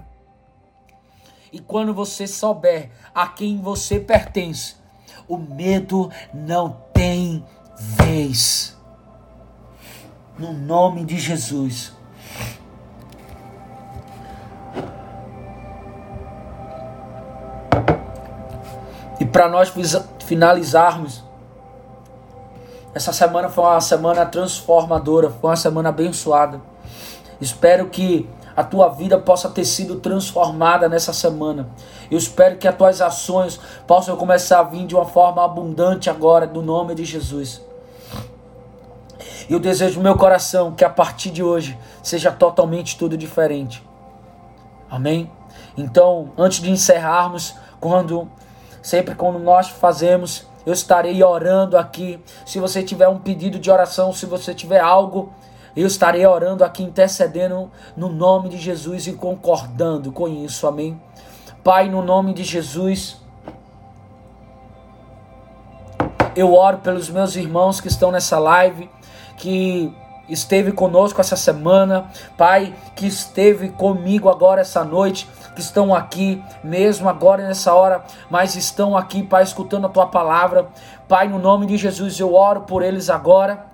E 1.51 1.59
quando 1.59 1.93
você 1.93 2.25
souber 2.25 2.89
a 3.13 3.27
quem 3.27 3.61
você 3.61 3.99
pertence, 3.99 4.75
o 5.27 5.37
medo 5.37 6.09
não 6.33 6.81
tem 6.93 7.45
vez. 7.77 8.77
No 10.37 10.53
nome 10.53 11.05
de 11.05 11.17
Jesus. 11.19 11.93
Para 19.31 19.47
nós 19.47 19.71
finalizarmos, 20.25 21.23
essa 22.93 23.13
semana 23.13 23.49
foi 23.49 23.63
uma 23.63 23.79
semana 23.79 24.25
transformadora, 24.25 25.29
foi 25.29 25.49
uma 25.49 25.55
semana 25.55 25.89
abençoada. 25.89 26.61
Espero 27.39 27.87
que 27.87 28.29
a 28.55 28.63
tua 28.63 28.89
vida 28.89 29.17
possa 29.17 29.49
ter 29.49 29.63
sido 29.63 29.95
transformada 29.95 30.89
nessa 30.89 31.13
semana. 31.13 31.69
Eu 32.09 32.17
espero 32.17 32.57
que 32.57 32.67
as 32.67 32.75
tuas 32.75 33.01
ações 33.01 33.59
possam 33.87 34.17
começar 34.17 34.59
a 34.59 34.63
vir 34.63 34.85
de 34.85 34.93
uma 34.93 35.05
forma 35.05 35.43
abundante 35.43 36.09
agora, 36.09 36.45
no 36.45 36.61
nome 36.61 36.93
de 36.93 37.05
Jesus. 37.05 37.61
E 39.49 39.53
eu 39.53 39.59
desejo 39.59 39.97
no 39.97 40.03
meu 40.03 40.17
coração 40.17 40.73
que 40.73 40.83
a 40.83 40.89
partir 40.89 41.31
de 41.31 41.41
hoje 41.41 41.77
seja 42.03 42.31
totalmente 42.31 42.97
tudo 42.97 43.17
diferente. 43.17 43.83
Amém? 44.89 45.31
Então, 45.77 46.31
antes 46.37 46.61
de 46.61 46.69
encerrarmos, 46.69 47.55
quando 47.79 48.29
Sempre 48.81 49.15
quando 49.15 49.39
nós 49.39 49.69
fazemos, 49.69 50.47
eu 50.65 50.73
estarei 50.73 51.23
orando 51.23 51.77
aqui. 51.77 52.19
Se 52.45 52.59
você 52.59 52.83
tiver 52.83 53.07
um 53.07 53.19
pedido 53.19 53.59
de 53.59 53.69
oração, 53.69 54.13
se 54.13 54.25
você 54.25 54.53
tiver 54.53 54.79
algo, 54.79 55.33
eu 55.75 55.87
estarei 55.87 56.25
orando 56.25 56.63
aqui, 56.63 56.83
intercedendo 56.83 57.71
no 57.95 58.09
nome 58.09 58.49
de 58.49 58.57
Jesus 58.57 59.07
e 59.07 59.13
concordando 59.13 60.11
com 60.11 60.27
isso. 60.27 60.67
Amém. 60.67 60.99
Pai, 61.63 61.89
no 61.89 62.01
nome 62.01 62.33
de 62.33 62.43
Jesus, 62.43 63.21
eu 66.35 66.53
oro 66.53 66.79
pelos 66.79 67.09
meus 67.09 67.35
irmãos 67.35 67.79
que 67.79 67.87
estão 67.87 68.11
nessa 68.11 68.39
live, 68.39 68.89
que 69.37 69.93
esteve 70.27 70.71
conosco 70.71 71.19
essa 71.19 71.35
semana, 71.35 72.09
Pai, 72.37 72.73
que 72.95 73.05
esteve 73.05 73.69
comigo 73.69 74.29
agora 74.29 74.61
essa 74.61 74.83
noite 74.83 75.27
que 75.55 75.61
estão 75.61 75.93
aqui, 75.93 76.41
mesmo 76.63 77.09
agora 77.09 77.45
nessa 77.47 77.73
hora, 77.73 78.03
mas 78.29 78.55
estão 78.55 78.95
aqui, 78.95 79.23
Pai, 79.23 79.43
escutando 79.43 79.85
a 79.85 79.89
tua 79.89 80.07
palavra. 80.07 80.67
Pai, 81.07 81.27
no 81.27 81.39
nome 81.39 81.65
de 81.65 81.77
Jesus, 81.77 82.19
eu 82.19 82.33
oro 82.33 82.61
por 82.61 82.83
eles 82.83 83.09
agora. 83.09 83.65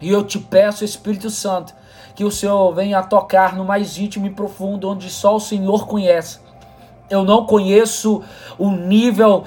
E 0.00 0.10
eu 0.10 0.24
te 0.24 0.38
peço, 0.38 0.84
Espírito 0.84 1.30
Santo, 1.30 1.74
que 2.14 2.24
o 2.24 2.30
Senhor 2.30 2.72
venha 2.74 3.02
tocar 3.02 3.54
no 3.54 3.64
mais 3.64 3.96
íntimo 3.98 4.26
e 4.26 4.30
profundo, 4.30 4.88
onde 4.88 5.08
só 5.08 5.36
o 5.36 5.40
Senhor 5.40 5.86
conhece. 5.86 6.40
Eu 7.08 7.24
não 7.24 7.46
conheço 7.46 8.22
o 8.58 8.70
nível 8.70 9.44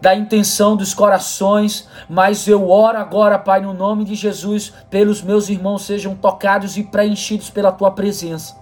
da 0.00 0.14
intenção 0.14 0.76
dos 0.76 0.94
corações, 0.94 1.88
mas 2.08 2.46
eu 2.46 2.70
oro 2.70 2.98
agora, 2.98 3.38
Pai, 3.38 3.60
no 3.60 3.74
nome 3.74 4.04
de 4.04 4.14
Jesus, 4.14 4.72
pelos 4.88 5.22
meus 5.22 5.48
irmãos 5.48 5.82
sejam 5.82 6.14
tocados 6.14 6.76
e 6.76 6.84
preenchidos 6.84 7.50
pela 7.50 7.72
tua 7.72 7.90
presença. 7.90 8.56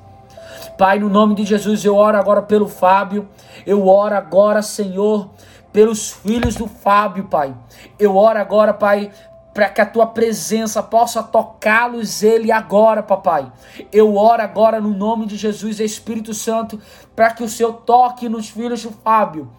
Pai, 0.76 0.98
no 0.98 1.08
nome 1.08 1.34
de 1.34 1.44
Jesus, 1.44 1.84
eu 1.84 1.96
oro 1.96 2.18
agora 2.18 2.42
pelo 2.42 2.68
Fábio. 2.68 3.28
Eu 3.66 3.88
oro 3.88 4.14
agora, 4.14 4.60
Senhor, 4.62 5.30
pelos 5.72 6.12
filhos 6.12 6.54
do 6.56 6.66
Fábio, 6.66 7.24
Pai. 7.24 7.54
Eu 7.98 8.16
oro 8.16 8.38
agora, 8.38 8.74
Pai, 8.74 9.10
para 9.56 9.70
que 9.70 9.80
a 9.80 9.86
tua 9.86 10.06
presença 10.06 10.82
possa 10.82 11.22
tocá-los 11.22 12.22
ele 12.22 12.52
agora, 12.52 13.02
papai. 13.02 13.50
Eu 13.90 14.14
oro 14.14 14.42
agora 14.42 14.78
no 14.82 14.90
nome 14.90 15.24
de 15.24 15.34
Jesus, 15.38 15.80
Espírito 15.80 16.34
Santo, 16.34 16.78
para 17.14 17.30
que 17.30 17.42
o 17.42 17.48
Senhor 17.48 17.72
toque 17.72 18.28
nos 18.28 18.50
filhos 18.50 18.82
do 18.82 18.90
Fábio. 18.90 19.50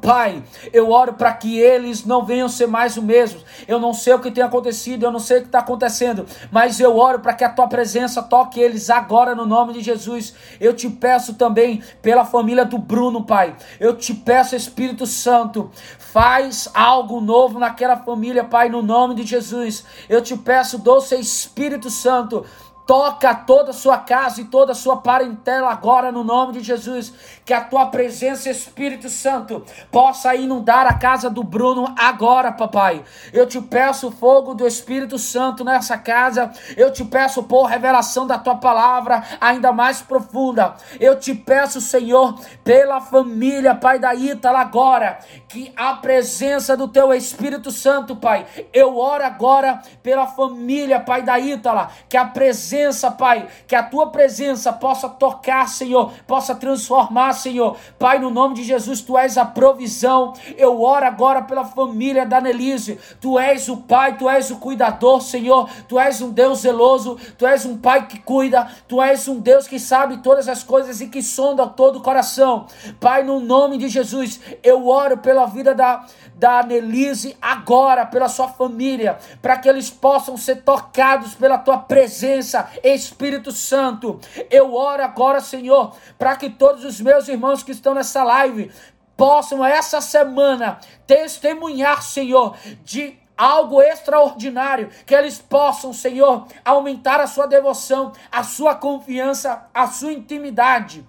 Pai, 0.00 0.42
eu 0.72 0.90
oro 0.90 1.14
para 1.14 1.32
que 1.32 1.58
eles 1.58 2.04
não 2.04 2.24
venham 2.24 2.48
ser 2.48 2.66
mais 2.66 2.96
o 2.96 3.02
mesmo. 3.02 3.40
Eu 3.66 3.78
não 3.80 3.94
sei 3.94 4.14
o 4.14 4.18
que 4.18 4.30
tem 4.30 4.44
acontecido, 4.44 5.04
eu 5.04 5.10
não 5.10 5.18
sei 5.18 5.38
o 5.38 5.40
que 5.40 5.46
está 5.46 5.60
acontecendo, 5.60 6.26
mas 6.50 6.78
eu 6.80 6.96
oro 6.96 7.20
para 7.20 7.32
que 7.32 7.44
a 7.44 7.48
tua 7.48 7.66
presença 7.66 8.22
toque 8.22 8.60
eles 8.60 8.90
agora 8.90 9.34
no 9.34 9.46
nome 9.46 9.72
de 9.72 9.80
Jesus. 9.80 10.34
Eu 10.60 10.74
te 10.74 10.88
peço 10.88 11.34
também 11.34 11.82
pela 12.02 12.24
família 12.24 12.64
do 12.64 12.78
Bruno, 12.78 13.24
Pai. 13.24 13.56
Eu 13.80 13.96
te 13.96 14.14
peço, 14.14 14.54
Espírito 14.54 15.06
Santo, 15.06 15.70
faz 15.98 16.68
algo 16.74 17.20
novo 17.20 17.58
naquela 17.58 17.96
família, 17.96 18.44
Pai, 18.44 18.68
no 18.68 18.82
nome 18.82 19.14
de 19.14 19.24
Jesus. 19.24 19.84
Eu 20.08 20.22
te 20.22 20.36
peço, 20.36 20.78
doce 20.78 21.14
Espírito 21.16 21.90
Santo 21.90 22.44
Toca 22.86 23.34
toda 23.34 23.70
a 23.70 23.74
sua 23.74 23.98
casa 23.98 24.40
e 24.40 24.44
toda 24.44 24.70
a 24.70 24.74
sua 24.74 24.98
parentela 24.98 25.68
agora 25.70 26.12
no 26.12 26.22
nome 26.22 26.52
de 26.52 26.60
Jesus. 26.60 27.12
Que 27.44 27.52
a 27.52 27.60
tua 27.60 27.86
presença, 27.86 28.48
Espírito 28.48 29.10
Santo, 29.10 29.64
possa 29.90 30.36
inundar 30.36 30.86
a 30.86 30.94
casa 30.94 31.28
do 31.28 31.42
Bruno 31.42 31.92
agora, 31.98 32.52
papai. 32.52 33.02
Eu 33.32 33.44
te 33.44 33.60
peço 33.60 34.12
fogo 34.12 34.54
do 34.54 34.64
Espírito 34.64 35.18
Santo 35.18 35.64
nessa 35.64 35.98
casa. 35.98 36.52
Eu 36.76 36.92
te 36.92 37.04
peço 37.04 37.42
por 37.42 37.64
revelação 37.64 38.24
da 38.24 38.38
tua 38.38 38.54
palavra 38.54 39.24
ainda 39.40 39.72
mais 39.72 40.00
profunda. 40.00 40.76
Eu 41.00 41.18
te 41.18 41.34
peço, 41.34 41.80
Senhor, 41.80 42.38
pela 42.62 43.00
família, 43.00 43.74
Pai 43.74 43.98
da 43.98 44.14
Ítala 44.14 44.60
agora, 44.60 45.18
que 45.48 45.72
a 45.76 45.94
presença 45.94 46.76
do 46.76 46.86
teu 46.86 47.12
Espírito 47.12 47.72
Santo, 47.72 48.14
Pai. 48.14 48.46
Eu 48.72 48.96
oro 48.96 49.24
agora 49.24 49.82
pela 50.04 50.28
família, 50.28 51.00
Pai 51.00 51.22
da 51.22 51.36
Ítala, 51.36 51.90
que 52.08 52.16
a 52.16 52.24
presença 52.24 52.75
presença, 52.76 53.10
Pai, 53.10 53.46
que 53.66 53.74
a 53.74 53.82
tua 53.82 54.08
presença 54.08 54.72
possa 54.72 55.08
tocar, 55.08 55.66
Senhor, 55.68 56.12
possa 56.26 56.54
transformar, 56.54 57.32
Senhor. 57.32 57.76
Pai, 57.98 58.18
no 58.18 58.30
nome 58.30 58.56
de 58.56 58.64
Jesus, 58.64 59.00
tu 59.00 59.16
és 59.16 59.38
a 59.38 59.44
provisão. 59.46 60.34
Eu 60.58 60.82
oro 60.82 61.06
agora 61.06 61.40
pela 61.42 61.64
família 61.64 62.26
da 62.26 62.40
Nelise. 62.40 62.98
Tu 63.18 63.38
és 63.38 63.68
o 63.68 63.78
Pai, 63.78 64.18
tu 64.18 64.28
és 64.28 64.50
o 64.50 64.56
cuidador, 64.56 65.22
Senhor. 65.22 65.70
Tu 65.88 65.98
és 65.98 66.20
um 66.20 66.30
Deus 66.30 66.60
zeloso, 66.60 67.18
tu 67.38 67.46
és 67.46 67.64
um 67.64 67.78
Pai 67.78 68.06
que 68.06 68.18
cuida, 68.18 68.68
tu 68.86 69.00
és 69.00 69.26
um 69.26 69.40
Deus 69.40 69.66
que 69.66 69.78
sabe 69.78 70.18
todas 70.18 70.46
as 70.46 70.62
coisas 70.62 71.00
e 71.00 71.08
que 71.08 71.22
sonda 71.22 71.66
todo 71.66 71.96
o 71.96 72.02
coração. 72.02 72.66
Pai, 73.00 73.22
no 73.22 73.40
nome 73.40 73.78
de 73.78 73.88
Jesus, 73.88 74.38
eu 74.62 74.86
oro 74.86 75.16
pela 75.16 75.46
vida 75.46 75.74
da 75.74 76.04
da 76.36 76.60
Annelise 76.60 77.34
agora, 77.40 78.04
pela 78.04 78.28
sua 78.28 78.48
família, 78.48 79.18
para 79.40 79.56
que 79.56 79.68
eles 79.68 79.88
possam 79.88 80.36
ser 80.36 80.56
tocados 80.56 81.34
pela 81.34 81.56
tua 81.56 81.78
presença, 81.78 82.65
Espírito 82.82 83.52
Santo. 83.52 84.20
Eu 84.50 84.74
oro 84.74 85.02
agora, 85.02 85.40
Senhor, 85.40 85.96
para 86.18 86.36
que 86.36 86.50
todos 86.50 86.84
os 86.84 87.00
meus 87.00 87.28
irmãos 87.28 87.62
que 87.62 87.72
estão 87.72 87.94
nessa 87.94 88.22
live 88.22 88.70
possam 89.16 89.64
essa 89.64 90.00
semana 90.00 90.78
testemunhar, 91.06 92.02
Senhor, 92.02 92.56
de 92.84 93.18
algo 93.36 93.82
extraordinário, 93.82 94.88
que 95.04 95.14
eles 95.14 95.38
possam, 95.38 95.92
Senhor, 95.92 96.46
aumentar 96.64 97.20
a 97.20 97.26
sua 97.26 97.46
devoção, 97.46 98.12
a 98.32 98.42
sua 98.42 98.74
confiança, 98.74 99.68
a 99.74 99.86
sua 99.86 100.12
intimidade 100.12 101.06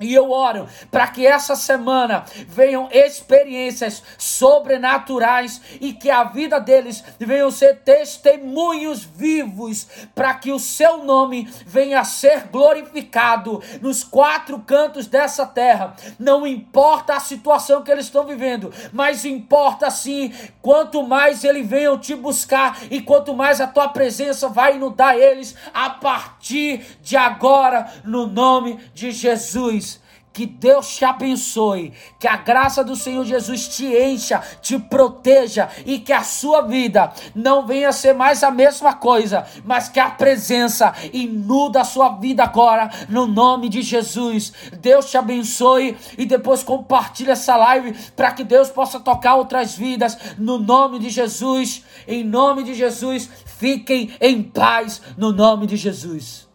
e 0.00 0.14
eu 0.14 0.30
oro 0.30 0.66
para 0.90 1.06
que 1.06 1.26
essa 1.26 1.54
semana 1.54 2.24
venham 2.48 2.88
experiências 2.90 4.02
sobrenaturais 4.16 5.60
e 5.80 5.92
que 5.92 6.10
a 6.10 6.24
vida 6.24 6.58
deles 6.58 7.04
venham 7.18 7.50
ser 7.50 7.80
testemunhos 7.80 9.04
vivos 9.04 9.86
para 10.14 10.34
que 10.34 10.50
o 10.50 10.58
seu 10.58 11.04
nome 11.04 11.48
venha 11.66 12.00
a 12.00 12.04
ser 12.04 12.48
glorificado 12.48 13.62
nos 13.80 14.02
quatro 14.02 14.58
cantos 14.60 15.06
dessa 15.06 15.44
terra. 15.44 15.94
Não 16.18 16.46
importa 16.46 17.14
a 17.14 17.20
situação 17.20 17.82
que 17.82 17.90
eles 17.90 18.06
estão 18.06 18.24
vivendo, 18.24 18.72
mas 18.92 19.24
importa 19.24 19.90
sim 19.90 20.32
quanto 20.62 21.02
mais 21.02 21.44
eles 21.44 21.66
venham 21.66 21.98
te 21.98 22.14
buscar 22.14 22.78
e 22.90 23.00
quanto 23.00 23.34
mais 23.34 23.60
a 23.60 23.66
tua 23.66 23.88
presença 23.88 24.48
vai 24.48 24.76
inundar 24.76 25.16
eles 25.16 25.54
a 25.74 25.90
partir 25.90 26.98
de 27.02 27.16
agora, 27.16 27.92
no 28.04 28.26
nome 28.26 28.78
de 28.94 29.10
Jesus. 29.10 29.89
Que 30.32 30.46
Deus 30.46 30.96
te 30.96 31.04
abençoe, 31.04 31.92
que 32.18 32.28
a 32.28 32.36
graça 32.36 32.84
do 32.84 32.94
Senhor 32.94 33.24
Jesus 33.24 33.66
te 33.66 33.84
encha, 33.86 34.40
te 34.62 34.78
proteja 34.78 35.68
e 35.84 35.98
que 35.98 36.12
a 36.12 36.22
sua 36.22 36.62
vida 36.62 37.12
não 37.34 37.66
venha 37.66 37.90
ser 37.90 38.14
mais 38.14 38.44
a 38.44 38.50
mesma 38.50 38.94
coisa, 38.94 39.44
mas 39.64 39.88
que 39.88 39.98
a 39.98 40.08
presença 40.08 40.94
inuda 41.12 41.80
a 41.80 41.84
sua 41.84 42.10
vida 42.10 42.44
agora, 42.44 42.88
no 43.08 43.26
nome 43.26 43.68
de 43.68 43.82
Jesus. 43.82 44.52
Deus 44.80 45.10
te 45.10 45.18
abençoe 45.18 45.96
e 46.16 46.24
depois 46.24 46.62
compartilhe 46.62 47.32
essa 47.32 47.56
live 47.56 47.92
para 48.14 48.30
que 48.30 48.44
Deus 48.44 48.70
possa 48.70 49.00
tocar 49.00 49.34
outras 49.34 49.74
vidas, 49.74 50.16
no 50.38 50.58
nome 50.58 51.00
de 51.00 51.10
Jesus. 51.10 51.84
Em 52.06 52.22
nome 52.22 52.62
de 52.62 52.74
Jesus, 52.74 53.28
fiquem 53.44 54.14
em 54.20 54.42
paz, 54.42 55.02
no 55.16 55.32
nome 55.32 55.66
de 55.66 55.76
Jesus. 55.76 56.49